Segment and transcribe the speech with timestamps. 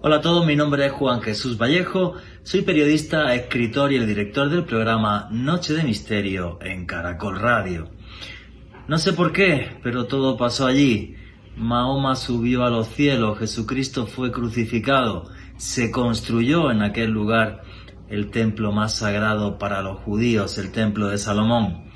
[0.00, 2.14] Hola a todos, mi nombre es Juan Jesús Vallejo,
[2.44, 7.90] soy periodista, escritor y el director del programa Noche de Misterio en Caracol Radio.
[8.86, 11.16] No sé por qué, pero todo pasó allí.
[11.56, 17.62] Mahoma subió a los cielos, Jesucristo fue crucificado, se construyó en aquel lugar
[18.08, 21.90] el templo más sagrado para los judíos, el templo de Salomón.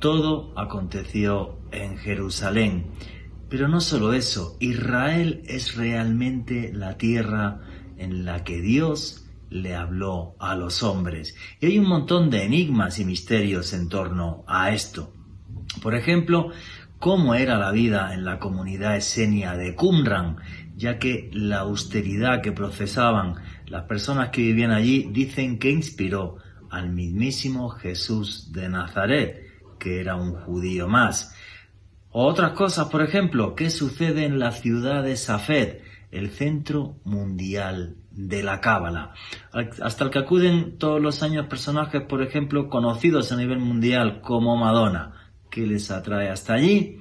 [0.00, 2.86] Todo aconteció en Jerusalén.
[3.54, 7.60] Pero no solo eso, Israel es realmente la tierra
[7.96, 11.36] en la que Dios le habló a los hombres.
[11.60, 15.12] Y hay un montón de enigmas y misterios en torno a esto.
[15.80, 16.50] Por ejemplo,
[16.98, 20.38] cómo era la vida en la comunidad esenia de Qumran,
[20.74, 23.36] ya que la austeridad que procesaban
[23.68, 26.38] las personas que vivían allí dicen que inspiró
[26.70, 29.44] al mismísimo Jesús de Nazaret,
[29.78, 31.33] que era un judío más.
[32.16, 35.78] O otras cosas, por ejemplo, ¿qué sucede en la ciudad de Safed,
[36.12, 39.14] el centro mundial de la cábala?
[39.82, 44.56] Hasta el que acuden todos los años personajes, por ejemplo, conocidos a nivel mundial como
[44.56, 45.32] Madonna.
[45.50, 47.00] ¿Qué les atrae hasta allí?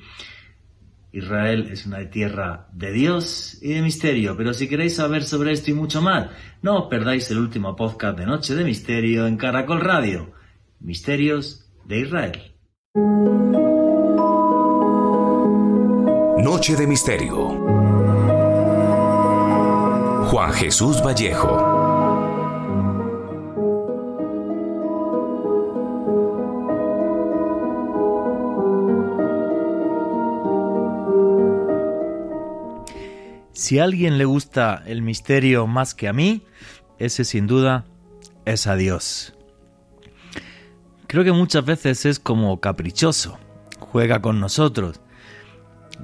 [1.11, 5.69] Israel es una tierra de Dios y de misterio, pero si queréis saber sobre esto
[5.69, 6.31] y mucho más,
[6.63, 10.33] no os perdáis el último podcast de Noche de Misterio en Caracol Radio,
[10.79, 13.32] Misterios de Israel.
[16.63, 17.49] Noche de Misterio.
[20.29, 21.57] Juan Jesús Vallejo.
[33.51, 36.45] Si a alguien le gusta el misterio más que a mí,
[36.97, 37.83] ese sin duda
[38.45, 39.33] es a Dios.
[41.07, 43.37] Creo que muchas veces es como caprichoso,
[43.81, 45.01] juega con nosotros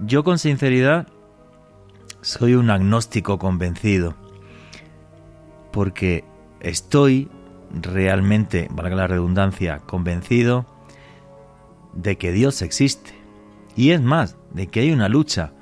[0.05, 1.07] yo con sinceridad
[2.21, 4.15] soy un agnóstico convencido,
[5.71, 6.23] porque
[6.59, 7.29] estoy
[7.71, 10.65] realmente, valga la redundancia, convencido
[11.93, 13.13] de que Dios existe.
[13.75, 15.53] Y es más, de que hay una lucha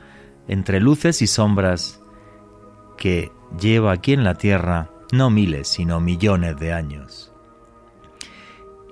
[0.48, 2.02] entre luces y sombras
[2.98, 7.32] que lleva aquí en la Tierra no miles, sino millones de años.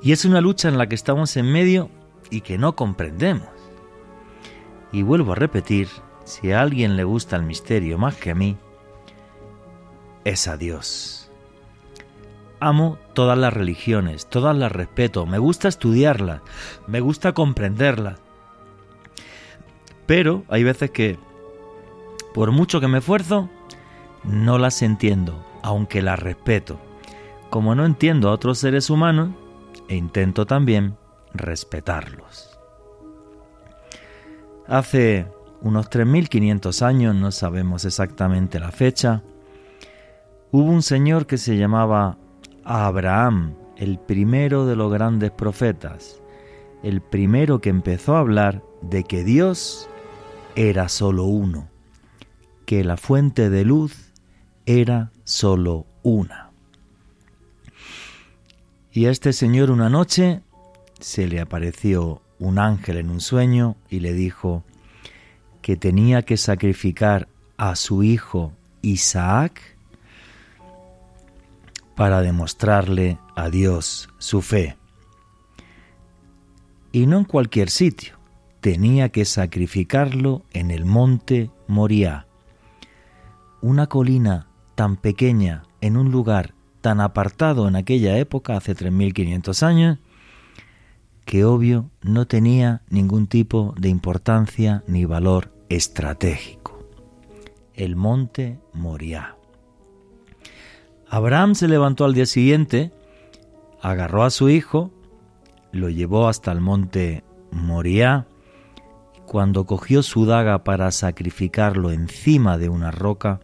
[0.02, 1.90] Y es una lucha en la que estamos en medio
[2.30, 3.55] y que no comprendemos.
[4.96, 5.90] Y vuelvo a repetir,
[6.24, 8.56] si a alguien le gusta el misterio más que a mí,
[10.24, 11.30] es a Dios.
[12.62, 16.40] Amo todas las religiones, todas las respeto, me gusta estudiarlas,
[16.88, 18.22] me gusta comprenderlas.
[20.06, 21.20] Pero hay veces que,
[22.34, 23.50] por mucho que me esfuerzo,
[24.24, 26.80] no las entiendo, aunque las respeto.
[27.50, 29.32] Como no entiendo a otros seres humanos,
[29.90, 30.96] e intento también
[31.34, 32.55] respetarlos.
[34.68, 35.28] Hace
[35.62, 39.22] unos 3.500 años, no sabemos exactamente la fecha,
[40.52, 42.18] hubo un señor que se llamaba
[42.64, 46.20] Abraham, el primero de los grandes profetas,
[46.82, 49.88] el primero que empezó a hablar de que Dios
[50.56, 51.70] era solo uno,
[52.66, 54.14] que la fuente de luz
[54.66, 56.50] era solo una.
[58.92, 60.42] Y a este señor una noche
[61.00, 64.64] se le apareció un ángel en un sueño y le dijo
[65.62, 67.28] que tenía que sacrificar
[67.58, 69.62] a su hijo Isaac
[71.96, 74.78] para demostrarle a Dios su fe.
[76.92, 78.18] Y no en cualquier sitio,
[78.62, 82.26] tenía que sacrificarlo en el monte Moriah,
[83.62, 90.00] una colina tan pequeña en un lugar tan apartado en aquella época, hace 3.500 años,
[91.26, 96.74] que obvio no tenía ningún tipo de importancia ni valor estratégico.
[97.74, 99.36] el monte Moriah.
[101.10, 102.94] Abraham se levantó al día siguiente,
[103.82, 104.92] agarró a su hijo,
[105.74, 108.28] lo llevó hasta el monte Moriah.
[109.26, 113.42] Cuando cogió su daga para sacrificarlo encima de una roca,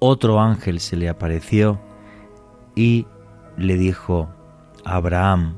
[0.00, 1.78] otro ángel se le apareció
[2.74, 3.06] y
[3.56, 4.28] le dijo,
[4.84, 5.56] Abraham,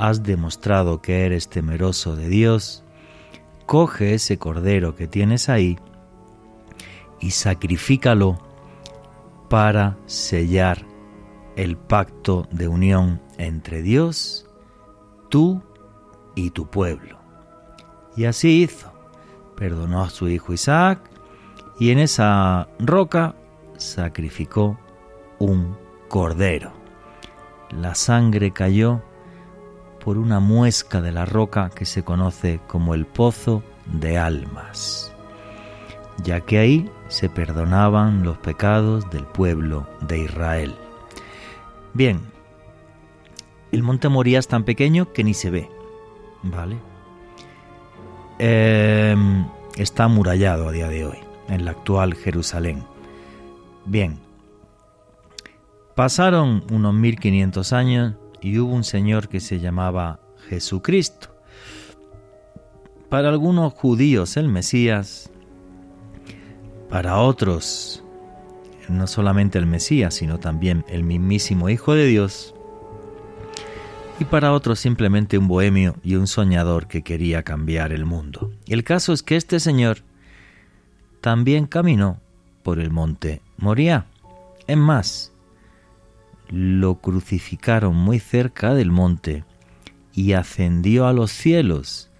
[0.00, 2.82] has demostrado que eres temeroso de Dios,
[3.66, 5.78] coge ese cordero que tienes ahí
[7.20, 8.38] y sacrifícalo
[9.50, 10.86] para sellar
[11.54, 14.46] el pacto de unión entre Dios,
[15.28, 15.62] tú
[16.34, 17.18] y tu pueblo.
[18.16, 18.90] Y así hizo.
[19.54, 20.98] Perdonó a su hijo Isaac
[21.78, 23.34] y en esa roca
[23.76, 24.78] sacrificó
[25.38, 25.76] un
[26.08, 26.72] cordero.
[27.70, 29.02] La sangre cayó
[30.04, 35.12] por una muesca de la roca que se conoce como el pozo de almas,
[36.22, 40.74] ya que ahí se perdonaban los pecados del pueblo de Israel.
[41.94, 42.20] Bien,
[43.72, 45.68] el monte Moría es tan pequeño que ni se ve,
[46.42, 46.78] ¿vale?
[48.38, 51.18] Em, está amurallado a día de hoy,
[51.48, 52.84] en la actual Jerusalén.
[53.84, 54.18] Bien,
[55.94, 61.28] pasaron unos 1500 años y hubo un señor que se llamaba Jesucristo.
[63.08, 65.30] Para algunos judíos el Mesías,
[66.88, 68.02] para otros
[68.88, 72.54] no solamente el Mesías, sino también el mismísimo Hijo de Dios,
[74.18, 78.52] y para otros simplemente un bohemio y un soñador que quería cambiar el mundo.
[78.66, 80.02] El caso es que este señor
[81.22, 82.20] también caminó
[82.62, 84.06] por el monte Moría.
[84.66, 85.29] Es más,
[86.50, 89.44] lo crucificaron muy cerca del monte
[90.12, 92.10] y ascendió a los cielos,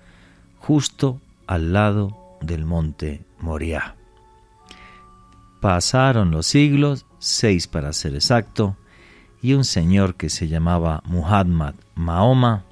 [0.59, 3.97] justo al lado del monte Moriah.
[5.61, 8.77] Pasaron los siglos, seis para ser exacto,
[9.43, 12.65] y un señor que se llamaba Muhammad Mahoma,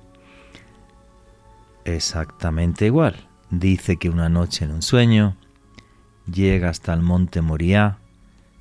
[1.84, 5.36] exactamente igual, dice que una noche en un sueño
[6.32, 7.98] llega hasta el monte Moriah,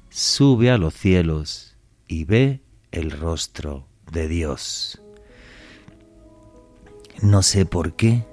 [0.09, 1.75] sube a los cielos
[2.07, 2.61] y ve
[2.97, 5.01] el rostro de Dios.
[7.21, 8.25] No sé por qué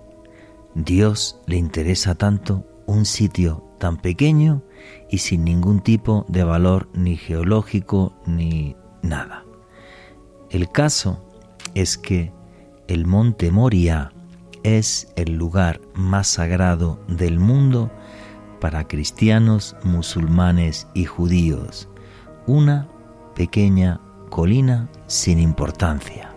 [0.75, 4.63] Dios le interesa tanto un sitio tan pequeño
[5.11, 9.45] y sin ningún tipo de valor ni geológico ni nada.
[10.51, 11.23] El caso
[11.75, 12.33] es que
[12.89, 14.13] el monte Moria
[14.63, 17.91] es el lugar más sagrado del mundo
[18.61, 21.89] para cristianos, musulmanes y judíos,
[22.47, 22.89] una
[23.35, 24.01] pequeña
[24.35, 26.35] colina sin importancia.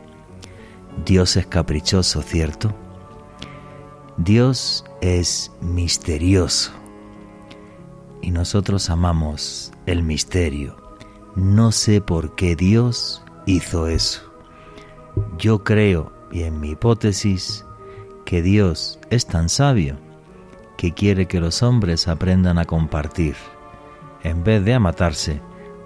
[1.04, 2.72] Dios es caprichoso, ¿cierto?
[4.18, 6.74] Dios es misterioso
[8.22, 10.78] y nosotros amamos el misterio.
[11.36, 14.32] No sé por qué Dios hizo eso.
[15.40, 17.66] Yo creo, y en mi hipótesis,
[18.26, 19.98] que Dios es tan sabio
[20.78, 23.36] que quiere que los hombres aprendan a compartir,
[24.22, 25.42] en vez de a matarse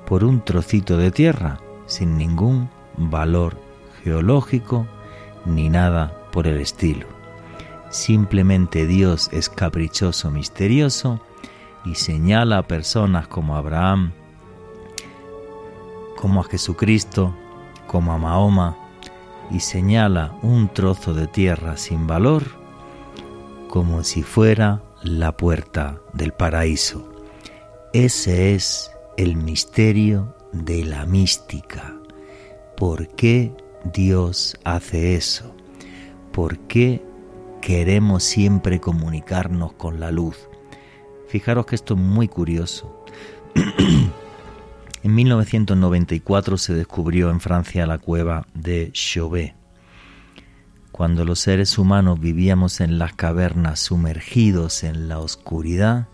[0.06, 1.62] por un trocito de tierra
[1.92, 3.58] sin ningún valor
[4.04, 4.88] geológico
[5.46, 7.06] ni nada por el estilo.
[7.90, 11.20] Simplemente Dios es caprichoso, misterioso
[11.84, 14.14] y señala a personas como Abraham,
[16.16, 17.36] como a Jesucristo,
[17.88, 18.78] como a Mahoma,
[19.50, 22.44] y señala un trozo de tierra sin valor
[23.68, 27.10] como si fuera la puerta del paraíso.
[27.92, 31.96] Ese es el misterio de la mística.
[32.78, 33.52] ¿Por qué
[33.94, 35.56] Dios hace eso?
[36.31, 37.04] ¿Por qué
[37.62, 40.38] queremos siempre comunicarnos con la luz?
[41.28, 43.06] Fijaros que esto es muy curioso.
[45.04, 49.56] en 1994 se descubrió en Francia la cueva de Chauvet.
[50.92, 56.08] Cuando los seres humanos vivíamos en las cavernas sumergidos en la oscuridad,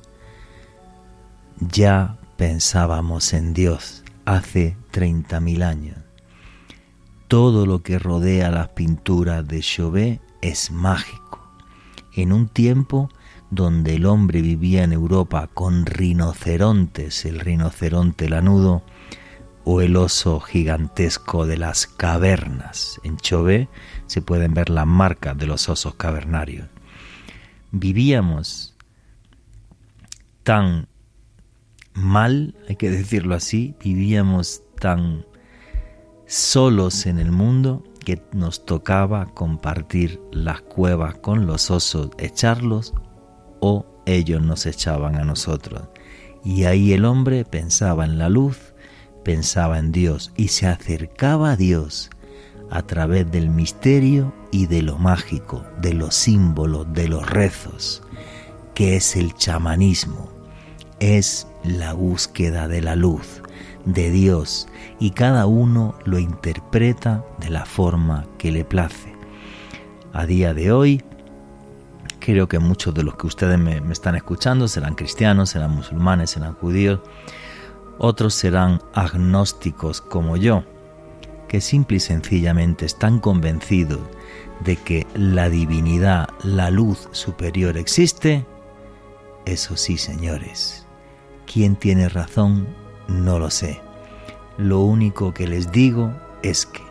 [1.60, 5.98] ya pensábamos en Dios hace 30.000 años.
[7.30, 11.50] Todo lo que rodea las pinturas de Chauvet es mágico.
[12.14, 13.10] En un tiempo
[13.52, 18.84] donde el hombre vivía en Europa con rinocerontes, el rinoceronte lanudo,
[19.64, 23.00] o el oso gigantesco de las cavernas.
[23.04, 23.70] En Chauvet
[24.08, 26.68] se pueden ver las marcas de los osos cavernarios.
[27.72, 28.76] Vivíamos
[30.44, 30.88] tan
[31.98, 35.26] mal, hay que decirlo así, vivíamos tan
[36.28, 42.94] solos en el mundo que nos tocaba compartir las cuevas con los osos, echarlos
[43.60, 45.90] o ellos nos echaban a nosotros.
[46.44, 48.74] Y ahí el hombre pensaba en la luz,
[49.26, 52.10] pensaba en Dios y se acercaba a Dios
[52.70, 58.04] a través del misterio y de lo mágico, de los símbolos, de los rezos,
[58.74, 60.37] que es el chamanismo,
[61.00, 63.42] es la búsqueda de la luz,
[63.86, 64.68] de Dios,
[65.00, 69.14] y cada uno lo interpreta de la forma que le place.
[70.14, 71.04] A día de hoy,
[72.20, 76.56] creo que muchos de los que ustedes me, están escuchando serán cristianos, serán musulmanes, serán
[76.56, 77.00] judíos,
[78.00, 80.64] otros serán agnósticos como yo,
[81.48, 84.02] que simple y sencillamente están convencidos
[84.62, 88.46] de que la divinidad, la luz superior existe,
[89.46, 90.87] eso sí, señores.
[91.52, 92.68] ¿Quién tiene razón?
[93.08, 93.80] No lo sé.
[94.58, 96.12] Lo único que les digo
[96.44, 96.82] es que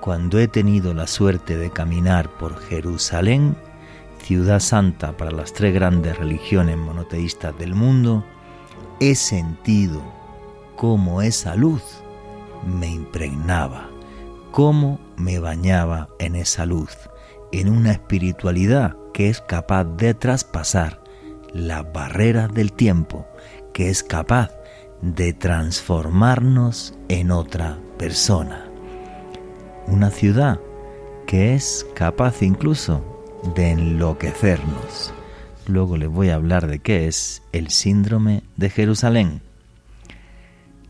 [0.00, 3.56] cuando he tenido la suerte de caminar por Jerusalén,
[4.22, 8.22] ciudad santa para las tres grandes religiones monoteístas del mundo,
[9.00, 10.02] he sentido
[10.76, 11.82] cómo esa luz
[12.66, 13.88] me impregnaba,
[14.50, 16.90] cómo me bañaba en esa luz,
[17.50, 21.02] en una espiritualidad que es capaz de traspasar
[21.54, 23.26] las barreras del tiempo,
[23.76, 24.52] que es capaz
[25.02, 28.64] de transformarnos en otra persona.
[29.86, 30.58] Una ciudad
[31.26, 33.04] que es capaz incluso
[33.54, 35.12] de enloquecernos.
[35.66, 39.42] Luego les voy a hablar de qué es el síndrome de Jerusalén.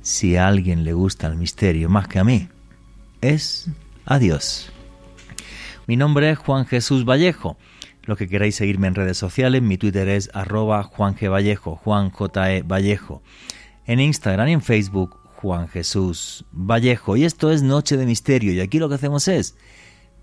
[0.00, 2.48] Si a alguien le gusta el misterio más que a mí,
[3.20, 3.68] es
[4.04, 4.70] a Dios.
[5.88, 7.56] Mi nombre es Juan Jesús Vallejo.
[8.06, 11.30] Lo que queráis seguirme en redes sociales, mi Twitter es arroba Juan G.
[11.30, 12.52] Vallejo, Juan J.
[12.52, 12.62] E.
[12.62, 13.22] Vallejo.
[13.84, 17.16] En Instagram y en Facebook, Juan Jesús Vallejo.
[17.16, 18.52] Y esto es Noche de Misterio.
[18.52, 19.56] Y aquí lo que hacemos es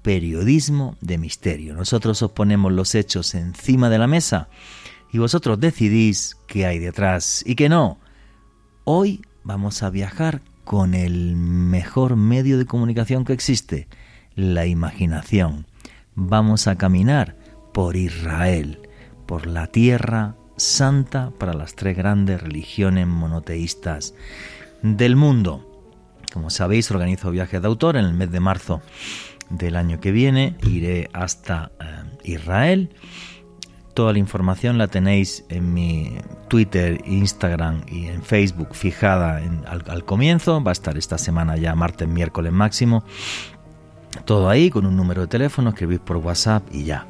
[0.01, 1.73] periodismo de misterio.
[1.73, 4.49] Nosotros os ponemos los hechos encima de la mesa
[5.11, 7.99] y vosotros decidís qué hay detrás y qué no.
[8.83, 13.87] Hoy vamos a viajar con el mejor medio de comunicación que existe,
[14.35, 15.67] la imaginación.
[16.15, 17.37] Vamos a caminar
[17.73, 18.79] por Israel,
[19.25, 24.13] por la tierra santa para las tres grandes religiones monoteístas
[24.81, 25.69] del mundo.
[26.31, 28.81] Como sabéis, organizo viajes de autor en el mes de marzo
[29.49, 30.55] del año que viene.
[30.63, 31.85] Iré hasta eh,
[32.23, 32.89] Israel.
[33.93, 39.37] Toda la información la tenéis en mi Twitter, Instagram y en Facebook fijada
[39.67, 40.63] al, al, comienzo.
[40.63, 43.03] Va a estar esta semana ya martes, miércoles máximo.
[44.25, 47.05] Todo ahí con un número de teléfono, escribís por WhatsApp y ya.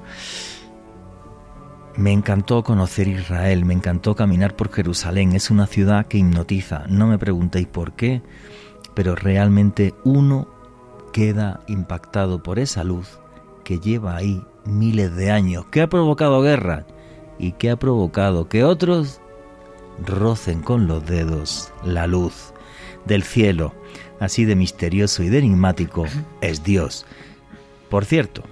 [1.95, 7.05] Me encantó conocer Israel, me encantó caminar por Jerusalén, es una ciudad que hipnotiza, no
[7.05, 8.23] me preguntéis por qué,
[8.95, 10.47] pero realmente uno
[11.11, 13.19] queda impactado por esa luz
[13.63, 16.87] que lleva ahí miles de años, que ha provocado guerra
[17.37, 19.21] y que ha provocado que otros
[20.03, 22.53] rocen con los dedos la luz
[23.05, 23.73] del cielo.
[24.19, 26.05] Así de misterioso y de enigmático
[26.41, 27.05] es Dios.
[27.89, 28.43] Por cierto,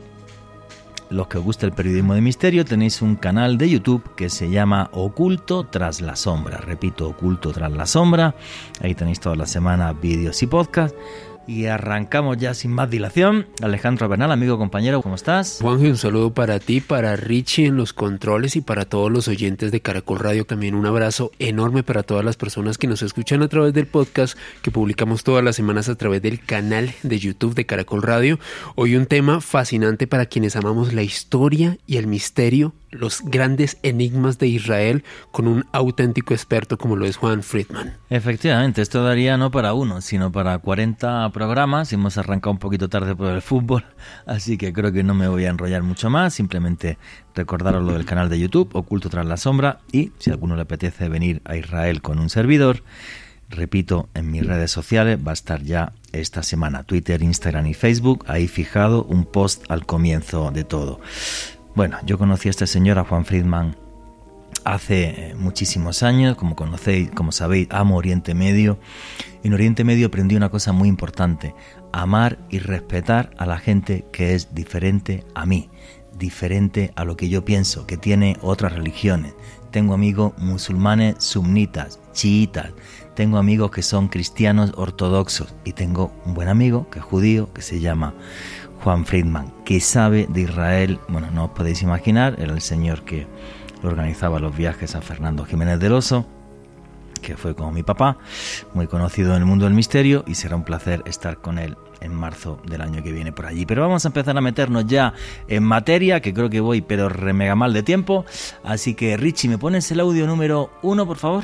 [1.12, 4.50] los que os gusta el periodismo de misterio, tenéis un canal de YouTube que se
[4.50, 6.58] llama Oculto tras la sombra.
[6.58, 8.34] Repito, Oculto tras la sombra.
[8.82, 10.98] Ahí tenéis toda la semana vídeos y podcasts.
[11.48, 13.48] Y arrancamos ya sin más dilación.
[13.62, 15.60] Alejandro Bernal, amigo, compañero, ¿cómo estás?
[15.62, 19.72] Juanjo, un saludo para ti, para Richie en los controles y para todos los oyentes
[19.72, 20.46] de Caracol Radio.
[20.46, 24.38] También un abrazo enorme para todas las personas que nos escuchan a través del podcast
[24.62, 28.40] que publicamos todas las semanas a través del canal de YouTube de Caracol Radio.
[28.76, 34.38] Hoy un tema fascinante para quienes amamos la historia y el misterio los grandes enigmas
[34.38, 37.98] de Israel con un auténtico experto como lo es Juan Friedman.
[38.10, 41.92] Efectivamente, esto daría no para uno, sino para 40 programas.
[41.94, 43.86] Hemos arrancado un poquito tarde por el fútbol,
[44.26, 46.34] así que creo que no me voy a enrollar mucho más.
[46.34, 46.98] Simplemente
[47.34, 50.64] recordaros lo del canal de YouTube, Oculto tras la sombra, y si a alguno le
[50.64, 52.84] apetece venir a Israel con un servidor,
[53.50, 58.26] repito, en mis redes sociales va a estar ya esta semana, Twitter, Instagram y Facebook,
[58.28, 61.00] ahí fijado un post al comienzo de todo.
[61.74, 63.78] Bueno, yo conocí a este señor, a Juan Friedman,
[64.66, 68.78] hace eh, muchísimos años, como conocéis, como sabéis, amo Oriente Medio.
[69.42, 71.56] En Oriente Medio aprendí una cosa muy importante,
[71.94, 75.70] amar y respetar a la gente que es diferente a mí,
[76.18, 79.34] diferente a lo que yo pienso, que tiene otras religiones.
[79.72, 82.72] Tengo amigos musulmanes sunitas, chiitas,
[83.16, 87.62] tengo amigos que son cristianos ortodoxos y tengo un buen amigo que es judío que
[87.62, 88.14] se llama
[88.84, 93.28] Juan Friedman, que sabe de Israel, bueno, no os podéis imaginar, era el señor que
[93.84, 96.26] organizaba los viajes a Fernando Jiménez del Oso,
[97.22, 98.18] que fue como mi papá,
[98.74, 102.16] muy conocido en el mundo del misterio, y será un placer estar con él en
[102.16, 103.68] marzo del año que viene por allí.
[103.68, 105.14] Pero vamos a empezar a meternos ya
[105.48, 108.26] en materia, que creo que voy pero remega mal de tiempo.
[108.64, 111.44] Así que Richie, ¿me pones el audio número uno, por favor?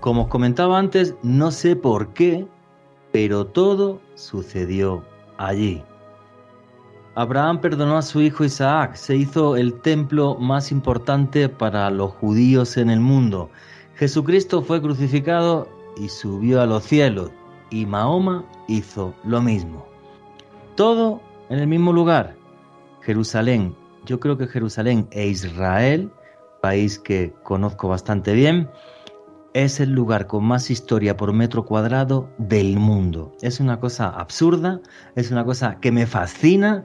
[0.00, 2.46] Como os comentaba antes, no sé por qué,
[3.12, 5.04] pero todo sucedió
[5.38, 5.82] allí.
[7.14, 12.76] Abraham perdonó a su hijo Isaac, se hizo el templo más importante para los judíos
[12.76, 13.48] en el mundo.
[13.94, 15.66] Jesucristo fue crucificado
[15.96, 17.30] y subió a los cielos,
[17.70, 19.86] y Mahoma hizo lo mismo.
[20.74, 22.36] Todo en el mismo lugar,
[23.00, 23.74] Jerusalén.
[24.04, 26.10] Yo creo que Jerusalén e Israel,
[26.60, 28.68] país que conozco bastante bien,
[29.56, 33.34] es el lugar con más historia por metro cuadrado del mundo.
[33.40, 34.82] Es una cosa absurda,
[35.14, 36.84] es una cosa que me fascina.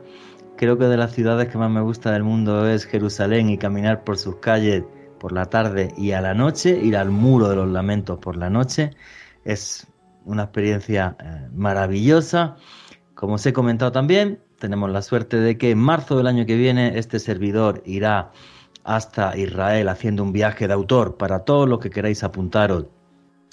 [0.55, 4.05] Creo que de las ciudades que más me gusta del mundo es Jerusalén y caminar
[4.05, 4.85] por sus calles
[5.19, 8.49] por la tarde y a la noche, ir al muro de los lamentos por la
[8.49, 8.91] noche.
[9.43, 9.87] Es
[10.23, 12.55] una experiencia eh, maravillosa.
[13.15, 16.55] Como os he comentado también, tenemos la suerte de que en marzo del año que
[16.55, 18.31] viene este servidor irá
[18.83, 22.85] hasta Israel haciendo un viaje de autor para todos los que queráis apuntaros.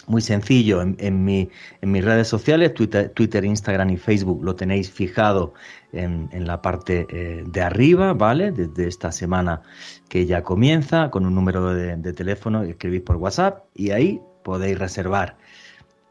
[0.06, 1.50] Muy sencillo, en, en, mi,
[1.82, 5.52] en mis redes sociales, Twitter, Twitter, Instagram y Facebook, lo tenéis fijado
[5.92, 8.50] en, en la parte eh, de arriba, ¿vale?
[8.50, 9.60] Desde esta semana
[10.08, 14.78] que ya comienza, con un número de, de teléfono, escribís por WhatsApp y ahí podéis
[14.78, 15.36] reservar.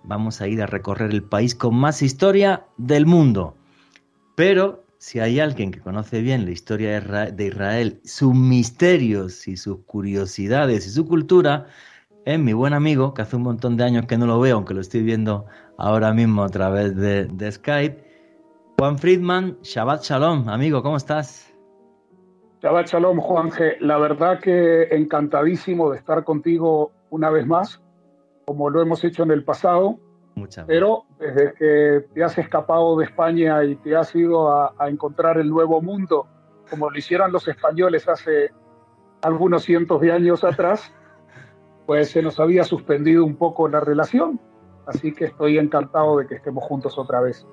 [0.03, 3.55] Vamos a ir a recorrer el país con más historia del mundo.
[4.35, 9.79] Pero si hay alguien que conoce bien la historia de Israel, sus misterios y sus
[9.85, 11.67] curiosidades y su cultura,
[12.25, 14.73] es mi buen amigo, que hace un montón de años que no lo veo, aunque
[14.73, 15.45] lo estoy viendo
[15.77, 18.05] ahora mismo a través de, Skype.
[18.79, 21.53] Juan Friedman, Shabbat Shalom, amigo, ¿cómo estás?
[22.61, 23.77] Shabbat Shalom, Juan G.
[23.79, 27.81] La verdad que encantadísimo de estar contigo una vez más,
[28.45, 29.99] como lo hemos hecho en el pasado.
[30.67, 35.37] Pero desde que te has escapado de España y te has ido a, a, encontrar
[35.37, 36.27] el nuevo mundo,
[36.69, 38.51] como lo hicieron los españoles hace
[39.21, 40.93] algunos cientos de años atrás,
[41.85, 44.39] pues se nos había suspendido un poco la relación.
[44.85, 47.45] Así que estoy encantado de que estemos juntos otra vez.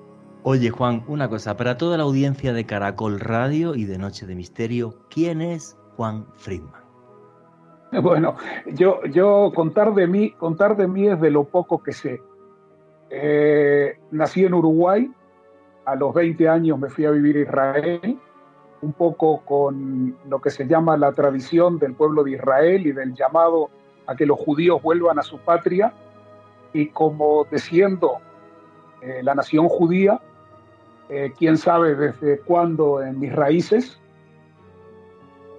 [0.43, 4.35] Oye Juan, una cosa, para toda la audiencia de Caracol Radio y de Noche de
[4.35, 6.85] Misterio, ¿quién es Juan Friedman?
[8.01, 8.35] Bueno,
[8.73, 12.21] yo, yo contar de mí, contar de mí es de lo poco que sé.
[13.17, 15.09] Eh, nací en Uruguay,
[15.85, 18.19] a los 20 años me fui a vivir a Israel,
[18.81, 23.15] un poco con lo que se llama la tradición del pueblo de Israel y del
[23.15, 23.69] llamado
[24.05, 25.93] a que los judíos vuelvan a su patria,
[26.73, 28.17] y como desciendo
[29.01, 30.19] eh, la nación judía,
[31.07, 33.97] eh, quién sabe desde cuándo en mis raíces,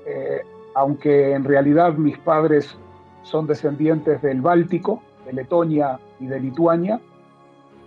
[0.05, 0.42] eh,
[0.75, 2.77] aunque en realidad mis padres
[3.23, 7.01] son descendientes del Báltico, de Letonia y de Lituania,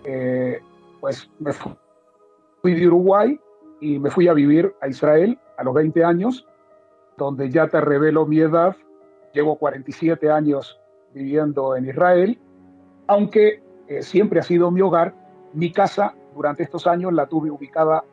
[0.04, 0.60] eh,
[1.00, 3.38] pues me fui de Uruguay
[3.80, 6.46] y me fui a vivir a Israel a los 20 años,
[7.16, 8.76] donde ya te revelo mi edad.
[9.32, 10.78] Llevo 47 años
[11.14, 12.38] viviendo en Israel,
[13.06, 15.14] aunque eh, siempre ha sido mi hogar.
[15.52, 18.04] Mi casa durante estos años la tuve ubicada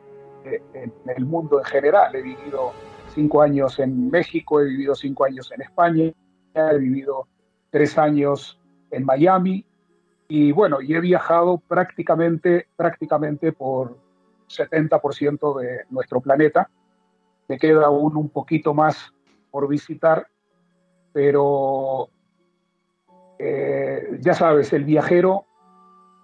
[0.44, 2.14] eh, en el mundo en general.
[2.14, 2.72] He vivido
[3.14, 6.12] cinco años en México, he vivido cinco años en España,
[6.54, 7.28] he vivido
[7.70, 8.58] tres años
[8.90, 9.64] en Miami,
[10.28, 13.98] y bueno, y he viajado prácticamente, prácticamente por
[14.48, 16.68] 70% de nuestro planeta.
[17.48, 19.12] Me queda aún un poquito más
[19.50, 20.26] por visitar,
[21.12, 22.10] pero
[23.38, 25.46] eh, ya sabes, el viajero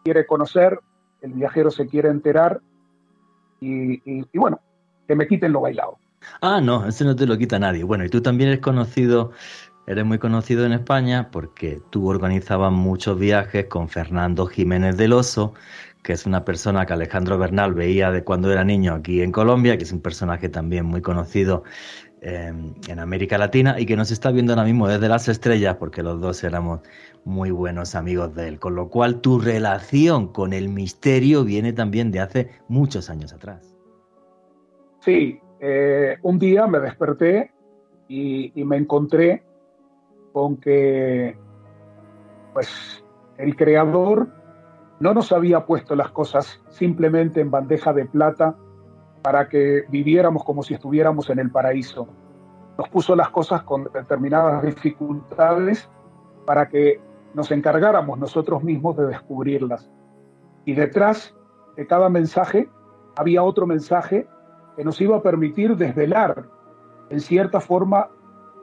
[0.05, 0.79] quiere conocer,
[1.23, 2.61] el viajero se quiere enterar
[3.61, 4.61] y, y, y bueno,
[5.09, 5.99] que me quiten lo bailado.
[6.41, 7.85] Ah, no, eso no te lo quita nadie.
[7.85, 9.33] Bueno, y tú también eres conocido
[9.87, 15.53] Eres muy conocido en España porque tú organizabas muchos viajes con Fernando Jiménez del Oso,
[16.03, 19.77] que es una persona que Alejandro Bernal veía de cuando era niño aquí en Colombia,
[19.77, 21.65] que es un personaje también muy conocido
[22.23, 22.51] eh,
[22.89, 26.19] en América Latina y que nos está viendo ahora mismo desde las estrellas porque los
[26.19, 26.81] dos éramos
[27.27, 28.59] muy buenos amigos de él.
[28.59, 33.77] Con lo cual tu relación con el misterio viene también de hace muchos años atrás.
[35.01, 37.51] Sí, eh, un día me desperté
[38.09, 39.43] y me encontré
[40.35, 41.39] con que
[42.53, 43.05] pues
[43.39, 44.27] el creador
[44.99, 48.57] no nos había puesto las cosas simplemente en bandeja de plata
[49.23, 52.09] para que viviéramos como si estuviéramos en el paraíso.
[52.77, 55.89] Nos puso las cosas con determinadas dificultades
[56.45, 57.01] para que
[57.33, 59.89] nos encargáramos nosotros mismos de descubrirlas.
[60.65, 61.33] Y detrás
[61.77, 62.69] de cada mensaje
[63.15, 64.27] había otro mensaje
[64.77, 66.49] que nos iba a permitir desvelar
[67.09, 68.09] en cierta forma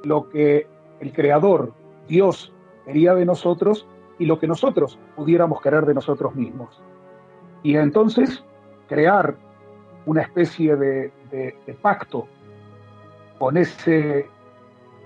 [0.03, 0.67] lo que
[1.01, 1.73] el Creador,
[2.07, 2.53] Dios,
[2.85, 3.85] quería de nosotros
[4.17, 6.81] y lo que nosotros pudiéramos querer de nosotros mismos.
[7.63, 8.43] Y entonces
[8.87, 9.35] crear
[10.05, 12.27] una especie de, de, pacto
[13.37, 14.27] con ese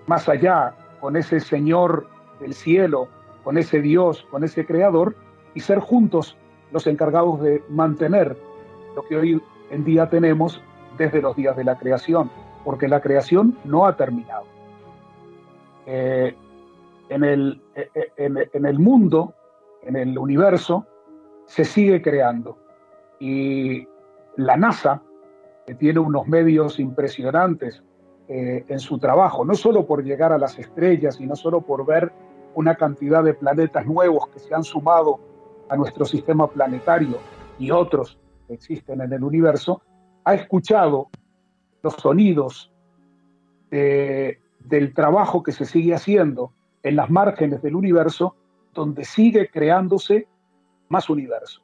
[0.05, 2.07] más allá, con ese Señor
[2.39, 3.07] del cielo
[3.45, 5.15] con ese Dios, con ese Creador,
[5.53, 6.35] y ser juntos
[6.71, 8.35] los encargados de mantener
[8.95, 10.61] lo que hoy en día tenemos
[10.97, 12.29] desde los días de la creación,
[12.65, 14.54] porque la creación no ha terminado.
[15.85, 16.35] Eh,
[17.09, 19.35] en, el, eh, eh, en, el mundo,
[19.83, 20.85] en el universo,
[21.45, 22.57] se sigue creando.
[23.19, 23.87] Y
[24.37, 25.01] la NASA,
[25.65, 27.83] que tiene unos medios impresionantes
[28.27, 32.11] en su trabajo, no solo por llegar a las estrellas y no solo por ver
[32.55, 35.19] una cantidad de planetas nuevos que se han sumado
[35.69, 37.19] a nuestro sistema planetario
[37.59, 38.17] y otros
[38.47, 39.83] que existen en el universo,
[40.23, 41.09] ha escuchado
[41.83, 42.73] los sonidos
[44.67, 46.51] del trabajo que se sigue haciendo
[46.83, 48.35] en las márgenes del universo,
[48.73, 50.27] donde sigue creándose
[50.89, 51.61] más universo.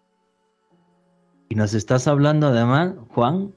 [1.49, 3.53] Y nos estás hablando además, Juan,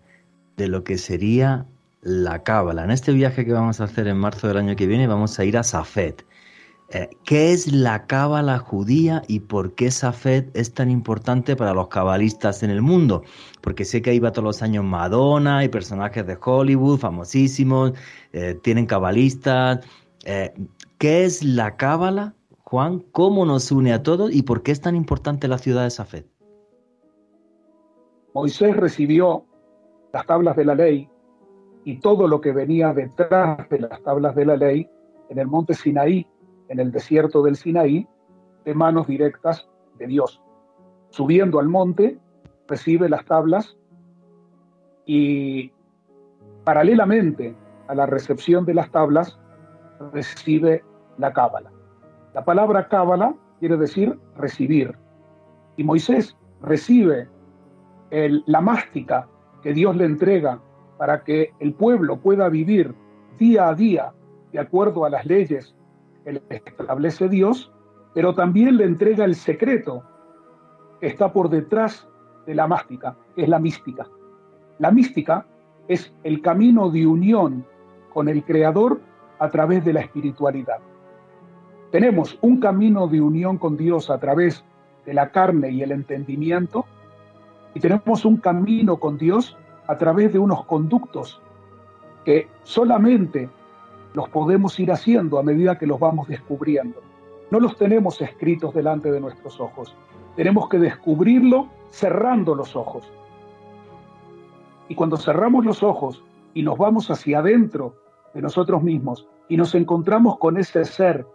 [0.57, 1.67] de lo que sería
[2.03, 2.85] la cábala.
[2.85, 5.45] En este viaje que vamos a hacer en marzo del año que viene vamos a
[5.45, 6.17] ir a Safed.
[6.91, 11.89] Eh, ¿Qué es la cábala judía y por qué Safed es tan importante para los
[11.89, 13.23] cabalistas en el mundo?
[13.63, 17.93] Porque sé que va todos los años Madonna y personajes de Hollywood famosísimos,
[18.33, 19.81] eh, tienen cabalistas.
[20.25, 20.53] Eh,
[20.99, 23.01] ¿Qué es la cábala, Juan?
[23.13, 26.25] ¿Cómo nos une a todos y por qué es tan importante la ciudad de Safed?
[28.35, 29.47] Moisés recibió
[30.13, 31.09] las tablas de la ley
[31.85, 34.89] y todo lo que venía detrás de las tablas de la ley
[35.31, 36.27] en el monte Sinaí
[36.69, 38.07] en el desierto del Sinaí
[38.65, 40.43] de manos directas de Dios.
[41.11, 42.19] Subiendo al monte,
[42.67, 43.77] recibe las tablas
[45.07, 45.73] y
[46.65, 47.55] paralelamente
[47.89, 49.39] a la recepción de las tablas,
[50.13, 50.83] recibe
[51.19, 51.71] la cábala.
[52.33, 54.97] La palabra cábala quiere decir recibir.
[55.77, 57.29] Y Moisés recibe
[58.11, 59.29] la mástica
[59.63, 60.61] que Dios le entrega
[60.99, 62.95] para que el pueblo pueda vivir
[63.39, 64.13] día a día
[64.53, 65.75] de acuerdo a las leyes
[66.25, 67.73] que establece Dios,
[68.15, 70.03] pero también le entrega el secreto
[71.01, 72.09] que está por detrás
[72.47, 74.07] de la mástica, que es la mística.
[74.79, 75.47] La mística
[75.89, 77.67] es el camino de unión
[78.13, 79.01] con el Creador
[79.39, 80.79] a través de la espiritualidad.
[81.91, 84.65] Tenemos un camino de unión con Dios a través
[85.05, 86.87] de la carne y el entendimiento,
[87.75, 89.57] y tenemos un camino con Dios
[89.87, 91.41] a través de unos conductos
[92.25, 93.51] que solamente
[94.15, 97.03] los podemos ir haciendo a medida que los vamos descubriendo.
[97.51, 99.95] No los tenemos escritos delante de nuestros ojos.
[100.37, 103.13] Tenemos que descubrirlo cerrando los ojos.
[104.89, 106.23] Y cuando cerramos los ojos
[106.55, 107.97] y nos vamos hacia adentro
[108.33, 111.27] de nosotros mismos y nos encontramos con ese ser,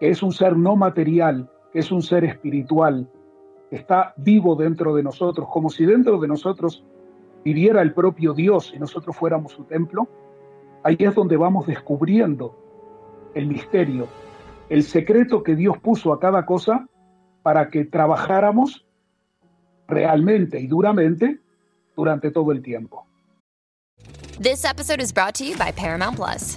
[0.00, 3.08] que es un ser no material, que es un ser espiritual,
[3.68, 6.82] que está vivo dentro de nosotros, como si dentro de nosotros
[7.44, 10.08] viviera el propio Dios y nosotros fuéramos su templo,
[10.86, 12.54] Ahí es donde vamos descubriendo
[13.34, 14.06] el misterio,
[14.68, 16.86] el secreto que Dios puso a cada cosa
[17.42, 18.86] para que trabajáramos
[19.88, 21.40] realmente y duramente
[21.96, 23.04] durante todo el tiempo.
[24.40, 26.56] This episode is brought to you by Paramount Plus.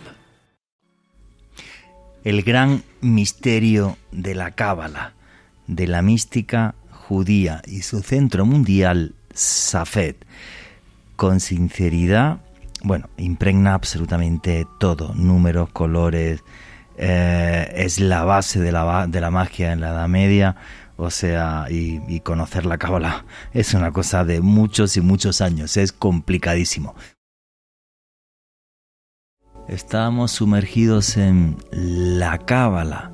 [2.23, 5.13] el gran misterio de la Cábala,
[5.67, 10.15] de la mística judía y su centro mundial, Safed.
[11.15, 12.39] Con sinceridad,
[12.83, 16.43] bueno, impregna absolutamente todo, números, colores,
[16.97, 20.55] eh, es la base de la, de la magia en la Edad Media,
[20.97, 25.77] o sea, y, y conocer la Cábala es una cosa de muchos y muchos años,
[25.77, 26.95] es complicadísimo.
[29.71, 33.13] Estábamos sumergidos en la cábala,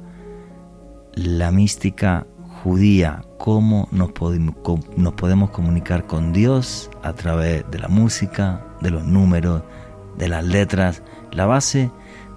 [1.13, 2.26] la mística
[2.63, 4.56] judía, cómo nos podemos,
[4.98, 9.62] nos podemos comunicar con Dios a través de la música, de los números,
[10.17, 11.91] de las letras, la base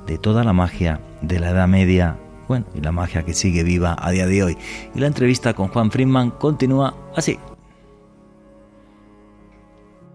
[0.06, 3.96] de toda la magia de la Edad Media, bueno, y la magia que sigue viva
[3.98, 4.59] a día de hoy.
[4.94, 7.38] Y la entrevista con Juan Friedman continúa así.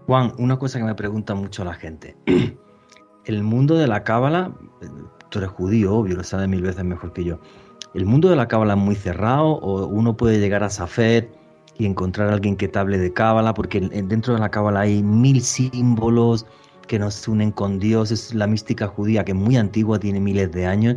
[0.06, 2.16] Juan, una cosa que me pregunta mucho la gente.
[3.26, 4.52] El mundo de la cábala,
[5.28, 7.38] tú eres judío, obvio, lo sabes mil veces mejor que yo.
[7.92, 11.24] ¿El mundo de la cábala es muy cerrado o uno puede llegar a Safed
[11.78, 13.52] y encontrar a alguien que te hable de cábala?
[13.52, 16.46] Porque dentro de la cábala hay mil símbolos
[16.86, 20.52] que nos unen con Dios, es la mística judía que es muy antigua, tiene miles
[20.52, 20.96] de años.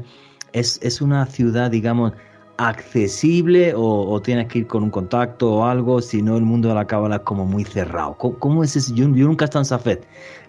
[0.53, 2.13] Es, es una ciudad, digamos,
[2.59, 6.75] accesible o, tienes que ir con un contacto o algo, si no el mundo de
[6.75, 8.15] la cábala es como muy cerrado.
[8.15, 8.93] ¿Cómo, es ese?
[8.93, 9.99] Yo, nunca he estado en Safed,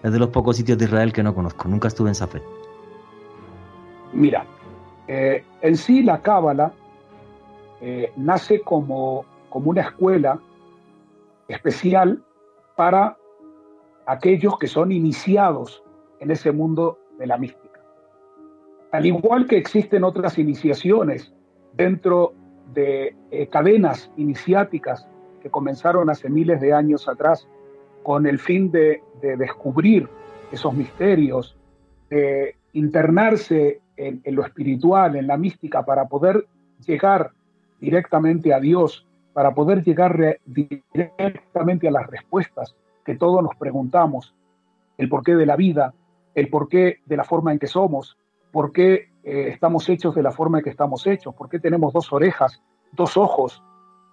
[0.03, 2.41] es de los pocos sitios de Israel que no conozco, nunca estuve en Safed.
[4.11, 4.45] Mira,
[5.07, 6.73] eh, en sí la cábala
[7.79, 10.37] eh, nace como, como una escuela
[11.47, 12.21] especial
[12.75, 13.15] para
[14.05, 15.81] aquellos que son iniciados
[16.19, 17.79] en ese mundo de la mística.
[18.91, 21.33] Al igual que existen otras iniciaciones
[21.73, 22.33] dentro
[22.73, 25.07] de eh, cadenas iniciáticas
[25.41, 27.47] que comenzaron hace miles de años atrás
[28.03, 30.07] con el fin de, descubrir
[30.51, 31.55] esos misterios,
[32.09, 36.47] de internarse en, lo espiritual, en la mística, para poder
[36.85, 37.31] llegar
[37.79, 44.33] directamente a Dios, para poder llegar directamente a las respuestas que todos nos preguntamos,
[44.97, 45.93] el porqué de la vida,
[46.33, 48.17] el porqué de la forma en que somos,
[48.51, 51.93] por qué eh, estamos hechos de la forma en que estamos hechos, por qué tenemos
[51.93, 52.61] dos orejas,
[52.93, 53.63] dos ojos,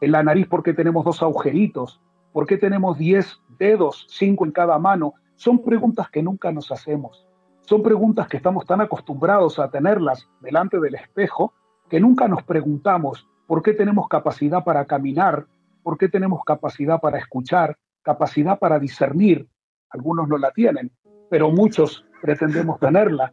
[0.01, 2.01] en la nariz por qué tenemos dos agujeritos,
[2.33, 5.14] por qué tenemos diez dedos, cinco en cada mano.
[5.37, 7.27] Son preguntas que nunca nos hacemos.
[7.62, 11.53] Son preguntas que estamos tan acostumbrados a tenerlas delante del espejo
[11.88, 15.47] que nunca nos preguntamos por qué tenemos capacidad para caminar,
[15.83, 19.49] por qué tenemos capacidad para escuchar, capacidad para discernir.
[19.90, 20.92] Algunos no la tienen,
[21.31, 23.33] pero muchos pretendemos tenerla.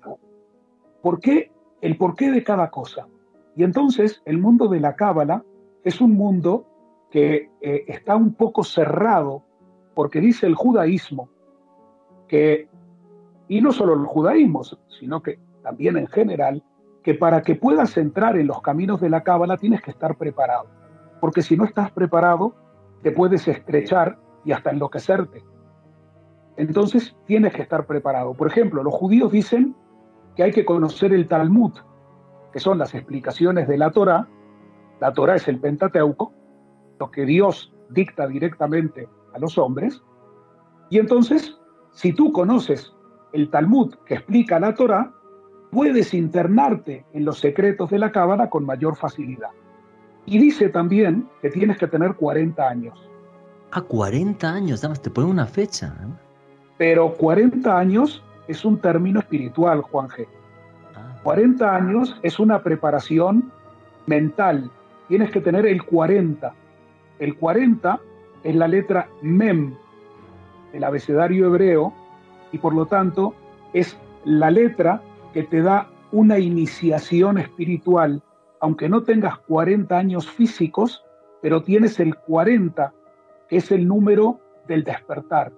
[1.01, 1.51] ¿Por qué
[1.85, 3.07] el porqué de cada cosa.
[3.55, 5.43] Y entonces el mundo de la cábala
[5.83, 6.65] es un mundo
[7.11, 9.43] que eh, está un poco cerrado,
[9.93, 11.29] porque dice el judaísmo
[12.27, 12.67] que,
[13.47, 14.63] y no solo el judaísmo,
[14.99, 16.63] sino que también en general,
[17.03, 20.65] que para que puedas entrar en los caminos de la cábala tienes que estar preparado,
[21.21, 22.55] porque si no estás preparado,
[23.03, 25.43] te puedes estrechar y hasta enloquecerte.
[26.57, 28.33] Entonces tienes que estar preparado.
[28.33, 29.75] Por ejemplo, los judíos dicen
[30.35, 31.73] que hay que conocer el Talmud,
[32.51, 34.27] que son las explicaciones de la Torah.
[34.99, 36.33] La Torah es el Pentateuco,
[36.99, 40.01] lo que Dios dicta directamente a los hombres.
[40.89, 41.57] Y entonces,
[41.91, 42.93] si tú conoces
[43.33, 45.11] el Talmud que explica la Torah,
[45.71, 49.49] puedes internarte en los secretos de la Cábala con mayor facilidad.
[50.25, 53.09] Y dice también que tienes que tener 40 años.
[53.71, 55.93] A 40 años, además te pone una fecha.
[56.77, 60.27] Pero 40 años es un término espiritual, Juan G.
[61.23, 63.51] 40 años es una preparación
[64.05, 64.69] mental.
[65.07, 66.53] Tienes que tener el 40.
[67.19, 67.99] El 40
[68.43, 69.75] es la letra Mem
[70.71, 71.93] del abecedario hebreo
[72.51, 73.33] y por lo tanto
[73.73, 75.01] es la letra
[75.33, 78.21] que te da una iniciación espiritual,
[78.59, 81.03] aunque no tengas 40 años físicos,
[81.41, 82.93] pero tienes el 40,
[83.49, 85.51] que es el número del despertar.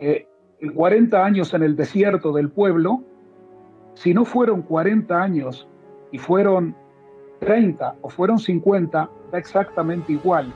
[0.00, 0.27] Eh,
[0.60, 3.02] el 40 años en el desierto del pueblo,
[3.94, 5.68] si no fueron 40 años
[6.10, 6.74] y fueron
[7.40, 10.52] 30 o fueron 50, da exactamente igual.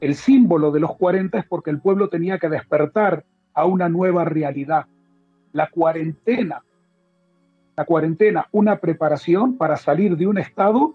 [0.00, 4.24] El símbolo de los 40 es porque el pueblo tenía que despertar a una nueva
[4.24, 4.86] realidad.
[5.52, 6.62] La cuarentena,
[7.76, 10.94] la cuarentena, una preparación para salir de un estado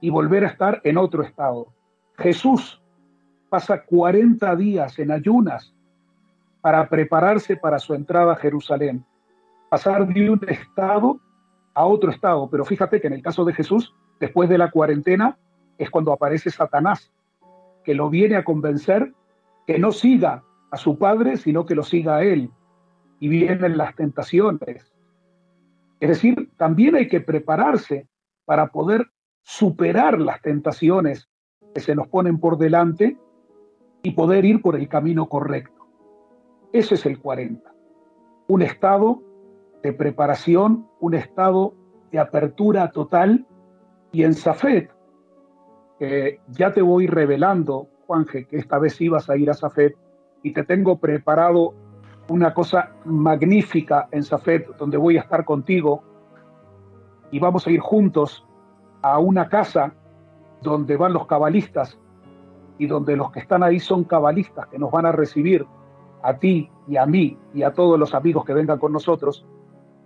[0.00, 1.68] y volver a estar en otro estado.
[2.16, 2.82] Jesús
[3.48, 5.74] pasa 40 días en ayunas
[6.68, 9.02] para prepararse para su entrada a Jerusalén,
[9.70, 11.18] pasar de un estado
[11.72, 12.46] a otro estado.
[12.50, 15.38] Pero fíjate que en el caso de Jesús, después de la cuarentena,
[15.78, 17.10] es cuando aparece Satanás,
[17.84, 19.14] que lo viene a convencer
[19.66, 22.50] que no siga a su padre, sino que lo siga a él.
[23.18, 24.92] Y vienen las tentaciones.
[26.00, 28.08] Es decir, también hay que prepararse
[28.44, 29.06] para poder
[29.40, 31.30] superar las tentaciones
[31.74, 33.16] que se nos ponen por delante
[34.02, 35.77] y poder ir por el camino correcto.
[36.72, 37.72] Ese es el 40.
[38.48, 39.22] Un estado
[39.82, 41.74] de preparación, un estado
[42.10, 43.46] de apertura total.
[44.12, 44.90] Y en Safet,
[46.48, 49.96] ya te voy revelando, Juanje, que esta vez ibas a ir a Safet
[50.42, 51.74] y te tengo preparado
[52.28, 56.02] una cosa magnífica en Safet, donde voy a estar contigo
[57.30, 58.46] y vamos a ir juntos
[59.02, 59.94] a una casa
[60.62, 61.98] donde van los cabalistas
[62.78, 65.66] y donde los que están ahí son cabalistas que nos van a recibir
[66.22, 69.46] a ti y a mí y a todos los amigos que vengan con nosotros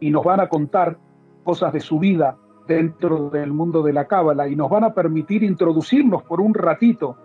[0.00, 0.98] y nos van a contar
[1.44, 5.42] cosas de su vida dentro del mundo de la cábala y nos van a permitir
[5.42, 7.16] introducirnos por un ratito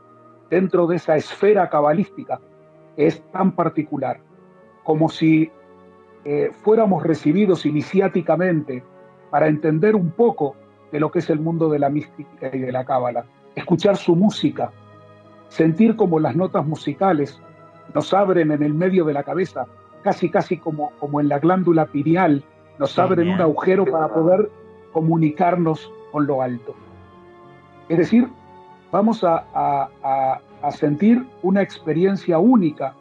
[0.49, 2.39] dentro de esa esfera cabalística
[2.95, 4.19] que es tan particular,
[4.83, 5.51] como si
[6.25, 8.83] eh, fuéramos recibidos iniciáticamente
[9.29, 10.55] para entender un poco
[10.91, 14.15] de lo que es el mundo de la mística y de la cábala, escuchar su
[14.15, 14.71] música,
[15.49, 17.41] sentir como las notas musicales
[17.93, 19.65] nos abren en el medio de la cabeza,
[20.03, 22.43] casi casi como, como en la glándula pineal,
[22.79, 24.49] nos abren un agujero para poder
[24.91, 26.75] comunicarnos con lo alto.
[27.89, 28.27] Es decir,
[28.91, 30.39] vamos a,
[30.71, 32.93] sentir una experiencia única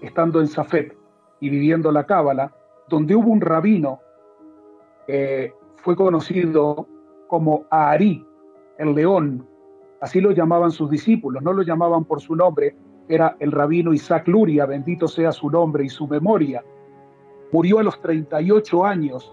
[0.00, 0.92] estando en Safed
[1.40, 2.52] y viviendo la Cábala,
[2.88, 4.00] donde hubo un rabino
[5.06, 6.86] que fue conocido
[7.28, 8.24] como Ari,
[8.78, 9.46] el león,
[10.00, 12.76] así lo llamaban sus discípulos, no lo llamaban por su nombre,
[13.08, 16.62] era el rabino Isaac Luria, bendito sea su nombre y su memoria.
[17.52, 19.32] Murió a los 38 años,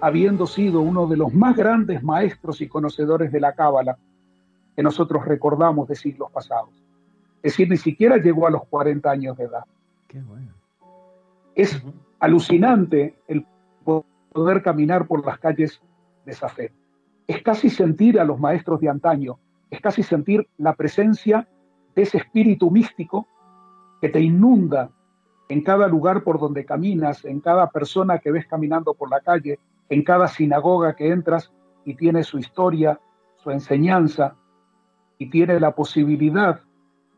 [0.00, 3.98] habiendo sido uno de los más grandes maestros y conocedores de la Cábala
[4.76, 6.70] que nosotros recordamos de siglos pasados.
[7.42, 9.64] Es decir, ni siquiera llegó a los 40 años de edad.
[10.06, 10.52] Qué bueno.
[11.54, 11.82] Es
[12.20, 13.44] alucinante el
[14.32, 15.80] poder caminar por las calles
[16.24, 16.70] de Safed.
[17.26, 19.38] Es casi sentir a los maestros de antaño,
[19.70, 21.57] es casi sentir la presencia de
[22.02, 23.26] ese espíritu místico
[24.00, 24.90] que te inunda
[25.48, 29.58] en cada lugar por donde caminas, en cada persona que ves caminando por la calle,
[29.88, 31.52] en cada sinagoga que entras
[31.84, 33.00] y tiene su historia,
[33.36, 34.36] su enseñanza,
[35.18, 36.60] y tiene la posibilidad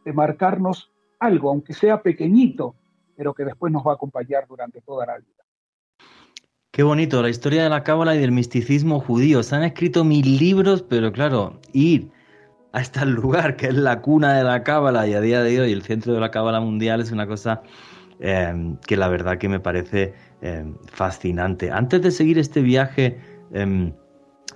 [0.04, 2.74] de marcarnos algo, aunque sea pequeñito,
[3.16, 5.44] pero que después nos va a acompañar durante toda la vida.
[6.70, 9.42] Qué bonito, la historia de la cábala y del misticismo judío.
[9.42, 12.10] Se han escrito mil libros, pero claro, ir
[12.72, 15.72] hasta el lugar que es la cuna de la cábala y a día de hoy
[15.72, 17.62] el centro de la cábala mundial es una cosa
[18.20, 21.70] eh, que la verdad que me parece eh, fascinante.
[21.70, 23.18] Antes de seguir este viaje
[23.52, 23.92] eh,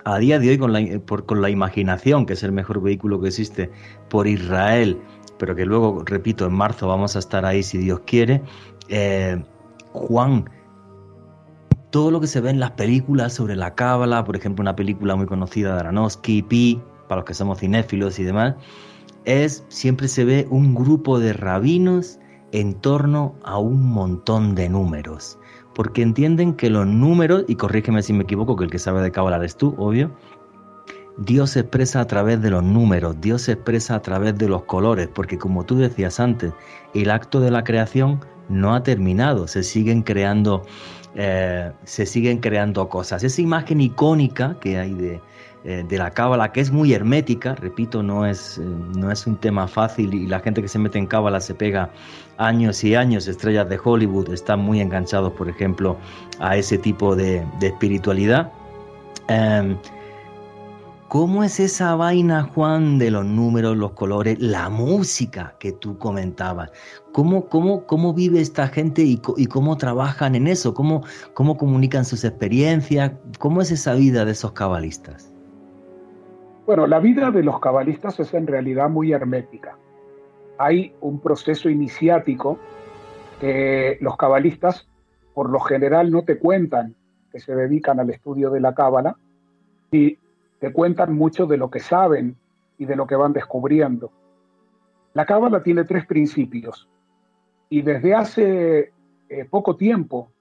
[0.05, 0.81] a día de hoy con la,
[1.25, 3.71] con la imaginación, que es el mejor vehículo que existe,
[4.09, 4.99] por Israel,
[5.37, 8.41] pero que luego, repito, en marzo vamos a estar ahí si Dios quiere,
[9.91, 10.45] Juan,
[11.89, 15.15] todo lo que se ve en las películas sobre la cábala, por ejemplo, una película
[15.15, 18.55] muy conocida de Aronofsky, Pi, para los que somos cinéfilos y demás,
[19.25, 22.19] es siempre se ve un grupo de rabinos
[22.51, 25.37] en torno a un montón de números.
[25.73, 29.11] Porque entienden que los números, y corrígeme si me equivoco, que el que sabe de
[29.11, 30.15] cábala eres tú, obvio,
[31.17, 34.63] Dios se expresa a través de los números, Dios se expresa a través de los
[34.63, 36.53] colores, porque como tú decías antes,
[36.93, 40.63] el acto de la creación no ha terminado, se siguen creando,
[41.15, 43.23] eh, se siguen creando cosas.
[43.23, 45.21] Esa imagen icónica que hay de,
[45.67, 48.61] eh, de la cábala, que es muy hermética, repito, no es, eh,
[48.95, 51.89] no es un tema fácil y la gente que se mete en cábala se pega
[52.37, 55.97] años y años, estrellas de Hollywood están muy enganchados, por ejemplo,
[56.37, 58.51] a ese tipo de, espiritualidad.
[59.27, 59.75] Em,
[61.07, 66.69] ¿Cómo es esa vaina, Juan, de los números, los colores, la música que tú comentabas?
[67.11, 70.75] ¿Cómo, cómo, cómo vive esta gente y, cómo trabajan en eso?
[70.75, 73.13] ¿Cómo, ¿Cómo comunican sus experiencias?
[73.39, 75.34] ¿Cómo es esa vida de esos cabalistas?
[76.65, 79.77] Bueno, la vida de los cabalistas es en realidad muy hermética.
[80.57, 82.57] Hay un proceso iniciático
[83.39, 84.87] que los cabalistas
[85.35, 86.95] por lo general no te cuentan
[87.31, 89.15] que se dedican al estudio de la cábala
[89.91, 90.17] y
[90.59, 92.35] te cuentan mucho de lo que saben
[92.79, 94.11] y de lo que van descubriendo.
[95.13, 96.89] La cábala tiene tres principios
[97.69, 98.91] y desde hace
[99.29, 100.31] eh, poco tiempo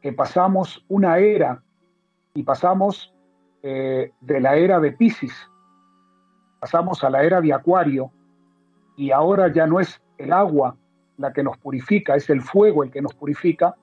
[0.00, 1.64] que pasamos una era
[2.32, 3.12] y pasamos
[3.64, 5.50] eh, de la era de Pisces
[6.64, 8.10] pasamos a la era de Acuario
[8.96, 10.78] y ahora ya no es el agua
[11.18, 13.74] la que nos purifica, es el fuego el que nos purifica,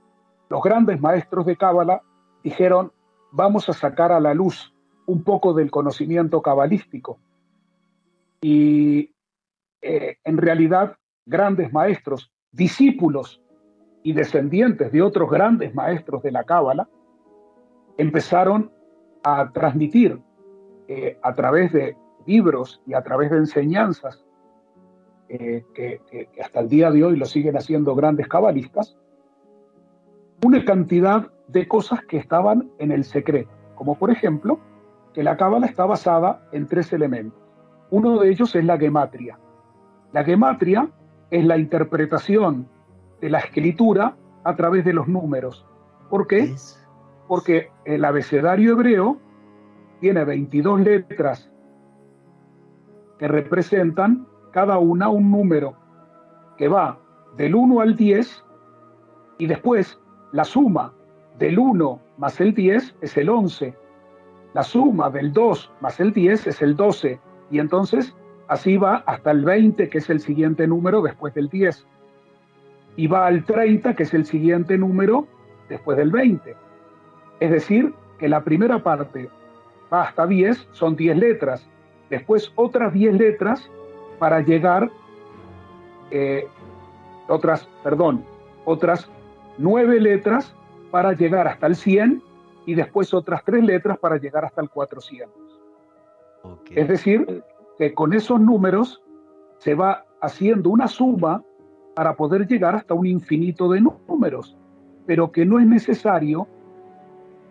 [0.50, 2.02] los grandes maestros de Cábala
[2.44, 2.92] dijeron,
[3.32, 4.74] vamos a sacar a la luz
[5.06, 7.20] un poco del conocimiento cabalístico.
[8.42, 9.14] Y
[9.84, 10.96] eh, en realidad,
[11.28, 13.44] grandes maestros, discípulos
[14.02, 16.90] y descendientes de otros grandes maestros de la Cábala,
[18.00, 18.72] empezaron
[19.24, 20.20] a transmitir
[20.88, 24.24] eh, a través de libros y a través de enseñanzas
[25.30, 26.02] eh, que,
[26.44, 28.98] hasta el día de hoy lo siguen haciendo grandes cabalistas,
[30.44, 34.60] una cantidad de cosas que estaban en el secreto, como por ejemplo
[35.14, 37.40] que la cábala está basada en tres elementos.
[37.90, 39.38] Uno de ellos es la gematria.
[40.14, 40.90] La gematria
[41.30, 42.68] es la interpretación
[43.20, 45.66] de la escritura a través de los números.
[46.10, 46.54] ¿Por qué?
[47.28, 49.18] Porque el abecedario hebreo
[50.02, 51.52] tiene 22 letras
[53.22, 55.76] que representan cada una un número
[56.58, 56.98] que va
[57.38, 58.44] del 1 al 10
[59.38, 60.00] y después
[60.32, 60.92] la suma
[61.38, 63.76] del 1 más el 10 es el 11,
[64.56, 67.20] la suma del 2 más el 10 es el 12
[67.52, 68.16] y entonces
[68.48, 71.86] así va hasta el 20 que es el siguiente número después del 10
[72.96, 75.28] y va al 30 que es el siguiente número
[75.70, 76.56] después del 20.
[77.40, 79.30] Es decir, que la primera parte
[79.94, 81.70] va hasta 10, son 10 letras,
[82.12, 83.68] después otras 10 letras
[84.20, 84.92] para llegar,
[86.12, 86.46] eh,
[87.28, 88.24] otras, perdón,
[88.66, 89.10] otras
[89.58, 90.54] 9 letras
[90.92, 92.22] para llegar hasta el 100
[92.66, 95.34] y después otras 3 letras para llegar hasta el 400.
[96.72, 97.44] Es decir,
[97.78, 99.02] que con esos números
[99.60, 101.44] se va haciendo una suma
[101.96, 104.58] para poder llegar hasta un infinito de números,
[105.06, 106.48] pero que no es necesario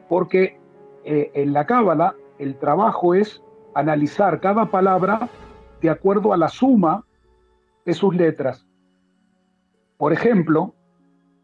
[0.08, 0.58] porque
[1.04, 3.42] eh, en la cábala el trabajo es
[3.74, 5.28] analizar cada palabra
[5.80, 7.04] de acuerdo a la suma
[7.84, 8.66] de sus letras.
[9.96, 10.74] Por ejemplo,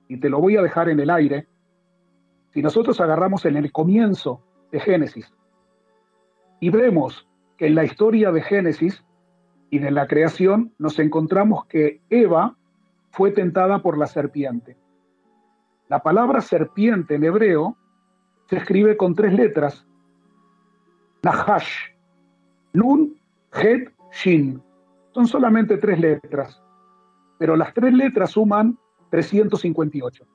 [0.09, 1.47] y te lo voy a dejar en el aire,
[2.53, 5.33] si nosotros agarramos en el comienzo de Génesis
[6.61, 9.05] y vemos que en la historia de Génesis
[9.71, 12.57] y de la creación nos encontramos que Eva
[13.11, 14.77] fue tentada por la serpiente.
[15.89, 17.77] La palabra serpiente en hebreo
[18.49, 19.87] se escribe con tres letras.
[21.23, 21.96] Nahash,
[22.77, 23.17] Nun,
[23.53, 24.63] Het, Shin.
[25.15, 26.63] Son solamente tres letras,
[27.39, 28.79] pero las tres letras suman
[29.11, 30.27] 358.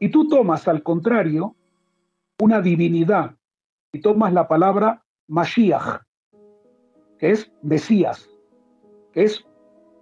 [0.00, 1.54] Y tú tomas al contrario
[2.40, 3.36] una divinidad
[3.92, 6.02] y tomas la palabra Mashiach,
[7.18, 8.28] que es Mesías,
[9.12, 9.46] que es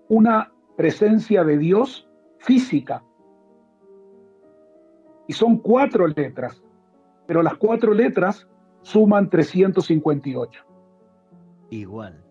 [0.09, 2.09] una presencia de Dios
[2.39, 3.05] física.
[5.27, 6.63] Y son cuatro letras,
[7.27, 8.49] pero las cuatro letras
[8.81, 10.68] suman 358.
[11.71, 12.25] Igual.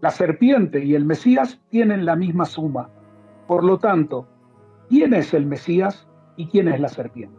[0.00, 2.88] La serpiente y el Mesías tienen la misma suma.
[3.46, 4.26] Por lo tanto,
[4.88, 7.38] ¿quién es el Mesías y quién es la serpiente?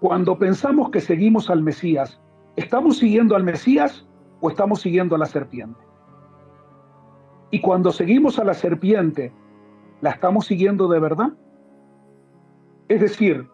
[0.00, 2.20] Cuando pensamos que seguimos al Mesías,
[2.56, 4.06] ¿estamos siguiendo al Mesías
[4.40, 5.80] o estamos siguiendo a la serpiente?
[7.50, 9.32] Y cuando seguimos a la serpiente,
[10.00, 11.32] ¿la estamos siguiendo de verdad?
[12.88, 13.48] Es decir,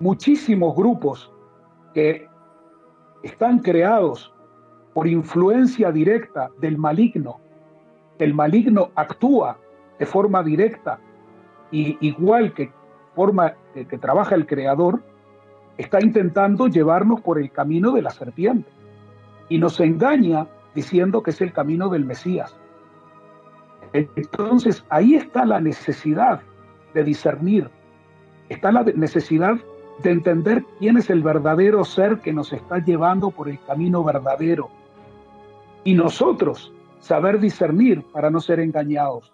[0.00, 1.32] muchísimos grupos
[1.92, 2.26] que
[3.24, 4.32] están creados
[4.92, 7.40] por influencia directa del maligno,
[8.18, 9.58] el maligno actúa
[9.98, 11.00] de forma directa
[11.70, 12.70] y igual que
[13.14, 15.02] forma que, que trabaja el creador,
[15.78, 18.70] está intentando llevarnos por el camino de la serpiente.
[19.48, 22.56] Y nos engaña diciendo que es el camino del Mesías.
[23.92, 26.40] Entonces ahí está la necesidad
[26.94, 27.70] de discernir,
[28.48, 29.56] está la necesidad
[30.02, 34.68] de entender quién es el verdadero ser que nos está llevando por el camino verdadero.
[35.84, 39.32] Y nosotros saber discernir para no ser engañados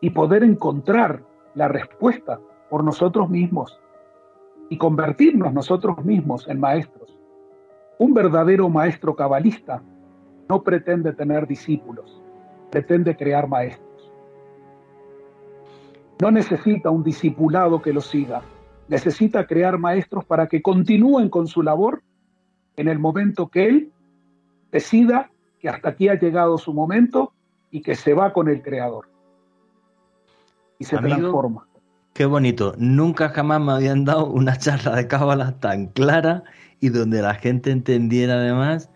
[0.00, 1.22] y poder encontrar
[1.54, 2.40] la respuesta
[2.70, 3.78] por nosotros mismos
[4.70, 7.16] y convertirnos nosotros mismos en maestros.
[7.98, 9.82] Un verdadero maestro cabalista
[10.48, 12.20] no pretende tener discípulos,
[12.70, 14.12] pretende crear maestros.
[16.20, 18.42] No necesita un discipulado que lo siga,
[18.88, 22.02] necesita crear maestros para que continúen con su labor
[22.76, 23.92] en el momento que él
[24.72, 27.32] decida que hasta aquí ha llegado su momento
[27.70, 29.08] y que se va con el creador.
[30.78, 31.66] Y se transforma.
[32.12, 32.74] Qué bonito.
[32.78, 36.44] Nunca jamás me habían dado una charla de cábala tan clara
[36.80, 38.90] y donde la gente entendiera además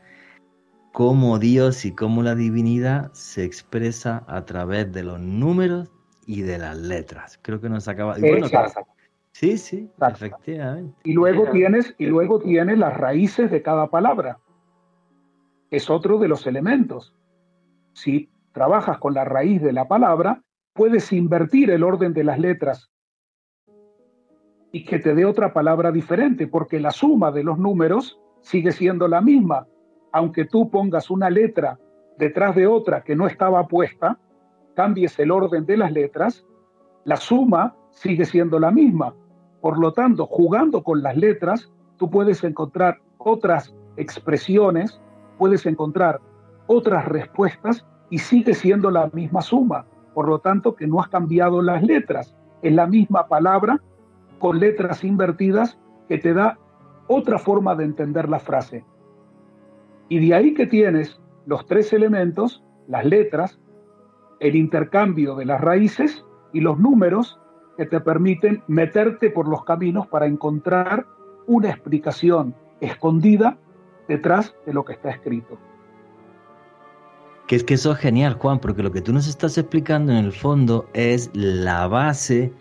[0.92, 5.90] cómo Dios y cómo la divinidad se expresa a través de los números
[6.26, 7.38] y de las letras.
[7.40, 8.18] Creo que nos acaba.
[8.18, 8.48] Y bueno,
[9.38, 10.96] sí, sí, efectivamente.
[11.04, 14.38] Y luego tienes y luego tienes las raíces de cada palabra.
[15.70, 17.14] Es otro de los elementos.
[17.92, 22.90] Si trabajas con la raíz de la palabra, puedes invertir el orden de las letras
[24.72, 29.08] y que te dé otra palabra diferente, porque la suma de los números sigue siendo
[29.08, 29.66] la misma.
[30.12, 31.78] Aunque tú pongas una letra
[32.18, 34.18] detrás de otra que no estaba puesta,
[34.74, 36.44] cambies el orden de las letras,
[37.04, 39.14] la suma sigue siendo la misma.
[39.60, 45.00] Por lo tanto, jugando con las letras, tú puedes encontrar otras expresiones,
[45.38, 46.20] puedes encontrar
[46.66, 49.86] otras respuestas y sigue siendo la misma suma.
[50.14, 52.34] Por lo tanto, que no has cambiado las letras.
[52.62, 53.80] Es la misma palabra
[54.38, 55.78] con letras invertidas
[56.08, 56.58] que te da
[57.08, 58.84] otra forma de entender la frase.
[60.08, 63.60] Y de ahí que tienes los tres elementos, las letras,
[64.40, 67.40] el intercambio de las raíces y los números
[67.78, 71.06] que te permiten meterte por los caminos para encontrar
[71.46, 73.56] una explicación escondida
[74.08, 75.56] detrás de lo que está escrito.
[77.46, 80.18] Que es que eso es genial, Juan, porque lo que tú nos estás explicando en
[80.18, 82.52] el fondo es la base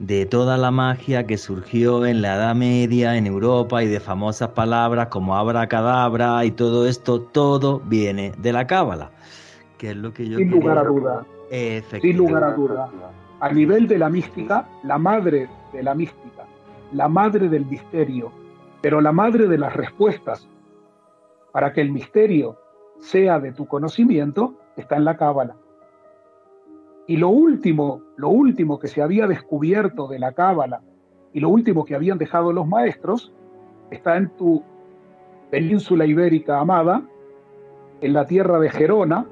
[0.00, 4.50] de toda la magia que surgió en la Edad Media en Europa y de famosas
[4.50, 9.12] palabras como abracadabra y todo esto, todo viene de la cábala,
[9.78, 11.26] que es lo que yo Sin lugar a duda.
[12.00, 12.90] Sin lugar a duda.
[13.40, 16.44] A nivel de la mística, la madre de la mística,
[16.92, 18.32] la madre del misterio,
[18.80, 20.48] pero la madre de las respuestas
[21.52, 22.56] para que el misterio
[23.00, 25.56] sea de tu conocimiento, está en la cábala.
[27.06, 30.82] Y lo último, lo último que se había descubierto de la cábala
[31.32, 33.32] y lo último que habían dejado los maestros
[33.90, 34.62] está en tu
[35.50, 37.02] península ibérica amada,
[38.00, 39.26] en la tierra de Gerona,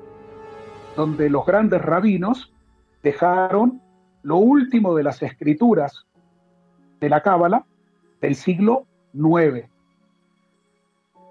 [0.96, 2.52] donde los grandes rabinos
[3.02, 3.82] dejaron
[4.26, 6.04] lo último de las escrituras
[6.98, 7.64] de la Cábala
[8.20, 9.68] del siglo IX.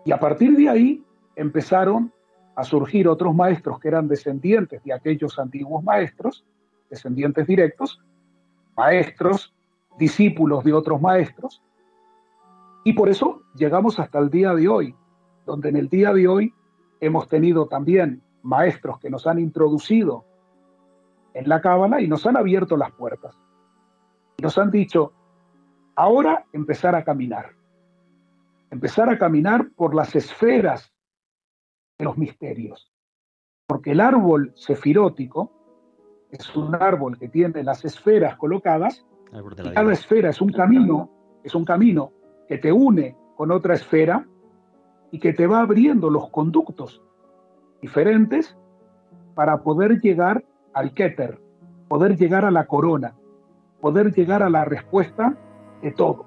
[0.05, 1.03] Y a partir de ahí
[1.35, 2.13] empezaron
[2.55, 6.45] a surgir otros maestros que eran descendientes de aquellos antiguos maestros,
[6.89, 8.01] descendientes directos,
[8.77, 9.53] maestros,
[9.99, 11.61] discípulos de otros maestros,
[12.85, 14.95] y por eso llegamos hasta el día de hoy,
[15.45, 16.53] donde en el día de hoy
[17.01, 20.23] hemos tenido también maestros que nos han introducido
[21.36, 23.38] en la cábala y nos han abierto las puertas.
[24.41, 25.11] Nos han dicho,
[25.95, 27.51] ahora empezar a caminar.
[28.71, 30.91] Empezar a caminar por las esferas
[31.99, 32.91] de los misterios.
[33.67, 35.51] Porque el árbol sefirótico
[36.31, 41.09] es un árbol que tiene las esferas colocadas y cada esfera es un camino,
[41.43, 42.11] es un camino
[42.47, 44.25] que te une con otra esfera
[45.11, 47.01] y que te va abriendo los conductos
[47.81, 48.57] diferentes
[49.33, 50.45] para poder llegar
[50.76, 51.39] al Keter,
[51.88, 53.15] poder llegar a la corona,
[53.82, 55.36] poder llegar a la respuesta
[55.82, 56.26] de todo,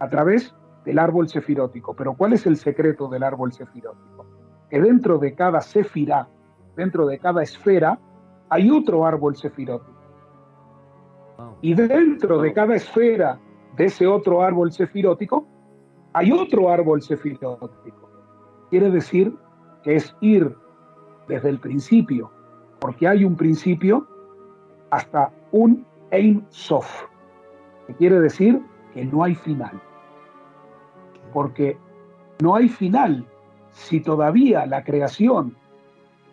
[0.00, 0.54] a través
[0.84, 1.94] del árbol sefirótico.
[1.94, 4.26] Pero ¿cuál es el secreto del árbol sefirótico?
[4.68, 6.28] Que dentro de cada sefirá,
[6.76, 7.98] dentro de cada esfera,
[8.48, 9.92] hay otro árbol sefirótico.
[11.60, 13.38] Y dentro de cada esfera
[13.76, 15.46] de ese otro árbol sefirótico,
[16.12, 18.10] hay otro árbol sefirótico.
[18.68, 19.32] Quiere decir
[19.84, 20.56] que es ir
[21.28, 22.32] desde el principio,
[22.82, 24.08] porque hay un principio,
[24.90, 27.04] hasta un Ein Sof,
[27.86, 28.60] que quiere decir
[28.92, 29.80] que no hay final.
[31.32, 31.78] Porque
[32.40, 33.24] no hay final
[33.70, 35.54] si todavía la creación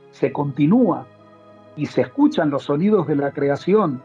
[0.10, 1.06] se continúa
[1.76, 4.02] y se escuchan los sonidos de la creación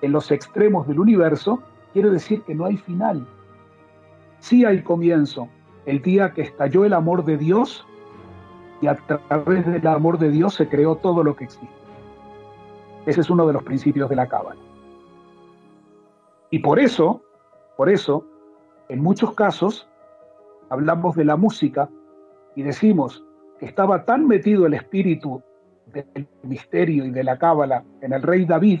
[0.00, 1.62] en los extremos del universo,
[1.92, 3.26] quiere decir que no hay final.
[4.38, 5.46] Sí hay comienzo,
[5.84, 7.86] el día que estalló el amor de Dios
[8.80, 11.81] y a través del amor de Dios se creó todo lo que existe.
[13.06, 14.60] Ese es uno de los principios de la cábala.
[16.50, 17.22] Y por eso,
[17.76, 18.26] por eso,
[18.88, 19.88] en muchos casos
[20.68, 21.88] hablamos de la música
[22.54, 23.24] y decimos
[23.58, 25.42] que estaba tan metido el espíritu
[25.86, 28.80] del misterio y de la cábala en el rey David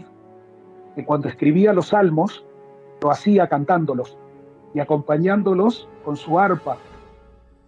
[0.94, 2.44] que cuando escribía los salmos
[3.02, 4.16] lo hacía cantándolos
[4.74, 6.76] y acompañándolos con su arpa,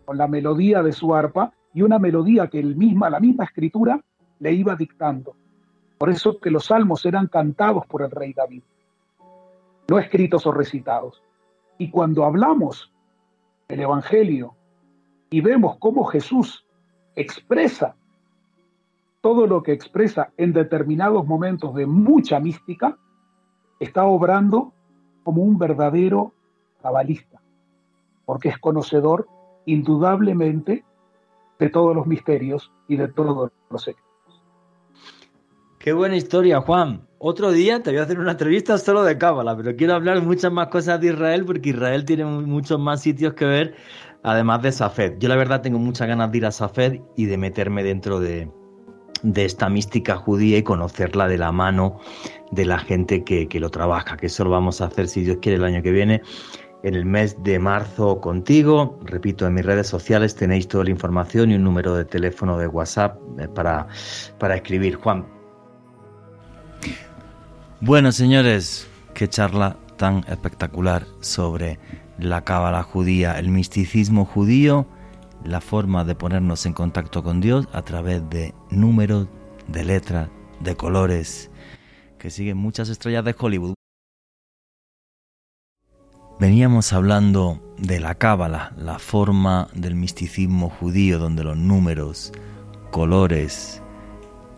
[0.05, 4.00] con la melodía de su arpa y una melodía que él misma, la misma escritura,
[4.38, 5.34] le iba dictando.
[5.99, 8.62] Por eso que los salmos eran cantados por el rey David,
[9.88, 11.22] no escritos o recitados.
[11.78, 12.92] Y cuando hablamos
[13.68, 14.55] del Evangelio
[15.30, 16.66] y vemos cómo Jesús
[17.14, 17.97] expresa
[19.20, 22.99] todo lo que expresa en determinados momentos de mucha mística,
[23.80, 24.74] está obrando
[25.22, 26.34] como un verdadero
[26.82, 27.40] cabalista,
[28.26, 29.26] porque es conocedor
[29.64, 30.84] indudablemente
[31.59, 34.03] de todos los misterios y de todos los secretos.
[35.85, 37.07] Qué buena historia, Juan.
[37.18, 40.51] Otro día te voy a hacer una entrevista solo de Cábala, pero quiero hablar muchas
[40.51, 43.74] más cosas de Israel porque Israel tiene muchos más sitios que ver,
[44.22, 45.18] además de Safed.
[45.18, 48.51] Yo la verdad tengo muchas ganas de ir a Safed y de meterme dentro de,
[49.22, 52.01] de esta mística judía y conocerla de la mano
[52.51, 55.59] de la gente que, lo trabaja, que eso lo vamos a hacer, si Dios quiere,
[55.59, 56.22] el año que viene,
[56.82, 58.99] en el mes de marzo contigo.
[59.05, 62.68] Repito, en mis redes sociales tenéis toda la información y un número de teléfono de
[62.68, 63.87] WhatsApp eh, para,
[64.39, 64.95] para escribir.
[64.95, 65.34] Juan.
[67.87, 71.78] Bueno, señores, qué charla tan espectacular sobre
[72.18, 74.87] la cábala judía, el misticismo judío
[75.45, 79.28] la forma de ponernos en contacto con Dios a través de números,
[79.68, 80.30] de letras,
[80.61, 81.51] de colores,
[82.18, 83.74] que siguen muchas estrellas de Hollywood.
[86.41, 92.32] Veníamos hablando de la cábala, la forma del misticismo judío donde los números,
[92.91, 93.82] colores,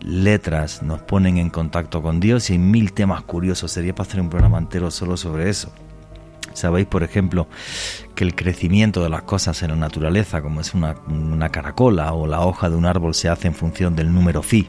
[0.07, 3.71] letras nos ponen en contacto con Dios y hay mil temas curiosos.
[3.71, 5.71] Sería para hacer un programa entero solo sobre eso.
[6.53, 7.47] Sabéis, por ejemplo,
[8.15, 10.95] que el crecimiento de las cosas en la naturaleza, como es una,
[11.49, 14.67] caracola o la hoja de un árbol, se hace en función del número phi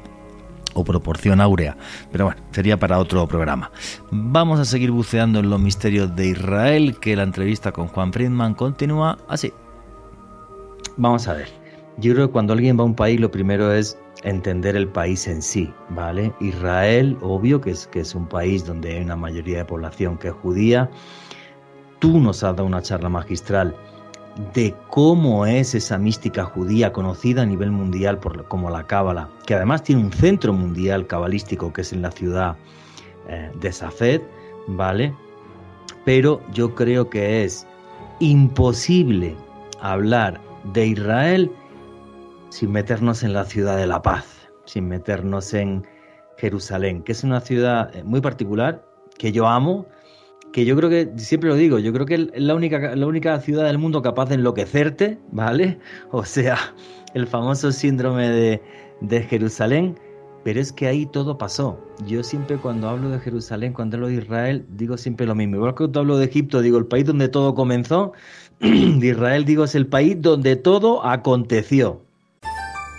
[0.75, 1.79] o proporción áurea.
[2.13, 3.71] Pero bueno, sería para otro programa.
[4.11, 8.55] Vamos a seguir buceando en los misterios de Israel, que la entrevista con Juan Friedman
[8.55, 9.53] continúa así.
[10.99, 11.49] Vamos a ver.
[11.97, 15.27] Yo creo que cuando alguien va a un país lo primero es entender el país
[15.29, 16.33] en sí, ¿vale?
[16.41, 20.29] Israel, obvio que es, que es un país donde hay una mayoría de población que
[20.29, 20.91] es judía.
[21.99, 23.75] Tú nos has dado una charla magistral
[24.55, 29.55] de cómo es esa mística judía conocida a nivel mundial por, como la Cábala, que
[29.55, 32.57] además tiene un centro mundial cabalístico que es en la ciudad
[33.29, 34.23] eh, de Safed,
[34.69, 35.13] ¿vale?
[36.05, 37.67] Pero yo creo que es
[38.21, 39.37] imposible
[39.81, 40.41] hablar
[40.73, 41.51] de Israel
[42.51, 45.87] sin meternos en la ciudad de la paz, sin meternos en
[46.37, 48.85] Jerusalén, que es una ciudad eh, muy particular,
[49.19, 49.87] que yo amo,
[50.53, 53.39] que yo creo que, siempre lo digo, yo creo que es la única, la única
[53.41, 55.79] ciudad del mundo capaz de enloquecerte, ¿vale?
[56.11, 56.57] O sea,
[57.15, 58.63] el famoso síndrome de,
[59.01, 59.99] de Jerusalén,
[60.45, 61.79] pero es que ahí todo pasó.
[62.07, 65.57] Yo siempre cuando hablo de Jerusalén, cuando hablo de Israel, digo siempre lo mismo.
[65.57, 68.13] Igual que cuando hablo de Egipto, digo el país donde todo comenzó,
[68.61, 72.08] de Israel digo es el país donde todo aconteció.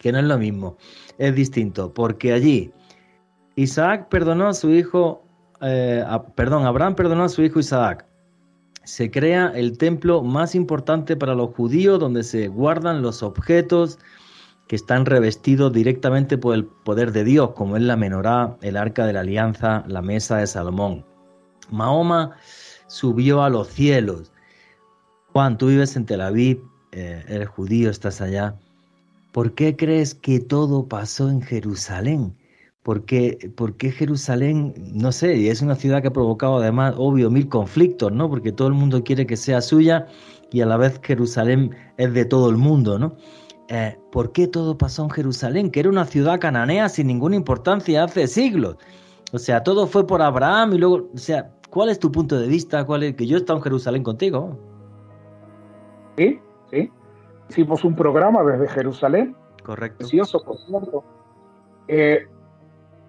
[0.00, 0.78] que no es lo mismo,
[1.18, 2.72] es distinto, porque allí
[3.54, 5.22] Isaac perdonó a su hijo,
[5.60, 6.02] eh,
[6.34, 8.06] perdón, Abraham perdonó a su hijo Isaac.
[8.84, 13.98] Se crea el templo más importante para los judíos, donde se guardan los objetos
[14.68, 19.04] que están revestidos directamente por el poder de Dios, como es la menorá, el arca
[19.04, 21.04] de la alianza, la mesa de Salomón.
[21.70, 22.36] Mahoma
[22.86, 24.32] subió a los cielos.
[25.32, 28.56] Juan, tú vives en Tel Aviv, eh, eres judío, estás allá.
[29.32, 32.36] ¿Por qué crees que todo pasó en Jerusalén?
[32.82, 36.94] ¿Por qué, por qué Jerusalén, no sé, y es una ciudad que ha provocado además,
[36.96, 38.28] obvio, mil conflictos, ¿no?
[38.28, 40.06] Porque todo el mundo quiere que sea suya
[40.50, 43.16] y a la vez Jerusalén es de todo el mundo, ¿no?
[43.68, 45.70] Eh, ¿Por qué todo pasó en Jerusalén?
[45.70, 48.76] Que era una ciudad cananea sin ninguna importancia hace siglos.
[49.32, 52.48] O sea, todo fue por Abraham y luego, o sea, ¿cuál es tu punto de
[52.48, 52.84] vista?
[52.84, 53.14] ¿Cuál es?
[53.14, 54.58] Que yo he estado en Jerusalén contigo.
[56.16, 56.40] Sí,
[56.72, 56.90] sí.
[57.50, 59.34] Hicimos un programa desde Jerusalén,
[59.64, 59.98] Correcto.
[59.98, 61.02] precioso, por cierto.
[61.88, 62.24] Eh,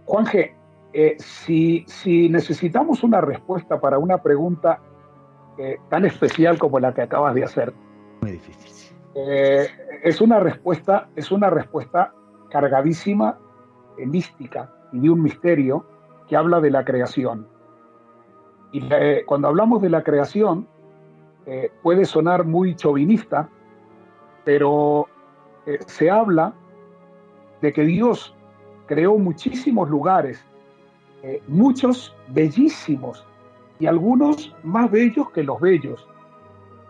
[0.05, 0.51] Juan G.,
[0.93, 4.81] eh, si, si necesitamos una respuesta para una pregunta
[5.59, 7.71] eh, tan especial como la que acabas de hacer,
[8.21, 8.97] Muy difícil.
[9.13, 9.67] eh,
[10.03, 12.11] es una respuesta, es una respuesta
[12.49, 13.37] cargadísima,
[13.99, 15.85] mística y de un misterio
[16.27, 17.47] que habla de la creación.
[18.71, 18.81] Y
[19.25, 20.67] cuando hablamos de la creación,
[21.83, 23.49] puede sonar muy chauvinista,
[24.43, 25.07] pero
[25.65, 26.53] eh, se habla
[27.61, 28.35] de que Dios
[28.87, 30.43] creó muchísimos lugares,
[31.23, 33.25] eh, muchos bellísimos
[33.79, 36.07] y algunos más bellos que los bellos,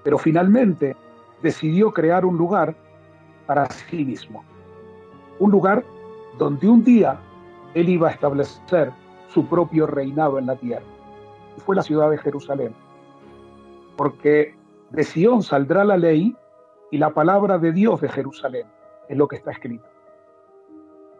[0.04, 0.95] pero finalmente
[1.41, 2.76] decidió crear un lugar
[3.45, 4.43] para sí mismo,
[5.39, 5.84] un lugar
[6.38, 7.20] donde un día
[7.74, 8.91] él iba a establecer
[9.28, 10.86] su propio reinado en la tierra.
[11.66, 12.74] Fue la ciudad de Jerusalén,
[13.97, 14.56] porque
[14.89, 16.36] de Sión saldrá la ley
[16.92, 18.68] y la palabra de Dios de Jerusalén,
[19.10, 19.86] es lo que está escrito.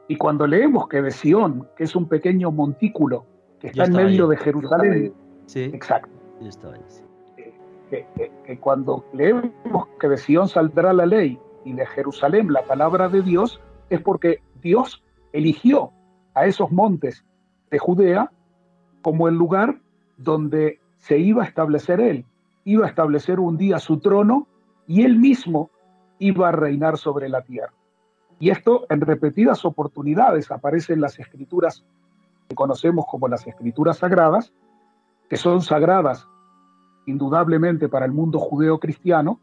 [0.08, 3.26] Y cuando leemos que de Sión, que es un pequeño montículo
[3.60, 5.14] que Yo está en medio de Jerusalén,
[5.46, 6.10] Sí, exacto,
[6.40, 7.04] yo estaba ahí, sí.
[7.90, 9.52] que, que- que cuando leemos
[10.00, 14.42] que de Sión saldrá la ley y de Jerusalén la palabra de Dios, es porque
[14.62, 15.04] Dios
[15.34, 15.92] eligió
[16.34, 17.24] a esos montes
[17.70, 18.32] de Judea
[19.02, 19.78] como el lugar
[20.18, 22.26] donde se iba a establecer Él.
[22.64, 24.48] Iba a establecer un día su trono
[24.88, 25.70] y Él mismo
[26.20, 27.74] iba a reinar sobre la tierra.
[28.40, 31.84] Y esto en repetidas oportunidades aparece en las escrituras
[32.48, 34.54] que conocemos como las escrituras sagradas,
[35.30, 36.28] que son sagradas
[37.06, 39.40] indudablemente para el mundo judeo-cristiano,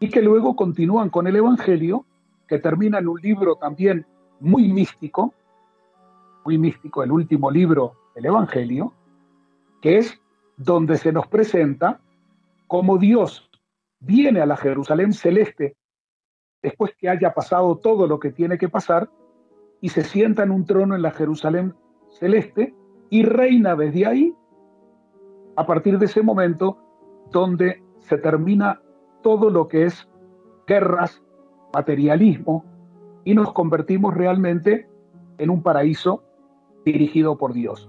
[0.00, 2.04] y que luego continúan con el Evangelio,
[2.46, 4.06] que termina en un libro también
[4.40, 5.34] muy místico,
[6.44, 8.92] muy místico, el último libro del Evangelio,
[9.80, 10.20] que es
[10.56, 12.00] donde se nos presenta
[12.66, 13.47] cómo Dios
[14.00, 15.76] viene a la Jerusalén celeste
[16.62, 19.08] después que haya pasado todo lo que tiene que pasar,
[19.80, 21.74] y se sienta en un trono en la Jerusalén
[22.18, 22.74] celeste
[23.10, 24.34] y reina desde ahí,
[25.56, 26.78] a partir de ese momento
[27.30, 28.80] donde se termina
[29.22, 30.08] todo lo que es
[30.66, 31.22] guerras,
[31.72, 32.64] materialismo,
[33.24, 34.88] y nos convertimos realmente
[35.38, 36.24] en un paraíso
[36.84, 37.88] dirigido por Dios.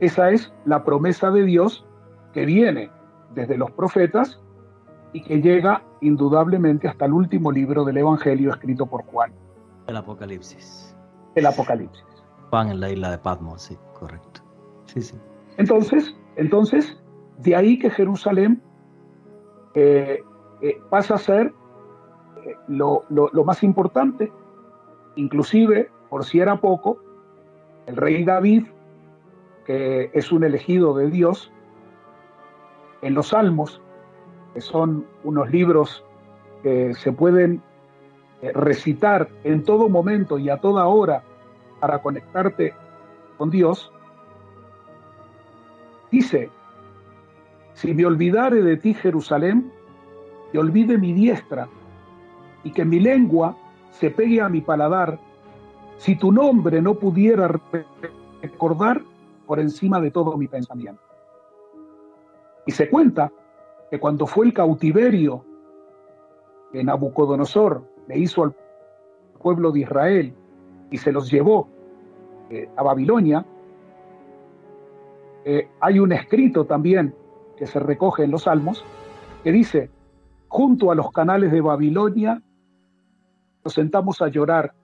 [0.00, 1.86] Esa es la promesa de Dios
[2.32, 2.90] que viene
[3.34, 4.42] desde los profetas
[5.12, 9.32] y que llega indudablemente hasta el último libro del Evangelio escrito por Juan.
[9.86, 10.96] El Apocalipsis.
[11.34, 12.04] El Apocalipsis.
[12.50, 14.42] Juan en la isla de Patmos, sí, correcto.
[14.86, 15.16] Sí, sí.
[15.56, 16.98] Entonces, entonces
[17.38, 18.62] de ahí que Jerusalén
[19.74, 20.22] eh,
[20.62, 21.52] eh, pasa a ser
[22.44, 24.32] eh, lo, lo más importante,
[25.16, 26.98] inclusive, por si era poco,
[27.86, 28.66] el rey David,
[29.64, 31.52] que es un elegido de Dios,
[33.02, 33.80] en los Salmos,
[34.54, 36.04] que son unos libros
[36.62, 37.62] que se pueden
[38.42, 41.22] eh, recitar en todo momento y a toda hora
[41.80, 42.74] para conectarte
[43.38, 43.92] con Dios,
[46.10, 46.50] dice,
[47.74, 49.72] si me olvidare de ti Jerusalén,
[50.52, 51.68] y olvide mi diestra,
[52.64, 53.56] y que mi lengua
[53.90, 55.18] se pegue a mi paladar,
[55.96, 57.48] si tu nombre no pudiera
[58.42, 59.02] recordar
[59.46, 61.02] por encima de todo mi pensamiento.
[62.66, 63.30] Y se cuenta
[63.90, 65.44] que cuando fue el cautiverio
[66.72, 68.54] que Nabucodonosor le hizo al
[69.42, 70.34] pueblo de Israel
[70.90, 71.68] y se los llevó
[72.50, 73.44] eh, a Babilonia,
[75.44, 77.14] eh, hay un escrito también
[77.56, 78.84] que se recoge en los Salmos
[79.42, 79.90] que dice,
[80.48, 82.42] junto a los canales de Babilonia
[83.64, 84.74] nos sentamos a llorar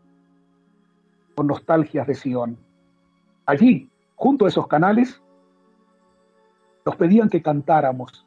[1.34, 2.58] con nostalgias de Sion.
[3.44, 5.22] Allí, junto a esos canales,
[6.84, 8.25] nos pedían que cantáramos.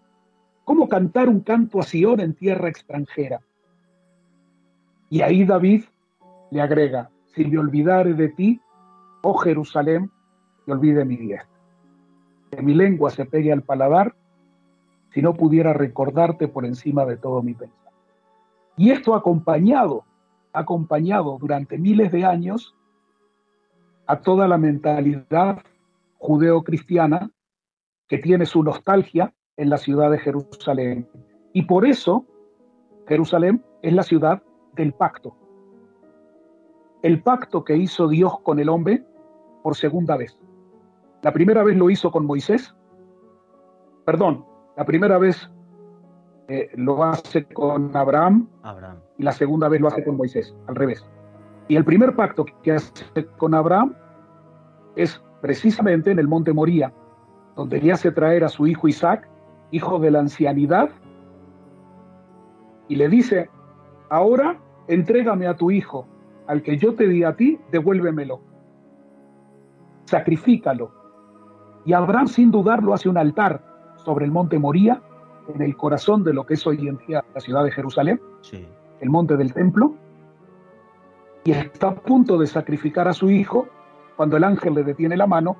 [0.69, 3.41] ¿Cómo cantar un canto a Sion en tierra extranjera?
[5.09, 5.85] Y ahí David
[6.51, 8.61] le agrega, si me olvidare de ti,
[9.23, 10.11] oh Jerusalén,
[10.67, 11.49] te olvide mi diestra.
[12.51, 14.13] Que mi lengua se pegue al paladar,
[15.11, 17.91] si no pudiera recordarte por encima de todo mi pensamiento.
[18.77, 20.05] Y esto acompañado,
[20.53, 22.75] acompañado durante miles de años
[24.05, 25.63] a toda la mentalidad
[26.19, 27.31] judeo-cristiana
[28.07, 31.07] que tiene su nostalgia en la ciudad de Jerusalén.
[31.53, 32.25] Y por eso
[33.07, 34.41] Jerusalén es la ciudad
[34.73, 35.35] del pacto.
[37.03, 39.03] El pacto que hizo Dios con el hombre
[39.61, 40.39] por segunda vez.
[41.21, 42.73] La primera vez lo hizo con Moisés.
[44.05, 44.45] Perdón,
[44.77, 45.51] la primera vez
[46.47, 50.75] eh, lo hace con Abraham, Abraham y la segunda vez lo hace con Moisés, al
[50.75, 51.05] revés.
[51.67, 53.93] Y el primer pacto que hace con Abraham
[54.95, 56.93] es precisamente en el monte Moría,
[57.57, 59.29] donde le hace traer a su hijo Isaac,
[59.71, 60.89] hijo de la ancianidad,
[62.87, 63.49] y le dice,
[64.09, 66.07] ahora entrégame a tu hijo,
[66.47, 68.41] al que yo te di a ti, devuélvemelo.
[70.05, 70.91] Sacrifícalo.
[71.85, 73.63] Y Abraham sin dudarlo hace un altar
[73.97, 75.01] sobre el monte Moría,
[75.53, 78.19] en el corazón de lo que es hoy en día la ciudad de Jerusalén,
[78.99, 79.93] el monte del templo,
[81.43, 83.67] y está a punto de sacrificar a su hijo
[84.15, 85.55] cuando el ángel le detiene la mano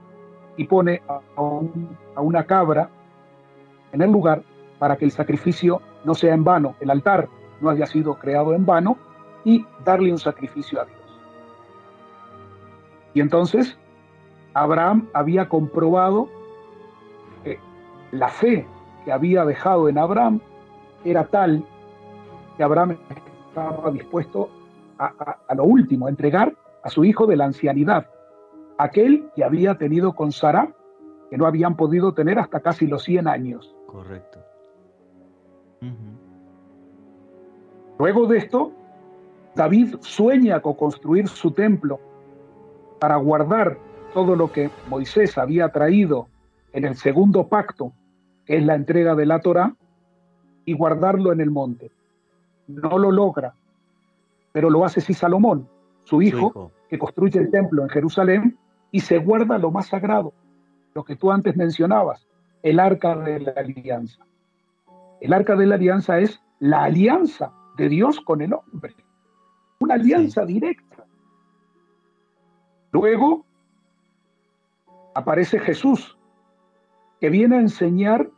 [0.57, 1.22] y pone a,
[2.16, 2.89] a una cabra
[3.91, 4.43] en el lugar
[4.77, 7.27] para que el sacrificio no sea en vano, el altar
[7.61, 8.97] no haya sido creado en vano
[9.43, 10.99] y darle un sacrificio a Dios.
[13.13, 13.77] Y entonces
[14.53, 16.29] Abraham había comprobado
[17.43, 17.59] que
[18.11, 18.65] la fe
[19.05, 20.39] que había dejado en Abraham
[21.03, 21.63] era tal
[22.57, 22.97] que Abraham
[23.47, 24.49] estaba dispuesto
[24.97, 28.07] a, lo último, a entregar a su hijo de la ancianidad,
[28.77, 30.73] aquel que había tenido con Sara,
[31.29, 33.73] que no habían podido tener hasta casi los 100 años.
[33.91, 34.39] Correcto.
[37.97, 38.71] Luego de esto,
[39.55, 41.99] David sueña con construir su templo
[42.99, 43.77] para guardar
[44.13, 46.27] todo lo que Moisés había traído
[46.71, 47.93] en el segundo pacto,
[48.45, 49.75] que es la entrega de la Torá,
[50.65, 51.91] y guardarlo en el monte.
[52.67, 53.55] No lo logra,
[54.51, 55.67] pero lo hace sí Salomón,
[56.03, 58.57] su hijo, su hijo, que construye el templo en Jerusalén
[58.91, 60.33] y se guarda lo más sagrado,
[60.93, 62.28] lo que tú antes mencionabas,
[62.64, 64.26] el arca de la alianza.
[65.22, 68.95] El arca de la alianza es la alianza de Dios con el hombre,
[69.80, 71.05] una alianza directa.
[72.91, 73.45] Luego
[75.16, 76.18] aparece Jesús,
[77.20, 78.30] que viene a enseñar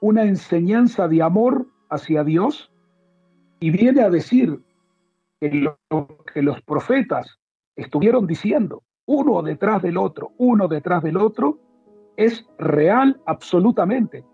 [0.00, 2.70] una enseñanza de amor hacia Dios
[3.60, 4.62] y viene a decir
[5.40, 5.78] que lo
[6.32, 7.38] que los profetas
[7.76, 11.58] estuvieron diciendo, uno detrás del otro, uno detrás del otro,
[12.18, 14.24] es real absolutamente.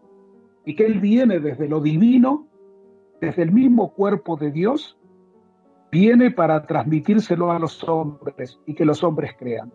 [0.65, 2.49] Y que Él viene desde lo divino,
[3.21, 4.99] desde el mismo cuerpo de Dios,
[5.93, 9.71] viene para transmitírselo a los hombres y que los hombres crean.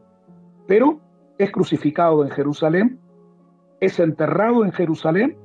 [0.67, 0.99] Pero
[1.37, 2.99] es crucificado en Jerusalén,
[3.79, 5.37] es enterrado en Jerusalén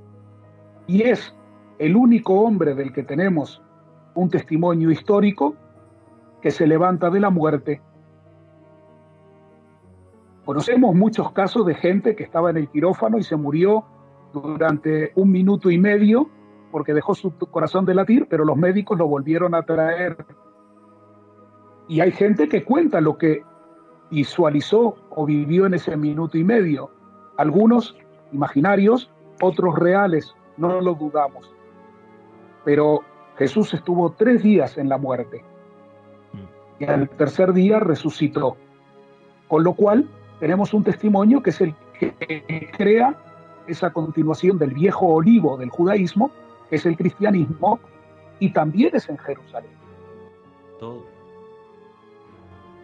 [0.86, 1.36] y es
[1.78, 3.62] el único hombre del que tenemos
[4.14, 5.54] un testimonio histórico
[6.40, 7.82] que se levanta de la muerte.
[10.44, 13.84] Conocemos muchos casos de gente que estaba en el quirófano y se murió
[14.32, 16.28] durante un minuto y medio
[16.70, 20.16] porque dejó su corazón de latir, pero los médicos lo volvieron a traer.
[21.88, 23.42] Y hay gente que cuenta lo que
[24.10, 26.90] visualizó o vivió en ese minuto y medio.
[27.36, 27.96] Algunos
[28.32, 31.52] imaginarios, otros reales, no lo dudamos.
[32.64, 33.00] Pero
[33.36, 35.44] Jesús estuvo tres días en la muerte
[36.78, 38.56] y al tercer día resucitó.
[39.48, 40.08] Con lo cual
[40.40, 43.14] tenemos un testimonio que es el que crea
[43.66, 46.30] esa continuación del viejo olivo del judaísmo,
[46.68, 47.80] que es el cristianismo,
[48.38, 49.70] y también es en Jerusalén.
[50.78, 51.02] Todo.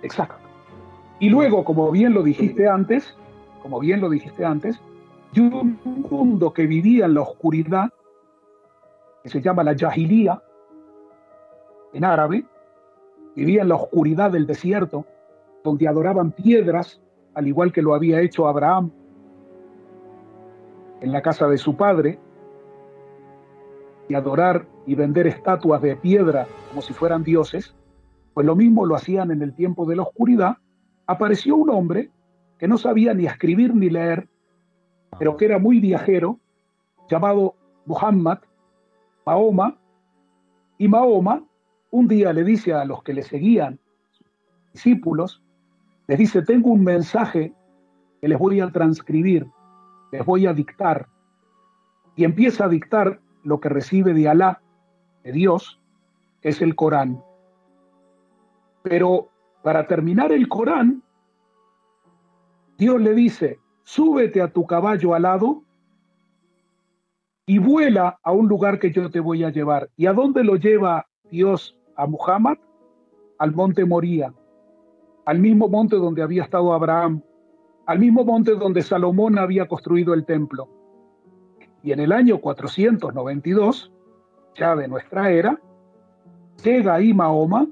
[0.03, 0.37] Exacto.
[1.19, 3.15] Y luego, como bien lo dijiste antes,
[3.63, 4.81] como bien lo dijiste antes,
[5.33, 7.93] de un mundo que vivía en la oscuridad,
[9.23, 10.43] que se llama la Yahilía,
[11.93, 12.45] en árabe,
[13.37, 15.05] vivía en la oscuridad del desierto,
[15.63, 17.01] donde adoraban piedras,
[17.35, 18.91] al igual que lo había hecho Abraham
[21.01, 22.18] en la casa de su padre,
[24.11, 27.74] y adorar y vender estatuas de piedra como si fueran dioses,
[28.35, 30.59] pues lo mismo lo hacían en el tiempo de la oscuridad,
[31.07, 32.11] apareció un hombre
[32.59, 34.28] que no sabía ni escribir ni leer,
[35.18, 36.41] pero que era muy viajero,
[37.09, 37.55] llamado
[37.87, 38.39] Muhammad,
[39.24, 39.78] Mahoma,
[40.76, 41.45] y Mahoma
[41.93, 43.78] un día le dice a los que le seguían,
[44.72, 45.43] discípulos,
[46.11, 47.55] les dice, tengo un mensaje
[48.21, 49.47] que les voy a transcribir,
[50.11, 51.07] les voy a dictar,
[52.17, 54.61] y empieza a dictar lo que recibe de Alá,
[55.23, 55.81] de Dios,
[56.43, 57.23] que es el Corán.
[58.83, 59.29] Pero
[59.63, 61.05] para terminar el Corán,
[62.77, 65.63] Dios le dice, súbete a tu caballo alado
[67.47, 69.89] y vuela a un lugar que yo te voy a llevar.
[69.97, 72.59] ¿Y a dónde lo lleva Dios a Muhammad?
[73.39, 74.35] Al monte Moría,
[75.31, 77.22] al mismo monte donde había estado Abraham,
[77.87, 80.68] al mismo monte donde Salomón había construido el templo.
[81.85, 83.93] Y en el año 492,
[84.57, 85.57] ya de nuestra era,
[86.64, 87.68] llega ahí Mahoma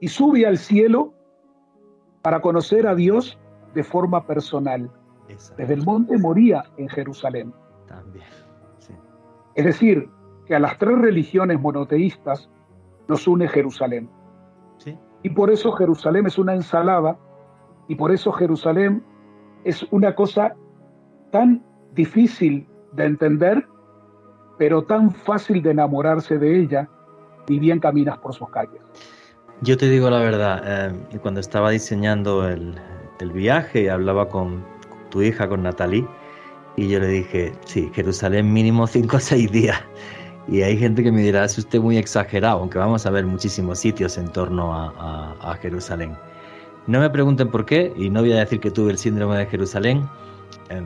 [0.00, 1.14] y sube al cielo
[2.22, 3.38] para conocer a Dios
[3.72, 4.90] de forma personal.
[5.56, 7.54] Desde el monte Moría en Jerusalén.
[7.86, 8.26] También.
[9.54, 10.10] Es decir,
[10.44, 12.50] que a las tres religiones monoteístas
[13.06, 14.10] nos une Jerusalén.
[15.24, 17.18] Y por eso Jerusalén es una ensalada
[17.88, 19.02] y por eso Jerusalén
[19.64, 20.54] es una cosa
[21.32, 21.64] tan
[21.94, 23.66] difícil de entender,
[24.58, 26.88] pero tan fácil de enamorarse de ella,
[27.48, 28.80] y bien caminas por sus calles.
[29.62, 32.74] Yo te digo la verdad, eh, cuando estaba diseñando el,
[33.20, 34.64] el viaje, hablaba con
[35.10, 36.06] tu hija, con Natalie,
[36.76, 39.82] y yo le dije, sí, Jerusalén mínimo cinco o seis días.
[40.46, 43.78] Y hay gente que me dirá, es usted muy exagerado, aunque vamos a ver muchísimos
[43.78, 46.16] sitios en torno a, Jerusalén.
[46.86, 49.46] No me pregunten por qué, y no voy a decir que tuve el síndrome de
[49.46, 50.06] Jerusalén.
[50.68, 50.84] el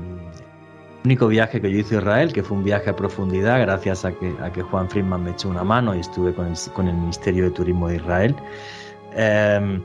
[1.05, 4.13] único viaje que yo hice a Israel, que fue un viaje a profundidad, gracias a
[4.13, 7.51] que, Juan Friedman me echó una mano y estuve con el, con el Ministerio de
[7.51, 8.37] Turismo de Israel.
[9.15, 9.83] Em,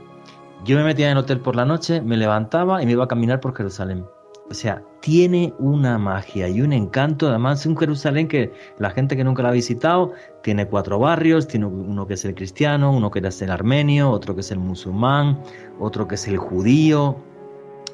[0.65, 3.07] yo me metía en el hotel por la noche, me levantaba y me iba a
[3.07, 4.05] caminar por Jerusalén.
[4.49, 7.27] O sea, tiene una magia y un encanto.
[7.27, 11.45] Además, es un Jerusalén que la gente que nunca lo ha visitado tiene cuatro barrios:
[11.45, 14.59] tiene uno que es el cristiano, uno que es el armenio, otro que es el
[14.59, 15.41] musulmán,
[15.77, 17.17] otro que es el judío,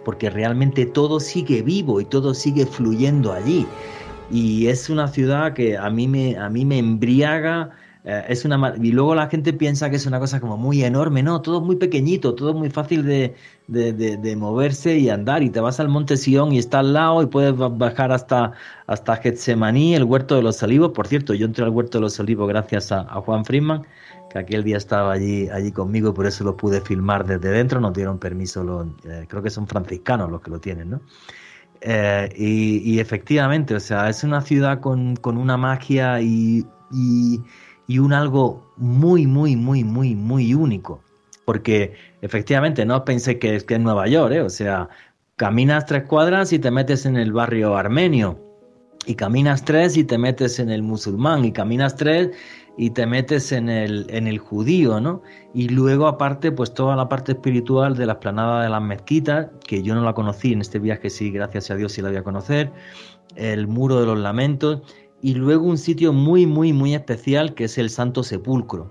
[0.06, 3.66] porque realmente todo sigue vivo y todo sigue fluyendo allí.
[4.30, 7.72] Y es una ciudad que a mí me, a mí me embriaga
[8.06, 11.22] eh, es una, y luego la gente piensa que es una cosa como muy enorme,
[11.22, 13.36] no, todo muy pequeñito, todo muy fácil de,
[13.72, 15.44] de, moverse y andar.
[15.44, 18.54] Y te vas al Monte Sion y está al lado y puedes bajar hasta,
[18.88, 20.92] hasta Getsemaní, el Huerto de los Olivos.
[20.92, 23.86] Por cierto, yo entré al Huerto de los Olivos gracias a, Juan Friedman,
[24.30, 27.80] que aquel día estaba allí, allí conmigo y por eso lo pude filmar desde dentro.
[27.80, 31.02] Nos dieron permiso, eh, creo que son franciscanos los que lo tienen, ¿no?
[31.82, 37.40] Eh, y, efectivamente, o sea, es una ciudad con, con una magia y, y
[37.90, 41.02] y un algo muy, muy, muy, muy, muy único.
[41.44, 44.42] Porque efectivamente no pensé que, que es Nueva York, ¿eh?
[44.42, 44.90] o sea,
[45.36, 48.40] caminas tres cuadras y te metes en el barrio armenio,
[49.06, 52.32] y caminas tres y te metes en el musulmán, y caminas tres
[52.78, 55.22] y te metes en el, en el judío, ¿no?
[55.54, 59.82] Y luego aparte, pues toda la parte espiritual de la esplanada de las mezquitas, que
[59.82, 62.24] yo no la conocí en este viaje, sí, gracias a Dios sí la voy a
[62.24, 62.72] conocer,
[63.36, 64.82] el muro de los lamentos,
[65.22, 68.90] y luego un sitio muy, muy, muy especial que es el Santo Sepulcro.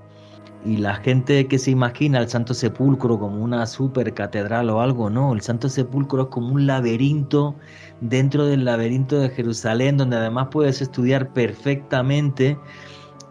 [0.68, 5.08] Y la gente que se imagina el Santo Sepulcro como una super catedral o algo,
[5.08, 7.54] no, el Santo Sepulcro es como un laberinto
[8.02, 12.58] dentro del laberinto de Jerusalén, donde además puedes estudiar perfectamente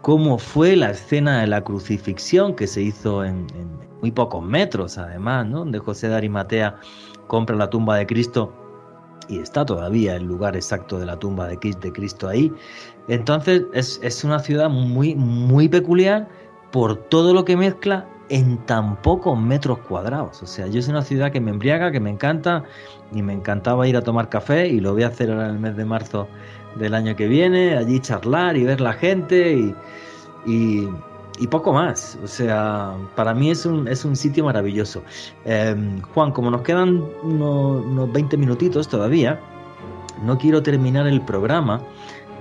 [0.02, 3.46] cómo fue la escena de la crucifixión que se hizo en,
[4.00, 5.60] muy pocos metros, además, ¿no?
[5.60, 6.74] donde José de Arimatea
[7.28, 8.52] compra la tumba de Cristo
[9.28, 12.52] y está todavía el lugar exacto de la tumba de Cristo ahí.
[13.06, 16.28] Entonces es, es una ciudad muy, muy peculiar
[16.70, 20.42] por todo lo que mezcla en tan pocos metros cuadrados.
[20.42, 22.64] O sea, yo es una ciudad que me embriaga, que me encanta
[23.12, 25.58] y me encantaba ir a tomar café y lo voy a hacer ahora en el
[25.60, 26.28] mes de marzo
[26.76, 29.74] del año que viene, allí charlar y ver la gente y,
[31.38, 32.18] y, poco más.
[32.22, 35.02] O sea, para mí es un, es un sitio maravilloso.
[35.44, 39.40] Em, Juan, como nos quedan unos, unos, 20 minutitos todavía,
[40.22, 41.80] no quiero terminar el programa.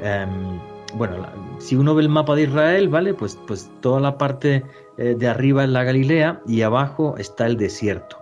[0.01, 0.59] Em,
[0.97, 1.17] bueno,
[1.59, 3.13] si uno ve el mapa de Israel, ¿vale?
[3.13, 4.63] Pues, pues toda la parte
[4.97, 8.17] eh, de arriba es la Galilea y abajo está el desierto.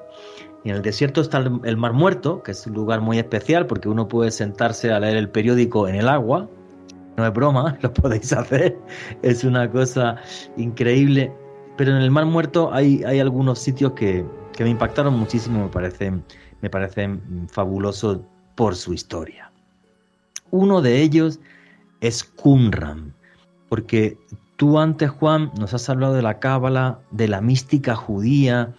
[0.63, 3.88] Y en el desierto está el, Mar Muerto, que es un lugar muy especial porque
[3.88, 6.49] uno puede sentarse a leer el periódico en el agua.
[7.17, 8.78] No es broma, lo podéis hacer.
[9.21, 10.17] Es una cosa
[10.57, 11.32] increíble.
[11.78, 15.69] Pero en el Mar Muerto hay, hay algunos sitios que, que me impactaron muchísimo, me
[15.69, 16.23] parecen,
[16.61, 18.19] me parecen fabulosos
[18.55, 19.51] por su historia.
[20.51, 21.39] Uno de ellos
[22.08, 23.14] es Qumran,
[23.70, 24.18] porque
[24.56, 28.74] tú antes, Juan, nos has hablado de la cábala, de la mística judía,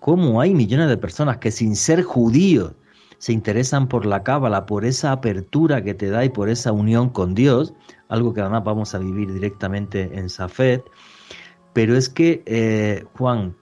[0.00, 2.72] cómo hay millones de personas que sin ser judíos
[3.18, 7.08] se interesan por la cábala, por esa apertura que te da y por esa unión
[7.08, 7.72] con Dios,
[8.08, 10.80] algo que además vamos a vivir directamente en Safed.
[11.72, 13.54] Pero es que, eh, Juan,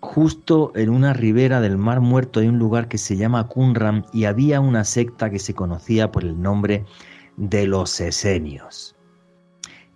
[0.00, 4.24] justo en una ribera del Mar Muerto hay un lugar que se llama Qumran y
[4.24, 6.84] había una secta que se conocía por el nombre
[7.38, 8.94] de los esenios.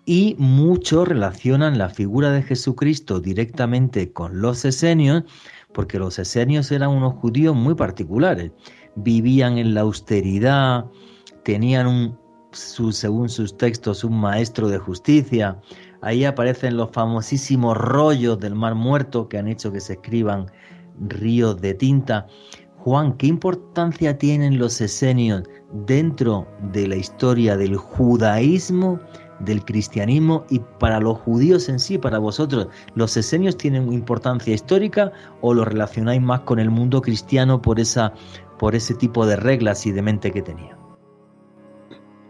[0.04, 5.24] Y muchos relacionan la figura de Jesucristo directamente con los esenios,
[5.72, 8.50] porque los esenios eran unos judíos muy particulares.
[8.96, 10.86] Vivían en la austeridad,
[11.44, 12.18] tenían un,
[12.52, 15.60] según sus textos, un maestro de justicia.
[16.00, 20.50] Ahí aparecen los famosísimos rollos del Mar Muerto que han hecho que se escriban
[21.08, 22.26] ríos de tinta.
[22.84, 25.44] Juan, ¿qué importancia tienen los esenios
[25.86, 28.98] dentro de la historia del judaísmo,
[29.38, 32.66] del cristianismo y para los judíos en sí, para vosotros?
[32.96, 35.12] ¿Los esenios tienen importancia histórica
[35.42, 38.14] o lo relacionáis más con el mundo cristiano por, esa,
[38.58, 40.76] por ese tipo de reglas y de mente que tenían?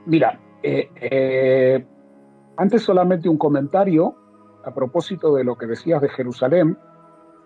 [0.04, 1.86] Mira, eh, eh,
[2.58, 4.14] antes solamente un comentario
[4.66, 6.76] a propósito de lo que decías de Jerusalén.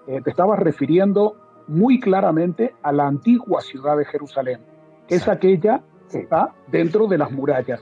[0.09, 4.61] Eh, te estabas refiriendo muy claramente a la antigua ciudad de Jerusalén,
[5.09, 7.81] que es aquella que está dentro de las murallas.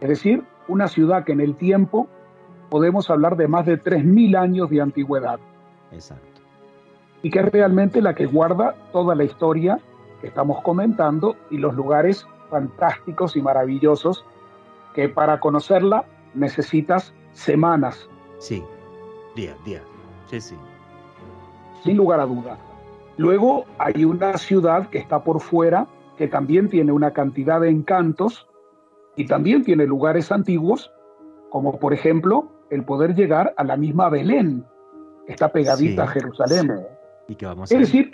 [0.00, 2.08] Es decir, una ciudad que en el tiempo
[2.70, 5.38] podemos hablar de más de 3.000 años de antigüedad.
[5.92, 6.40] Exacto.
[7.22, 9.78] Y que es realmente la que guarda toda la historia
[10.20, 14.24] que estamos comentando y los lugares fantásticos y maravillosos
[14.94, 16.04] que para conocerla
[16.34, 18.08] necesitas semanas.
[18.38, 18.62] Sí,
[19.34, 19.82] día, día.
[20.26, 20.56] Sí, sí.
[21.82, 22.69] Sin lugar a dudas.
[23.20, 28.48] Luego hay una ciudad que está por fuera, que también tiene una cantidad de encantos
[29.14, 30.90] y también tiene lugares antiguos,
[31.50, 34.64] como por ejemplo el poder llegar a la misma Belén,
[35.26, 36.72] que está pegadita a Jerusalén.
[37.28, 38.10] ¿Y que vamos a es decir,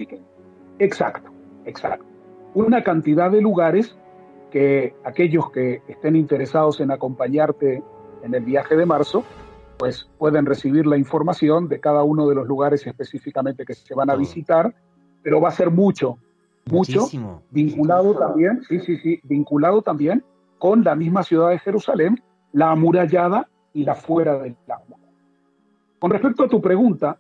[0.81, 1.31] exacto,
[1.67, 2.05] exacto.
[2.55, 3.97] Una cantidad de lugares
[4.51, 7.81] que aquellos que estén interesados en acompañarte
[8.25, 9.23] en el viaje de marzo,
[9.79, 14.11] pues pueden recibir la información de cada uno de los lugares específicamente que se van
[14.11, 14.75] a visitar
[15.23, 16.19] pero va a ser mucho,
[16.71, 17.07] mucho,
[17.51, 20.25] vinculado también, sí, sí, sí, vinculado también
[20.59, 24.99] con la misma ciudad de Jerusalén, la amurallada y la fuera del agua.
[25.99, 27.19] Con respecto a tu pregunta,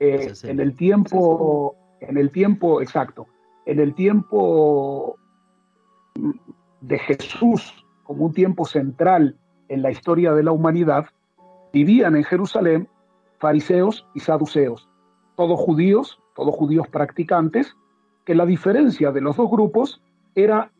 [0.00, 3.26] eh, en el tiempo, en el tiempo exacto,
[3.66, 5.16] en el tiempo
[6.80, 9.36] de Jesús como un tiempo central
[9.68, 11.06] en la historia de la humanidad,
[11.72, 12.88] vivían en Jerusalén
[13.38, 14.88] fariseos y saduceos,
[15.36, 17.74] todos judíos todos judíos practicantes,
[18.24, 20.02] que la diferencia de los dos grupos
[20.34, 20.72] era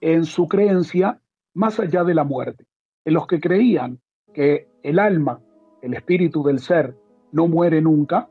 [0.00, 1.20] en su creencia
[1.54, 2.66] más allá de la muerte,
[3.04, 4.00] en los que creían
[4.32, 5.40] que el alma,
[5.82, 6.96] el espíritu del ser,
[7.32, 8.28] no muere nunca,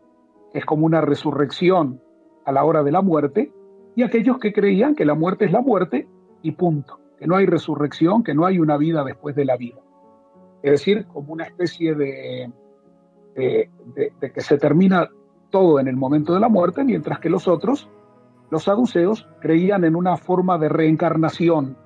[0.53, 2.01] es como una resurrección
[2.45, 3.51] a la hora de la muerte,
[3.95, 6.07] y aquellos que creían que la muerte es la muerte
[6.41, 9.79] y punto, que no hay resurrección, que no hay una vida después de la vida.
[10.63, 12.51] Es decir, como una especie de,
[13.35, 13.69] de,
[14.19, 15.09] de que se termina
[15.53, 17.87] todo en el momento de la muerte, mientras que los otros,
[18.49, 21.77] los saduceos, creían en una forma de reencarnación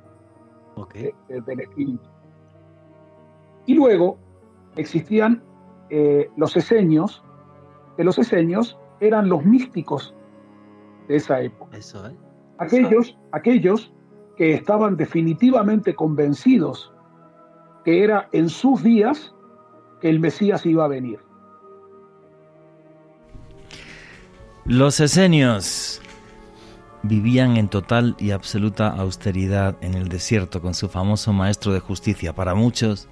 [1.27, 2.09] del espíritu.
[3.65, 4.17] Y luego
[4.77, 5.43] existían
[5.89, 7.21] eh, los eseños,
[7.97, 10.15] que los eseños eran los místicos
[11.09, 11.75] de esa época.
[11.75, 12.15] Eso, ¿eh?
[12.59, 13.93] Aquellos, aquellos
[14.37, 16.93] que estaban definitivamente convencidos
[17.83, 19.35] que era en sus días
[19.99, 21.26] que el Mesías iba a venir.
[24.67, 26.01] Los esenios
[27.01, 32.35] vivían en total y absoluta austeridad en el desierto con su famoso maestro de justicia.
[32.35, 33.07] Para muchos,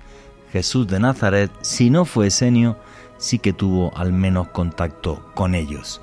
[0.52, 2.78] Jesús de Nazaret, si no fue esenio,
[3.18, 6.02] sí que tuvo al menos contacto con ellos.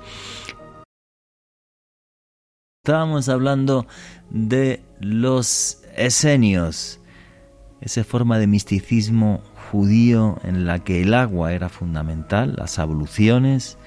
[2.83, 3.85] Estábamos hablando
[4.31, 6.99] de los esenios,
[7.79, 13.77] esa forma de misticismo judío en la que el agua era fundamental, las abluciones,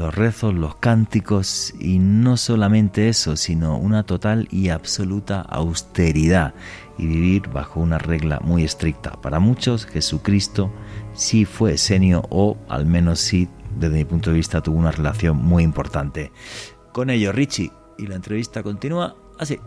[0.00, 6.54] los rezos, los cánticos y no solamente eso, sino una total y absoluta austeridad
[6.96, 9.20] y vivir bajo una regla muy estricta.
[9.20, 10.70] Para muchos Jesucristo
[11.12, 13.46] sí fue esenio o al menos sí,
[13.78, 16.32] desde mi punto de vista, tuvo una relación muy importante.
[16.92, 19.60] Con ello, Richie, y la entrevista continúa así.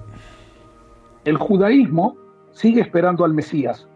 [1.26, 2.18] El judaísmo
[2.54, 3.88] sigue esperando al Mesías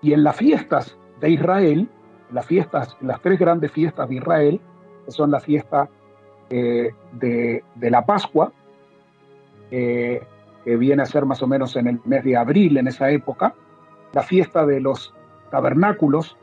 [0.00, 1.88] y en las fiestas de Israel,
[2.32, 4.60] las fiestas, las tres grandes fiestas de Israel,
[5.10, 5.88] que son la fiesta
[6.50, 8.52] eh, de, la Pascua,
[9.70, 10.22] eh,
[10.64, 13.54] que viene a ser más o menos en el mes de abril en esa época,
[14.12, 15.12] la fiesta de los
[15.50, 16.36] tabernáculos,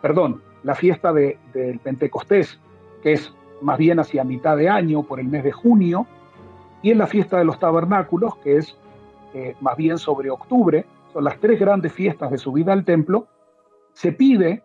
[0.00, 2.60] perdón, la fiesta de, del Pentecostés,
[3.02, 6.06] que es más bien hacia mitad de año, por el mes de junio,
[6.82, 8.76] y en la fiesta de los tabernáculos, que es
[9.34, 13.26] eh, más bien sobre octubre, son las tres grandes fiestas de subida al templo,
[13.94, 14.62] se pide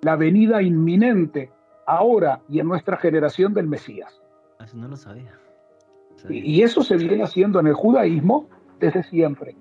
[0.00, 1.50] la venida inminente
[1.86, 4.20] ahora y en nuestra generación del Mesías.
[4.62, 5.32] Eso no lo sabía.
[6.28, 8.48] Y, y eso se viene haciendo en el judaísmo
[8.80, 9.56] desde siempre,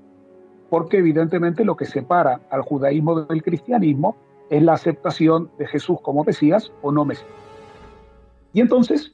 [0.69, 4.15] porque evidentemente lo que separa al judaísmo del cristianismo
[4.49, 7.29] es la aceptación de Jesús como Mesías o no Mesías.
[8.53, 9.13] Y entonces,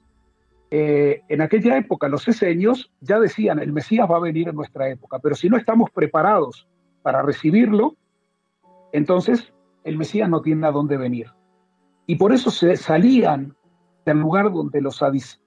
[0.69, 4.89] eh, en aquella época los eseños ya decían, el Mesías va a venir en nuestra
[4.89, 6.67] época, pero si no estamos preparados
[7.01, 7.95] para recibirlo,
[8.91, 9.51] entonces
[9.83, 11.27] el Mesías no tiene a dónde venir.
[12.07, 13.55] Y por eso se salían
[14.05, 14.99] del lugar donde los,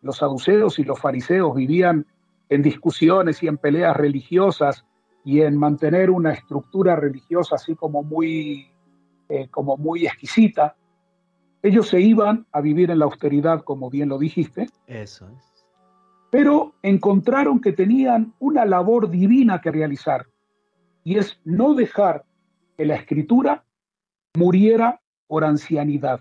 [0.02, 2.06] los saduceos y los fariseos vivían
[2.48, 4.84] en discusiones y en peleas religiosas
[5.24, 8.68] y en mantener una estructura religiosa así como muy,
[9.28, 10.76] eh, como muy exquisita,
[11.62, 14.66] ellos se iban a vivir en la austeridad, como bien lo dijiste.
[14.86, 15.66] Eso es.
[16.30, 20.26] Pero encontraron que tenían una labor divina que realizar,
[21.04, 22.24] y es no dejar
[22.76, 23.64] que la escritura
[24.36, 26.20] muriera por ancianidad.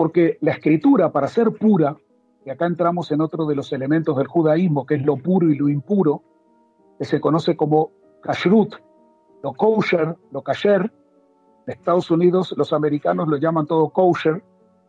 [0.00, 1.94] Porque la escritura, para ser pura,
[2.46, 5.58] y acá entramos en otro de los elementos del judaísmo, que es lo puro y
[5.58, 6.22] lo impuro,
[6.98, 7.90] que se conoce como
[8.22, 8.76] kashrut,
[9.42, 10.90] lo kosher, lo kasher.
[11.66, 14.42] En Estados Unidos los americanos lo llaman todo kosher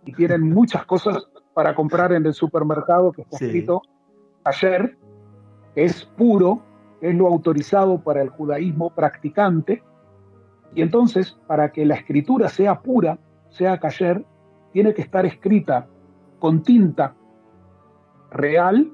[0.05, 3.47] y tienen muchas cosas para comprar en el supermercado que está Sí.
[3.47, 3.81] escrito
[4.45, 4.97] kasher,
[5.75, 6.61] que es puro,
[7.01, 9.83] que es lo autorizado para el judaísmo practicante.
[10.73, 13.19] Y entonces, para que la escritura sea pura,
[13.49, 14.25] sea kasher,
[14.73, 15.87] tiene que estar escrita
[16.39, 17.15] con tinta
[18.31, 18.91] real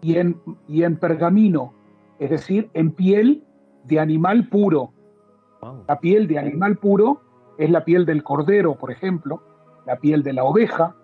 [0.00, 1.72] y en, y en pergamino,
[2.18, 3.44] es decir, en piel
[3.84, 4.92] de animal puro.
[5.62, 5.84] Wow.
[5.88, 7.20] La piel de animal puro
[7.58, 9.42] es la piel del cordero, por ejemplo,
[9.86, 10.94] la piel de la oveja.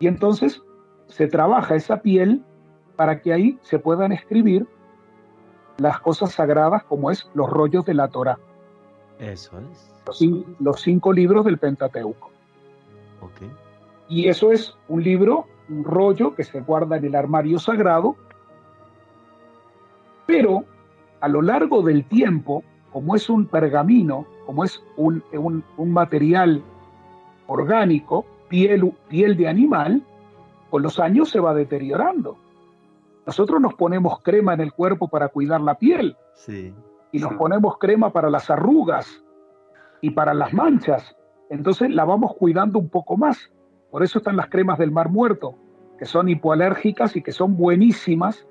[0.00, 0.62] Y entonces
[1.06, 2.42] se trabaja esa piel
[2.96, 4.66] para que ahí se puedan escribir
[5.78, 8.38] las cosas sagradas como es los rollos de la Torah,
[9.18, 9.92] Eso es.
[10.58, 12.30] los cinco libros del Pentateuco.
[13.20, 13.42] Ok.
[14.08, 18.16] Y eso es un libro, un rollo que se guarda en el armario sagrado.
[20.26, 20.64] Pero
[21.20, 22.62] a lo largo del tiempo,
[22.92, 25.22] como es un pergamino, como es un,
[25.76, 26.62] un material
[27.46, 30.02] orgánico, piel, piel de animal,
[30.70, 32.36] con los años se va deteriorando.
[33.26, 36.16] Nosotros nos ponemos crema en el cuerpo para cuidar la piel.
[36.34, 36.72] Sí.
[37.12, 39.24] Y nos ponemos crema para las arrugas
[40.00, 41.16] y para las manchas.
[41.50, 43.50] Entonces la vamos cuidando un poco más.
[43.90, 45.54] Por eso están las cremas del mar muerto,
[45.98, 48.46] que son hipoalérgicas y que son buenísimas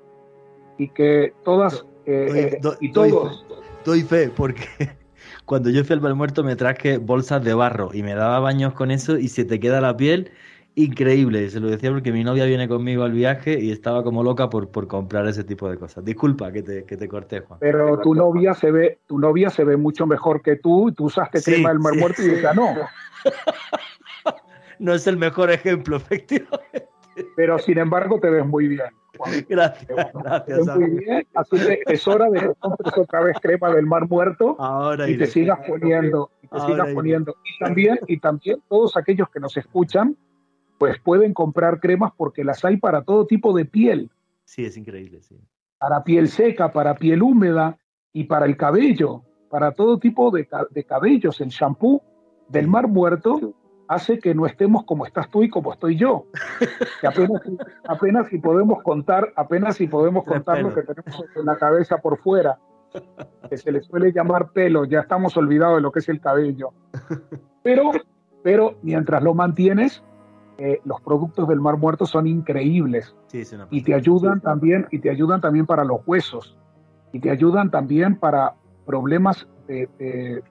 [0.78, 3.46] y que todas eh, eh, y todos.
[3.84, 4.64] Doy fe, porque
[5.44, 8.72] cuando yo fui al mar muerto me traje bolsas de barro y me daba baños
[8.74, 10.30] con eso y se te queda la piel
[10.76, 11.48] increíble.
[11.50, 14.68] Se lo decía porque mi novia viene conmigo al viaje y estaba como loca por,
[14.68, 16.04] por comprar ese tipo de cosas.
[16.04, 17.58] Disculpa que te, que te corté, Juan.
[17.60, 21.42] Pero tu novia se ve, tu novia se ve mucho mejor que tú, tú usaste
[21.42, 22.74] crema del mar muerto y ella no.
[24.78, 26.88] no es el mejor ejemplo, efectivamente.
[27.34, 28.90] Pero sin embargo te ves muy bien.
[29.48, 30.76] Gracias, gracias.
[30.76, 34.56] Muy bien, así que es hora de que compres otra vez crema del mar muerto
[34.58, 37.34] Ahora y te sigas poniendo, y te sigas poniendo.
[37.42, 40.18] Y también, y también todos aquellos que nos escuchan,
[40.78, 44.10] pues pueden comprar cremas porque las hay para todo tipo de piel.
[44.44, 45.36] Sí, es increíble, sí.
[45.78, 47.78] Para piel seca, para piel húmeda
[48.12, 50.46] y para el cabello, para todo tipo de,
[50.86, 51.40] cabellos.
[51.40, 52.02] El shampoo
[52.48, 53.54] del mar muerto
[53.88, 56.26] hace que no estemos como estás tú y como estoy yo.
[57.00, 57.42] Que apenas,
[57.86, 62.18] apenas si podemos contar, apenas si podemos contar lo que tenemos en la cabeza por
[62.18, 62.58] fuera,
[63.50, 66.72] que se le suele llamar pelo, ya estamos olvidados de lo que es el cabello.
[67.62, 67.90] Pero,
[68.44, 70.00] pero mientras lo mantienes,
[70.58, 73.14] eh, los productos del Mar Muerto son increíbles
[73.70, 76.56] y te ayudan también y te ayudan también para los huesos
[77.12, 78.54] y te ayudan también para
[78.86, 80.42] problemas de,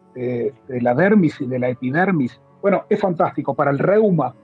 [0.68, 2.40] la dermis y de la epidermis.
[2.62, 4.36] Bueno, es fantástico para el reuma.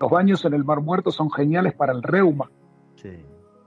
[0.00, 2.50] Los baños en el Mar Muerto son geniales para el reuma.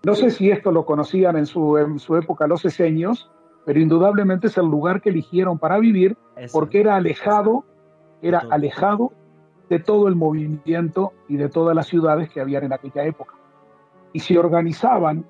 [0.05, 3.31] No sé si esto lo conocían en su, en su época los eseños,
[3.65, 6.15] pero indudablemente es el lugar que eligieron para vivir
[6.51, 7.65] porque era alejado,
[8.21, 9.13] era alejado
[9.69, 13.35] de todo el movimiento y de todas las ciudades que habían en aquella época.
[14.13, 15.25] Y se organizaban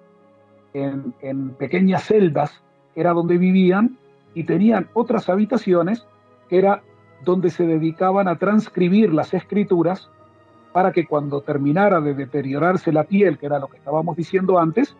[0.73, 2.61] en, pequeñas celdas,
[2.95, 3.97] era donde vivían,
[4.33, 6.05] y tenían otras habitaciones
[6.47, 6.81] que era
[7.25, 10.09] donde se dedicaban a transcribir las escrituras
[10.71, 14.95] para que cuando terminara de deteriorarse la piel, que era lo que estábamos diciendo antes,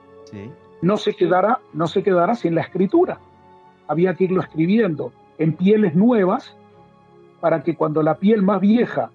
[0.82, 3.20] no, se quedara, no se quedara sin la escritura.
[3.88, 6.56] Había que irlo escribiendo en pieles nuevas
[7.40, 9.11] para que cuando la piel más vieja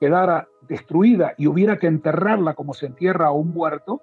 [0.00, 4.00] quedara destruida y hubiera que enterrarla como se entierra a un muerto,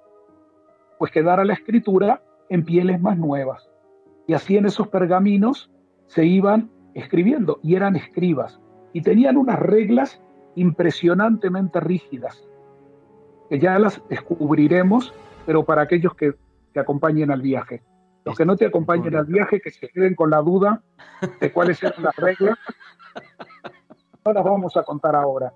[0.99, 3.69] pues quedara la escritura en pieles más nuevas.
[4.27, 5.71] Y así en esos pergaminos
[6.05, 8.59] se iban escribiendo y eran escribas
[8.93, 10.21] y tenían unas reglas
[10.55, 12.47] impresionantemente rígidas,
[13.49, 15.13] que ya las descubriremos,
[15.45, 16.35] pero para aquellos que
[16.73, 17.83] te acompañen al viaje.
[18.25, 20.83] Los que no te acompañen al viaje, que se queden con la duda
[21.39, 22.57] de cuáles eran las reglas,
[24.25, 25.53] no las vamos a contar ahora.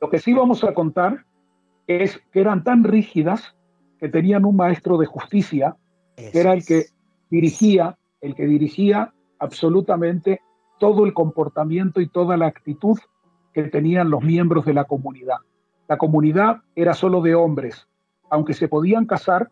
[0.00, 1.24] Lo que sí vamos a contar
[1.86, 3.54] es que eran tan rígidas
[3.98, 5.76] que tenían un maestro de justicia,
[6.16, 6.86] que era el que
[7.30, 10.40] dirigía, el que dirigía absolutamente
[10.78, 12.98] todo el comportamiento y toda la actitud
[13.52, 15.38] que tenían los miembros de la comunidad.
[15.88, 17.86] La comunidad era solo de hombres,
[18.30, 19.50] aunque se podían casar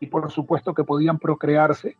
[0.00, 1.96] y por supuesto que podían procrearse,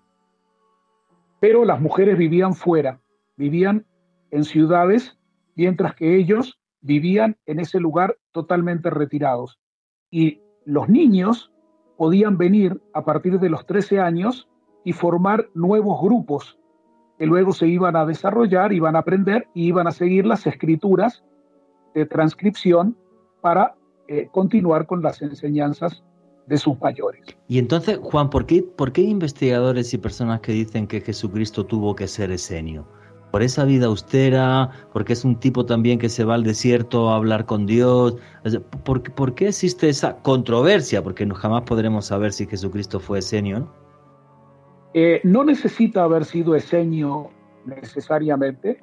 [1.41, 3.01] pero las mujeres vivían fuera,
[3.37, 3.87] vivían
[4.31, 5.17] en ciudades,
[5.55, 9.59] mientras que ellos vivían en ese lugar totalmente retirados.
[10.11, 11.53] Y los niños
[11.97, 14.49] podían venir a partir de los 13 años
[14.85, 16.59] y formar nuevos grupos
[17.19, 21.25] que luego se iban a desarrollar, iban a aprender y iban a seguir las escrituras
[21.95, 22.97] de transcripción
[23.41, 23.75] para
[24.07, 26.05] eh, continuar con las enseñanzas
[26.47, 27.23] de sus mayores.
[27.49, 31.65] Y entonces, Juan, ¿por qué, ¿por qué hay investigadores y personas que dicen que Jesucristo
[31.65, 32.87] tuvo que ser esenio?
[33.37, 37.17] Por esa vida austera, porque es un tipo también que se va al desierto a
[37.17, 38.17] hablar con Dios.
[38.83, 41.03] ¿Por, qué existe esa controversia?
[41.03, 43.59] Porque jamás podremos saber si Jesucristo fue esenio.
[43.61, 43.75] ¿no?
[44.95, 47.29] Eh, no necesita haber sido esenio
[47.67, 48.83] necesariamente,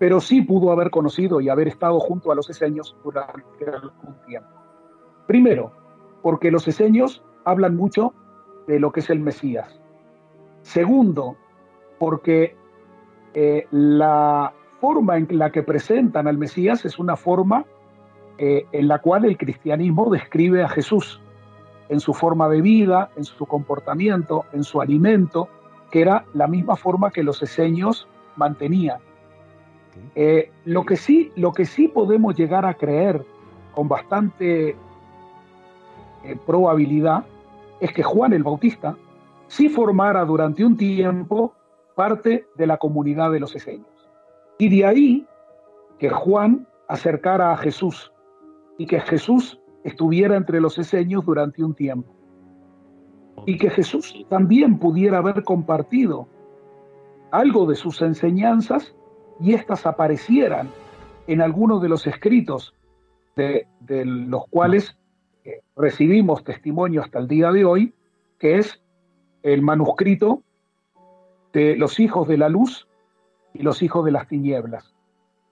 [0.00, 4.50] pero sí pudo haber conocido y haber estado junto a los eseños durante algún tiempo.
[5.28, 5.70] Primero,
[6.22, 8.12] porque los eseños hablan mucho
[8.66, 9.80] de lo que es el Mesías.
[10.62, 11.36] Segundo,
[12.00, 12.56] porque
[13.34, 17.64] eh, la forma en la que presentan al Mesías es una forma
[18.38, 21.20] eh, en la cual el cristianismo describe a Jesús
[21.88, 25.48] en su forma de vida, en su comportamiento, en su alimento,
[25.90, 28.98] que era la misma forma que los eseños mantenían.
[30.14, 33.24] Eh, lo, que sí, lo que sí podemos llegar a creer
[33.74, 34.76] con bastante
[36.46, 37.24] probabilidad
[37.80, 38.96] es que Juan el Bautista
[39.48, 41.52] sí formara durante un tiempo
[41.94, 43.88] parte de la comunidad de los esenios.
[44.58, 45.26] Y de ahí
[45.98, 48.12] que Juan acercara a Jesús
[48.78, 52.12] y que Jesús estuviera entre los esenios durante un tiempo.
[53.46, 56.28] Y que Jesús también pudiera haber compartido
[57.30, 58.94] algo de sus enseñanzas
[59.40, 60.68] y éstas aparecieran
[61.26, 62.74] en algunos de los escritos
[63.36, 63.66] de,
[64.04, 64.96] los cuales
[65.44, 67.94] eh, recibimos testimonio hasta el día de hoy,
[68.38, 68.82] que es
[69.42, 70.42] el manuscrito
[71.52, 72.88] de los hijos de la luz
[73.54, 74.94] y los hijos de las tinieblas,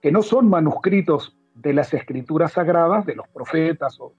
[0.01, 4.13] que no son manuscritos de las escrituras sagradas, de los profetas o,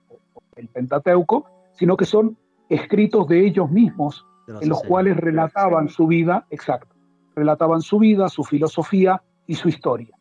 [0.57, 2.37] el Pentateuco, sino que son
[2.69, 4.27] escritos de ellos mismos,
[4.61, 6.95] en los cuales relataban su vida, exacto,
[7.35, 10.15] relataban su vida, su filosofía y su historia,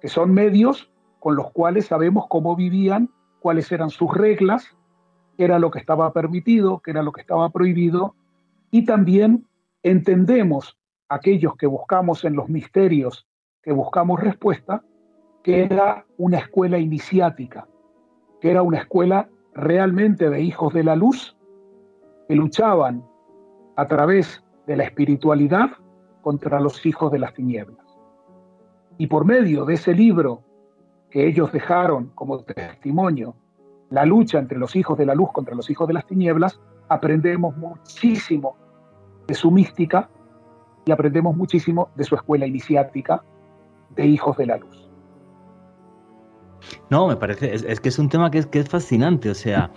[0.00, 0.90] que son medios
[1.20, 3.10] con los cuales sabemos cómo vivían,
[3.40, 4.76] cuáles eran sus reglas,
[5.36, 8.14] qué era lo que estaba permitido, qué era lo que estaba prohibido,
[8.70, 9.46] y también
[9.82, 10.78] entendemos
[11.08, 13.26] aquellos que buscamos en los misterios,
[13.62, 14.82] que buscamos respuesta,
[15.42, 17.66] que era una escuela iniciática,
[18.40, 21.36] que era una escuela realmente de hijos de la luz
[22.28, 23.04] que luchaban
[23.76, 25.70] a través de la espiritualidad
[26.20, 27.84] contra los hijos de las tinieblas.
[28.98, 30.42] Y por medio de ese libro
[31.10, 33.34] que ellos dejaron como testimonio,
[33.88, 37.56] la lucha entre los hijos de la luz contra los hijos de las tinieblas, aprendemos
[37.56, 38.56] muchísimo
[39.30, 40.10] de su mística
[40.84, 43.22] y aprendemos muchísimo de su escuela iniciática
[43.94, 44.90] de hijos de la luz.
[46.90, 49.70] No, me parece, es, que es un tema que es, que es fascinante, o sea,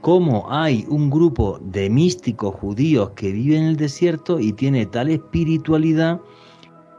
[0.00, 5.10] cómo hay un grupo de místicos judíos que vive en el desierto y tiene tal
[5.10, 6.22] espiritualidad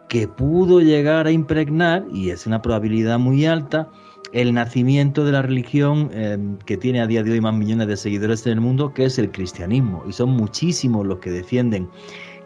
[0.08, 3.90] que pudo llegar a impregnar, y es una probabilidad muy alta,
[4.34, 7.98] el nacimiento de la religión eh, que tiene a día de hoy más millones de
[7.98, 10.04] seguidores en el mundo, que es el cristianismo.
[10.08, 11.90] Y son muchísimos los que defienden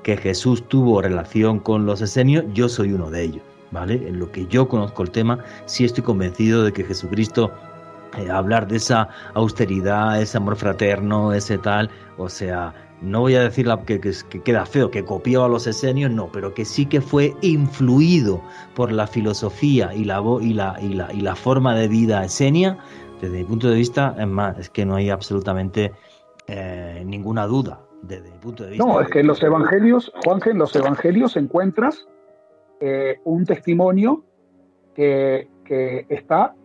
[0.04, 3.44] que Jesús tuvo relación con los esenios, yo soy uno de ellos.
[3.72, 4.08] ¿vale?
[4.08, 7.52] En lo que yo conozco el tema, sí estoy convencido de que Jesucristo,
[8.18, 13.42] eh, hablar de esa austeridad, ese amor fraterno, ese tal, o sea, no voy a
[13.42, 14.00] decir que,
[14.44, 18.42] queda feo, que copió a los esenios, no, pero que sí que fue influido
[18.76, 22.78] por la filosofía y la, y la, y la, la forma de vida esenia,
[23.22, 25.92] desde mi punto de vista, es más, es que no hay absolutamente
[26.48, 27.82] eh, ninguna duda.
[28.02, 28.86] Desde mi punto de vista.
[28.86, 32.08] No, es que en los evangelios, Juanje, en los evangelios encuentras
[32.80, 34.24] eh, un testimonio
[34.96, 35.50] que,
[36.10, 36.56] está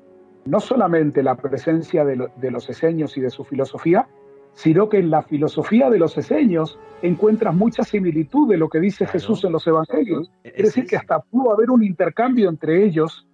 [0.46, 4.08] no solamente la presencia de, los eseños y de su filosofía,
[4.54, 9.06] sino que en la filosofía de los eseños encuentras mucha similitud de lo que dice
[9.06, 10.30] Jesús en los evangelios.
[10.42, 13.26] Es decir, que hasta pudo haber un intercambio entre ellos,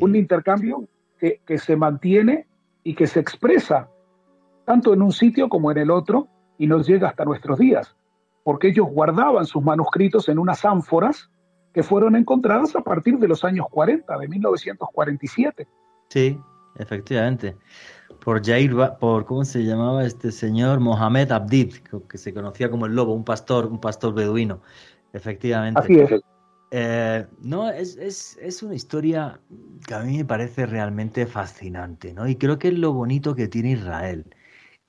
[0.00, 0.88] un intercambio
[1.18, 2.46] que, que se mantiene
[2.82, 3.88] y que se expresa
[4.64, 6.28] tanto en un sitio como en el otro
[6.58, 7.94] y nos llega hasta nuestros días,
[8.42, 11.30] porque ellos guardaban sus manuscritos en unas ánforas
[11.72, 15.68] que fueron encontradas a partir de los años 40, de 1947.
[16.08, 16.38] Sí,
[16.76, 17.56] efectivamente.
[18.22, 20.80] Por Jair, por ¿cómo se llamaba este señor?
[20.80, 21.74] Mohamed Abdid,
[22.08, 24.60] que se conocía como el lobo, un pastor, un pastor beduino.
[25.12, 25.80] Efectivamente.
[25.80, 26.20] Así es.
[26.70, 29.38] Eh, no, es, es, es, una historia
[29.86, 32.26] que a mí me parece realmente fascinante, ¿no?
[32.26, 34.24] Y creo que es lo bonito que tiene Israel,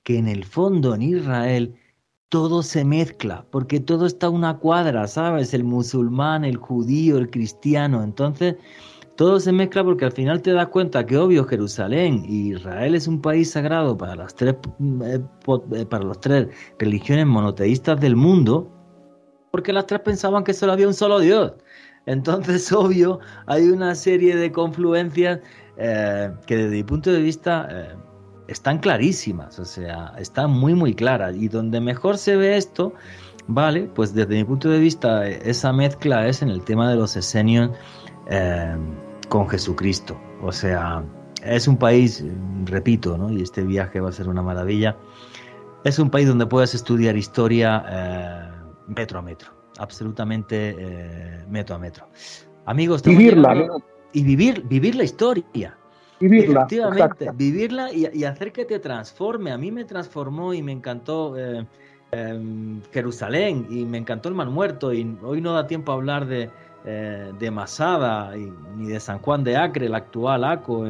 [0.02, 1.76] que en el fondo en Israel
[2.28, 5.54] todo se mezcla, porque todo está una cuadra, ¿sabes?
[5.54, 8.02] El musulmán, el judío, el cristiano.
[8.02, 8.56] Entonces,
[9.16, 13.08] todo se mezcla porque al final te das cuenta que, obvio, Jerusalén y Israel es
[13.08, 14.56] un país sagrado para las tres,
[15.02, 15.20] eh,
[15.74, 16.48] eh, para tres
[16.78, 18.70] religiones monoteístas del mundo,
[19.50, 21.52] porque las tres pensaban que solo había un solo Dios.
[22.04, 25.40] Entonces, obvio, hay una serie de confluencias
[25.78, 27.96] eh, que desde mi punto de vista
[28.48, 31.34] están clarísimas, o sea, están muy, muy claras.
[31.36, 32.92] Y donde mejor se ve esto,
[33.46, 37.16] vale, pues desde mi punto de vista, esa mezcla es en el tema de los
[37.16, 37.70] esenios
[39.28, 40.16] con Jesucristo.
[40.42, 41.04] O sea,
[41.42, 42.24] es un país,
[42.64, 43.30] repito, ¿no?
[43.30, 44.96] y este viaje va a ser una maravilla.
[45.84, 48.50] Es un país donde puedes estudiar historia eh,
[48.88, 52.08] metro a metro, absolutamente eh, metro a metro.
[52.64, 53.68] Amigos, vivirla,
[54.12, 55.78] y vivir, vivir la historia.
[56.18, 56.60] Vivirla.
[56.62, 59.52] Efectivamente, vivirla y, hacer que te transforme.
[59.52, 61.66] A mí me transformó y me encantó eh,
[62.10, 64.92] em, Jerusalén y me encantó el Mar Muerto.
[64.92, 66.50] Y hoy no da tiempo a hablar de,
[66.86, 68.32] eh, de Masada
[68.76, 70.86] ni de San Juan de Acre, el actual Aco.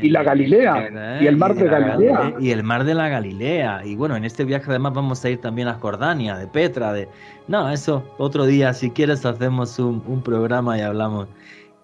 [0.00, 2.34] y la Galilea, y el mar de, Galilea.
[2.38, 3.82] Y el mar de la Galilea.
[3.84, 7.08] Y bueno, en este viaje además vamos a ir también a Jordania, de Petra, de...
[7.48, 11.28] No, eso otro día, si quieres, hacemos un, un programa y hablamos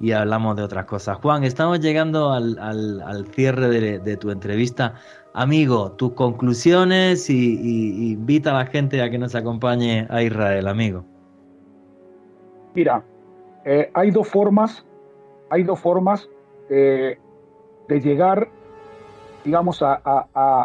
[0.03, 1.17] y hablamos de otras cosas.
[1.19, 3.69] Juan, estamos llegando al, al, cierre
[4.01, 4.95] de, tu entrevista.
[5.33, 11.05] Amigo, tus conclusiones y, invita a la gente a que nos acompañe a Israel, amigo.
[12.75, 13.05] Mira,
[13.65, 14.85] eh, hay dos formas,
[15.51, 16.29] hay dos formas
[16.69, 17.19] de
[17.89, 18.49] llegar,
[19.45, 20.01] digamos, a,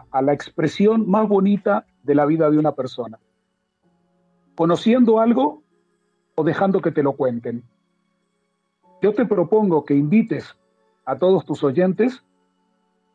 [0.10, 3.20] a la expresión más bonita de la vida de una persona.
[4.56, 5.64] Conociendo algo
[6.36, 7.64] o dejando que te lo cuenten.
[9.02, 10.56] Yo te propongo que invites
[11.06, 12.24] a todos tus oyentes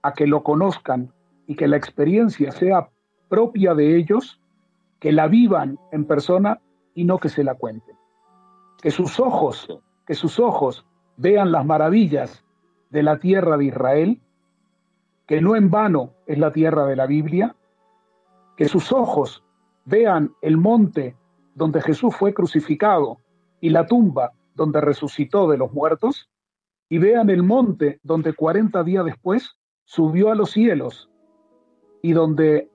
[0.02, 1.12] a que lo conozcan
[1.46, 2.88] y que la experiencia sea
[3.28, 4.40] propia de ellos,
[5.00, 6.60] que la vivan en persona
[6.94, 7.91] y no que se la cuenten.
[8.82, 9.66] Que sus ojos,
[10.06, 10.84] que sus ojos
[11.16, 12.44] vean las maravillas
[12.90, 14.20] de la tierra de Israel,
[15.26, 17.56] que no en vano es la tierra de la Biblia,
[18.56, 19.42] que sus ojos
[19.86, 21.16] vean el monte
[21.54, 23.18] donde Jesús fue crucificado
[23.60, 26.28] y la tumba donde resucitó de los muertos,
[26.88, 31.08] y vean el monte donde 40 días después subió a los cielos
[32.02, 32.68] y donde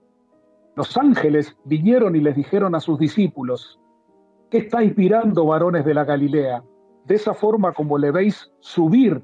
[0.76, 3.80] los ángeles vinieron y les dijeron a sus discípulos,
[4.49, 6.64] ¿qué estáis mirando, varones de la Galilea?
[7.06, 9.22] De esa forma como le veis subir,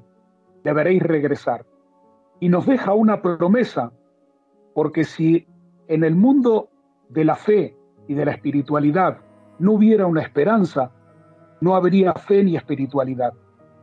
[0.62, 1.64] deberéis regresar.
[2.40, 3.92] Y nos deja una promesa,
[4.74, 5.46] porque si
[5.88, 6.68] en el mundo
[7.08, 7.76] de la fe
[8.08, 9.18] y de la espiritualidad
[9.58, 10.90] no hubiera una esperanza,
[11.60, 13.32] no habría fe ni espiritualidad.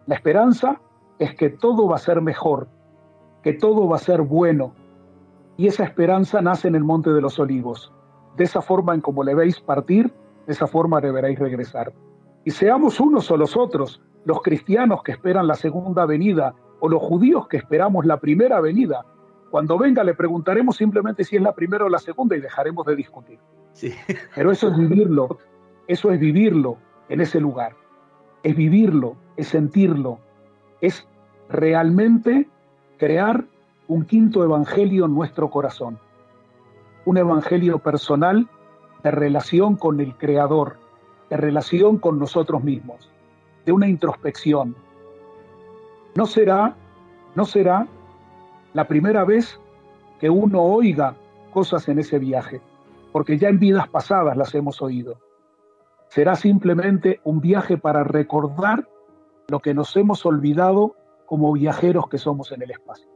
[0.06, 0.82] La esperanza
[1.20, 2.68] es que todo va a ser mejor,
[3.44, 4.74] que todo va a ser bueno,
[5.58, 7.94] y esa esperanza nace en el Monte de los Olivos.
[8.36, 10.12] De esa forma en como le veis partir,
[10.46, 11.94] de esa forma deberéis regresar.
[12.44, 17.02] Y seamos unos o los otros, los cristianos que esperan la segunda venida o los
[17.02, 19.06] judíos que esperamos la primera venida.
[19.50, 22.96] Cuando venga le preguntaremos simplemente si es la primera o la segunda y dejaremos de
[22.96, 23.40] discutir.
[23.74, 23.94] Sí.
[24.36, 25.38] Pero eso es vivirlo,
[25.88, 26.78] eso es vivirlo
[27.10, 27.76] en ese lugar.
[28.44, 30.20] Es vivirlo, es sentirlo,
[30.82, 31.08] es
[31.50, 32.50] realmente
[32.98, 33.46] crear
[33.88, 36.00] un quinto evangelio en nuestro corazón,
[37.06, 38.48] un evangelio personal
[39.04, 40.78] de relación con el Creador,
[41.30, 43.10] de relación con nosotros mismos,
[43.66, 44.76] de una introspección.
[46.16, 46.76] No será,
[47.36, 47.88] no será
[48.74, 49.60] la primera vez
[50.20, 51.16] que uno oiga
[51.54, 52.62] cosas en ese viaje,
[53.12, 55.20] porque ya en vidas pasadas las hemos oído.
[56.10, 58.88] Será simplemente un viaje para recordar
[59.48, 60.96] lo que nos hemos olvidado
[61.26, 63.08] como viajeros que somos en el espacio.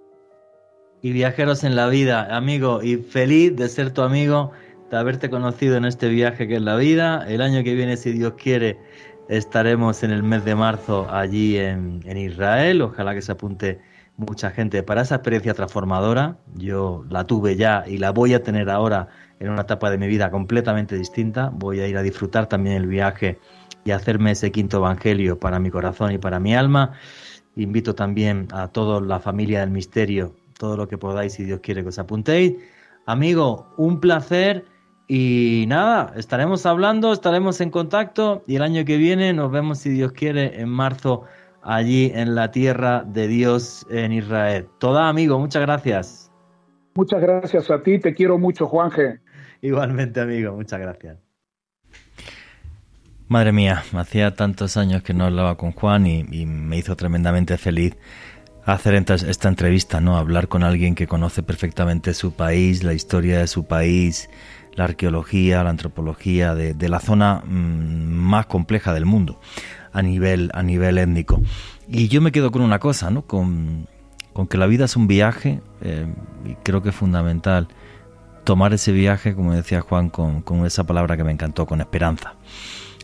[1.02, 4.52] Y viajeros en la vida, amigo, y feliz de ser tu amigo,
[4.90, 7.26] de haberte conocido en este viaje que es la vida.
[7.28, 8.78] El año que viene, si Dios quiere,
[9.30, 12.82] estaremos en el mes de marzo allí en, en Israel.
[12.82, 13.80] Ojalá que se apunte
[14.18, 16.38] mucha gente para esa experiencia transformadora.
[16.56, 19.10] Yo la tuve ya y la voy a tener ahora
[19.40, 21.50] en una etapa de mi vida completamente distinta.
[21.54, 23.40] Voy a ir a disfrutar también el viaje
[23.84, 26.94] y hacerme ese quinto evangelio para mi corazón y para mi alma.
[27.56, 31.84] Invito también a toda la familia del misterio, todo lo que podáis, si Dios quiere
[31.84, 32.56] que os apuntéis.
[33.06, 34.66] Amigo, un placer
[35.08, 39.90] y nada, estaremos hablando, estaremos en contacto y el año que viene nos vemos, si
[39.90, 41.24] Dios quiere, en marzo
[41.62, 44.68] allí en la tierra de Dios en Israel.
[44.80, 46.32] Toda, amigo, muchas gracias.
[46.96, 49.20] Muchas gracias a ti, te quiero mucho, Juanje.
[49.62, 51.18] Igualmente, amigo, muchas gracias.
[53.28, 57.98] Madre mía, hacía tantos años que no hablaba con Juan y, me hizo tremendamente feliz
[58.66, 60.18] hacer esta entrevista, ¿no?
[60.18, 64.30] Hablar con alguien que conoce perfectamente su país, la historia de su país,
[64.76, 69.40] la arqueología, la antropología de, la zona mm, más compleja del mundo
[69.92, 71.42] a nivel, a nivel étnico.
[71.88, 73.24] Y yo me quedo con una cosa, ¿no?
[73.24, 73.88] Con,
[74.50, 76.06] que la vida es un viaje eh,
[76.44, 77.70] y creo que es fundamental
[78.44, 82.36] tomar ese viaje, como decía Juan, con, con esa palabra que me encantó, con esperanza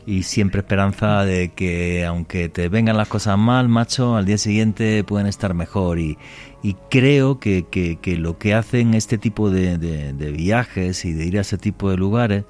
[0.05, 5.03] y siempre esperanza de que aunque te vengan las cosas mal, macho, al día siguiente
[5.03, 5.99] pueden estar mejor.
[5.99, 6.17] Y,
[6.89, 7.65] creo que,
[8.19, 11.97] lo que hacen este tipo de, de, viajes y de ir a ese tipo de
[11.97, 12.45] lugares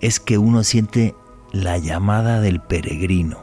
[0.00, 1.14] es que uno siente
[1.52, 3.38] la llamada del peregrino.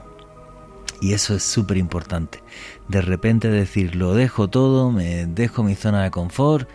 [0.99, 2.41] Y eso es súper importante.
[2.87, 6.67] De repente decir, lo dejo todo, me dejo mi zona de confort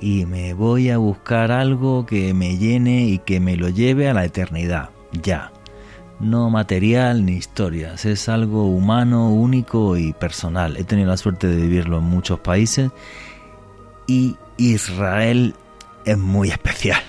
[0.00, 4.14] y me voy a buscar algo que me llene y que me lo lleve a
[4.14, 4.90] la eternidad,
[5.22, 5.52] ya
[6.20, 10.76] no material ni historias, es algo humano, único y personal.
[10.76, 12.90] He tenido la suerte de vivirlo en muchos países
[14.06, 15.54] y Israel
[16.04, 17.02] es muy especial.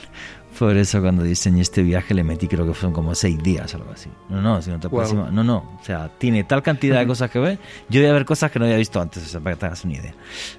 [0.60, 3.92] Por eso cuando diseñé este viaje le metí creo que fueron como seis días, algo
[3.94, 4.10] así.
[4.28, 5.58] No, no, si no te no, no.
[5.82, 7.60] O sea, tiene tal cantidad de cosas que ver.
[7.88, 9.66] Yo voy a ver cosas que no había visto antes, o sea, para que te
[9.68, 10.14] hagas una idea.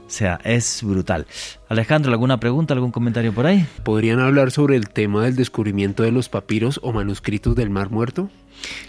[0.07, 1.27] O sea, es brutal.
[1.69, 3.67] Alejandro, ¿alguna pregunta, algún comentario por ahí?
[3.85, 8.31] ¿Podrían hablar sobre el tema del descubrimiento de los papiros o manuscritos del Mar Muerto?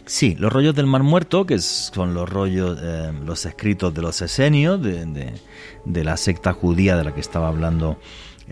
[0.06, 4.22] Sí, los rollos del Mar Muerto, que son los rollos, eh, los escritos de los
[4.22, 5.34] esenios, de,
[5.86, 8.00] de, la secta judía de la que estaba hablando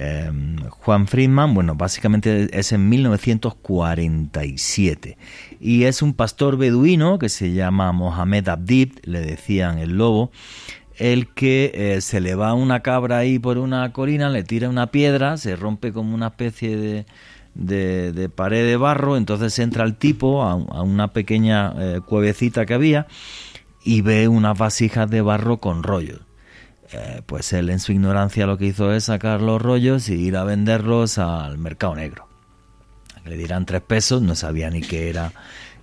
[0.01, 5.17] Em, Juan Friedman, bueno, básicamente es en 1947
[5.59, 10.31] y es un pastor beduino que se llama Mohamed Abdib, le decían el lobo,
[10.95, 14.87] el que eh, se le va una cabra ahí por una colina, le tira una
[14.87, 17.05] piedra, se rompe como una especie de,
[18.13, 23.05] de, pared de barro, entonces entra el tipo a, una pequeña eh, cuevecita que había
[23.83, 26.28] y ve unas vasijas de barro con rollos
[26.91, 30.37] eh, pues él en su ignorancia lo que hizo es sacar los rollos y ir
[30.37, 32.27] a venderlos al mercado negro.
[33.25, 35.31] Le dirán tres pesos, no sabía ni qué era,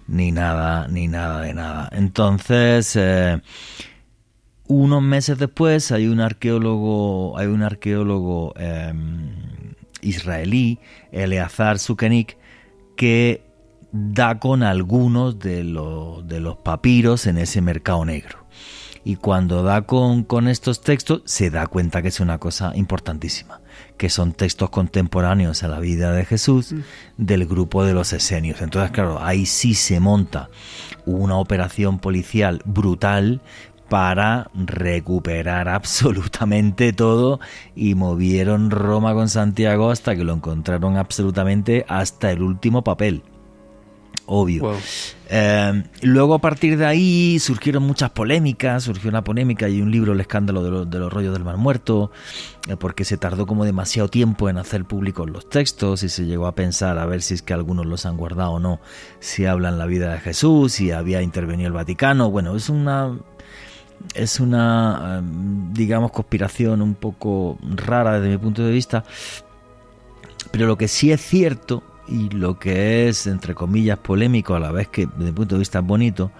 [0.09, 1.89] ni nada, ni nada de nada.
[1.93, 3.41] Entonces, eh,
[4.67, 10.81] unos meses después hay un arqueólogo, hay un arqueólogo em, israelí,
[11.13, 12.37] Eleazar Sukenik,
[12.97, 13.45] que
[13.93, 18.46] da con algunos de, de los papiros en ese mercado negro
[19.07, 23.61] y cuando da con, con estos textos se da cuenta que es una cosa importantísima,
[23.97, 26.81] que son textos contemporáneos a la vida de Jesús mm.
[27.17, 28.61] del grupo de los esenios.
[28.63, 30.51] Entonces, claro, ahí sí se monta
[31.05, 33.43] una operación policial brutal
[33.89, 37.39] para recuperar absolutamente todo
[37.77, 43.23] y movieron Roma con Santiago hasta que lo encontraron absolutamente hasta el último papel
[44.27, 44.77] obvio.
[45.29, 50.13] Eh, luego a partir de ahí surgieron muchas polémicas, surgió una polémica y un libro,
[50.13, 52.13] El escándalo de, los rollos del mar muerto,
[52.69, 56.47] eh, porque se tardó como demasiado tiempo en hacer públicos los textos y se llegó
[56.47, 58.81] a pensar a ver si es que algunos los han guardado o no,
[59.19, 63.17] si hablan la vida de Jesús, si había intervenido el Vaticano, bueno, es una...
[64.15, 69.05] Es una, em, digamos, conspiración un poco rara desde mi punto de vista,
[70.53, 74.73] pero lo que sí es cierto y lo que es, entre comillas, polémico a la
[74.73, 76.31] vez que desde el punto de vista bonito,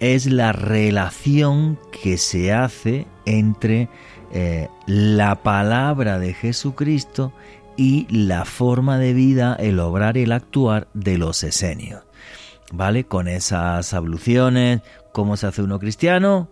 [0.00, 3.88] es la relación que se hace entre
[4.32, 7.32] eh, la palabra de Jesucristo
[7.76, 12.02] y la forma de vida, el obrar y el actuar de los esenios.
[12.72, 13.04] ¿Vale?
[13.04, 14.80] Con esas abluciones,
[15.12, 16.48] ¿cómo se hace uno cristiano?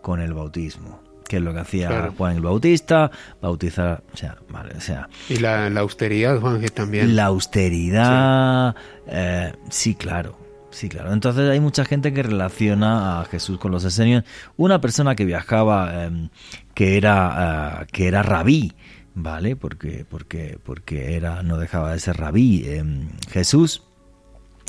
[0.00, 3.10] Con el bautismo que es lo que hacía Juan el Bautista,
[3.40, 5.08] bautizar, o sea, vale, o sea.
[5.28, 7.14] Y la, austeridad, Juan, que también.
[7.14, 8.82] La austeridad, sí.
[9.08, 10.36] Eh, sí, claro.
[10.70, 11.12] Sí, claro.
[11.12, 14.24] Entonces hay mucha gente que relaciona a Jesús con los esenios.
[14.56, 16.28] Una persona que viajaba, em,
[16.74, 18.74] que era, eh, que era rabí,
[19.14, 19.56] ¿vale?
[19.56, 22.64] Porque, porque, porque era, no dejaba de ser rabí.
[22.66, 23.82] Em, Jesús,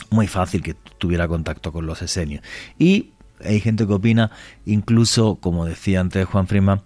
[0.09, 2.43] muy fácil que tuviera contacto con los esenios.
[2.77, 3.11] Y
[3.43, 4.31] hay gente que opina,
[4.65, 6.81] incluso, como decía antes Juan Freeman,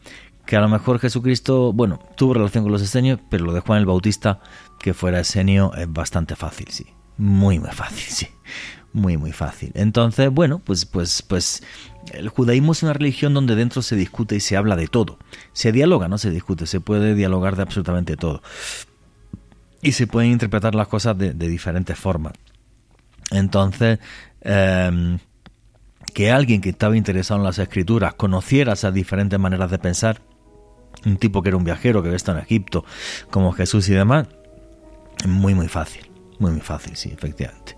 [0.46, 3.80] que a lo mejor Jesucristo, bueno, tuvo relación con los esenios, pero lo de Juan
[3.80, 4.42] el Bautista,
[4.80, 6.86] que fuera esenio, es bastante fácil, sí.
[7.18, 8.28] Muy, muy fácil, sí.
[8.92, 9.72] Muy, muy fácil.
[9.76, 11.64] Entonces, bueno, pues, pues, pues,
[12.12, 15.18] el judaísmo es una religión donde dentro se discute y se habla de todo.
[15.54, 18.44] Se dialoga, no se discute, se puede dialogar de absolutamente todo.
[19.82, 22.34] Y se pueden interpretar las cosas de, diferentes formas.
[23.32, 24.00] Entonces,
[24.42, 25.18] eh,
[26.14, 30.22] que alguien que estaba interesado en las escrituras conociera esas diferentes maneras de pensar,
[31.06, 32.86] un tipo que era un viajero que había estado en Egipto,
[33.30, 34.28] como Jesús y demás,
[35.28, 36.10] muy muy fácil,
[36.40, 37.76] muy muy fácil, sí, efectivamente.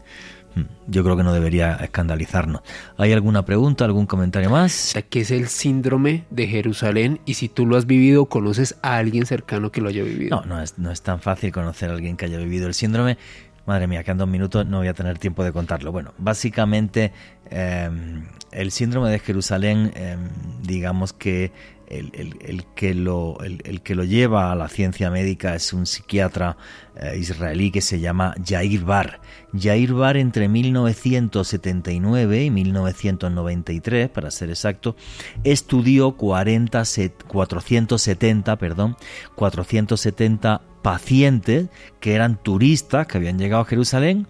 [0.55, 2.61] Mm, yo creo que no debería escandalizarnos.
[2.97, 4.95] ¿Hay alguna pregunta, algún comentario más?
[5.09, 7.19] ¿Qué es el síndrome de Jerusalén?
[7.25, 10.41] Y si tú lo has vivido, ¿conoces a alguien cercano que lo haya vivido?
[10.41, 13.17] No, no es, no es tan fácil conocer a alguien que haya vivido el síndrome.
[13.65, 15.91] Madre mía, quedan dos minutos, no voy a tener tiempo de contarlo.
[15.91, 17.11] Bueno, básicamente
[17.49, 20.29] em, el síndrome de Jerusalén, em,
[20.61, 21.51] digamos que
[21.87, 26.57] el, que lo, el, que lo lleva a la ciencia médica es un psiquiatra
[26.95, 29.19] eh, israelí que se llama Yair Bar.
[29.53, 34.95] Yair Bar entre 1979 y 1993, para ser exacto,
[35.43, 36.83] estudió 40,
[37.27, 38.97] 470, perdón,
[39.35, 44.27] 470 pacientes que eran turistas que habían llegado a Jerusalén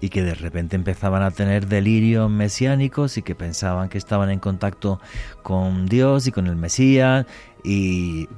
[0.00, 4.38] y que de repente empezaban a tener delirios mesiánicos y que pensaban que estaban en
[4.38, 4.98] contacto
[5.42, 7.26] con Dios y con el Mesías
[7.64, 8.28] y,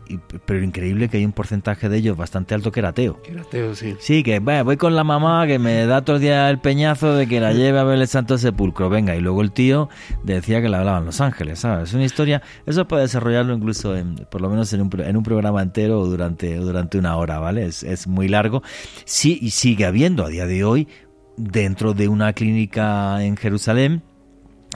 [0.45, 3.21] pero increíble que hay un porcentaje de ellos bastante alto que era ateo.
[3.23, 3.95] Que era ateo, sí.
[3.99, 7.27] Sí, que voy con la mamá que me da todo el día el peñazo de
[7.27, 8.89] que la lleve a ver el Santo Sepulcro.
[8.89, 9.89] Venga, y luego el tío
[10.23, 11.91] decía que le hablaban los ángeles, ¿sabes?
[11.91, 15.23] Es una historia, eso puede desarrollarlo incluso en, por lo menos en un, en un
[15.23, 17.67] programa entero o durante, durante una hora, ¿vale?
[17.67, 18.63] Es, es muy largo.
[19.05, 20.89] Sí, y sigue habiendo a día de hoy
[21.37, 24.03] dentro de una clínica en Jerusalén,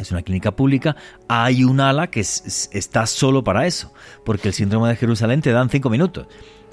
[0.01, 0.97] es una clínica pública,
[1.29, 3.93] hay un ala que está solo para eso,
[4.25, 6.27] porque el síndrome de Jerusalén te dan cinco minutos.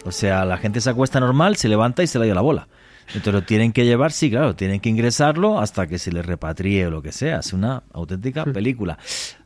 [0.05, 2.67] O sea, la gente se acuesta normal, se levanta y se le da la bola.
[3.07, 6.87] Entonces lo tienen que llevar, sí, claro, tienen que ingresarlo hasta que se le repatrie
[6.87, 7.39] o lo que sea.
[7.39, 8.53] Es una auténtica hmm.
[8.53, 8.97] película.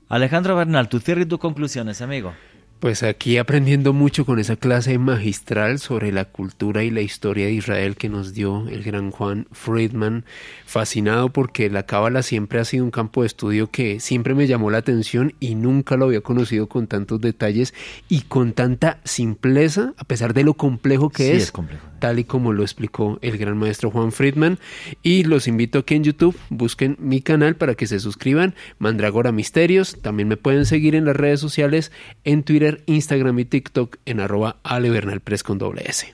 [0.10, 2.34] Alejandro Bernal, tu cierre y tus conclusiones, amigo.
[2.80, 7.54] Pues aquí aprendiendo mucho con esa clase magistral sobre la cultura y la historia de
[7.54, 10.26] Israel que nos dio el gran Juan Friedman,
[10.64, 14.70] fascinado porque la cábala siempre ha sido un campo de estudio que siempre me llamó
[14.70, 17.74] la atención y nunca lo había conocido con tantos detalles
[18.10, 21.52] y con tanta simpleza, a pesar de lo complejo que es,
[22.00, 24.60] tal y como lo explicó el gran maestro Juan Friedman.
[25.04, 29.32] Y los invito a que en YouTube busquen mi canal para que se suscriban, Mandragora
[29.32, 31.92] Misterios, también me pueden seguir en las redes sociales,
[32.24, 36.14] en Twitter, Instagram y TikTok en arroba alebernalpress con doble S.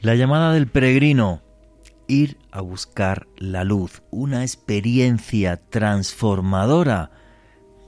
[0.00, 1.42] La llamada del peregrino,
[2.08, 7.10] ir a buscar la luz, una experiencia transformadora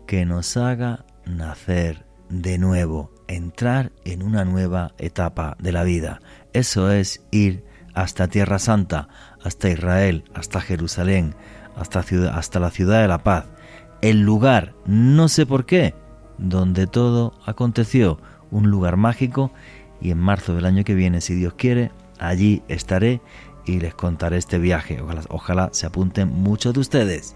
[0.06, 6.20] que nos haga nacer de nuevo, entrar en una nueva etapa de la vida.
[6.54, 7.64] Eso es ir
[7.94, 9.08] hasta Tierra Santa,
[9.42, 11.34] hasta Israel, hasta Jerusalén,
[11.76, 13.46] hasta, la ciudad de la paz.
[14.02, 15.94] El lugar, no sé por qué,
[16.38, 18.20] donde todo aconteció,
[18.52, 19.50] un lugar mágico,
[20.00, 21.90] y en marzo del año que viene, si Dios quiere,
[22.20, 23.20] allí estaré
[23.66, 25.00] y les contaré este viaje.
[25.00, 27.34] Ojalá, ojalá se apunten muchos de ustedes.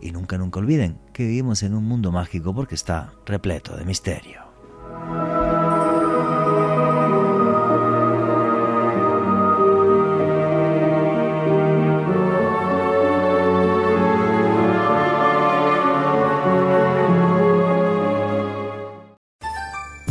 [0.00, 4.40] Y nunca, nunca olviden que vivimos en un mundo mágico porque está repleto de misterio.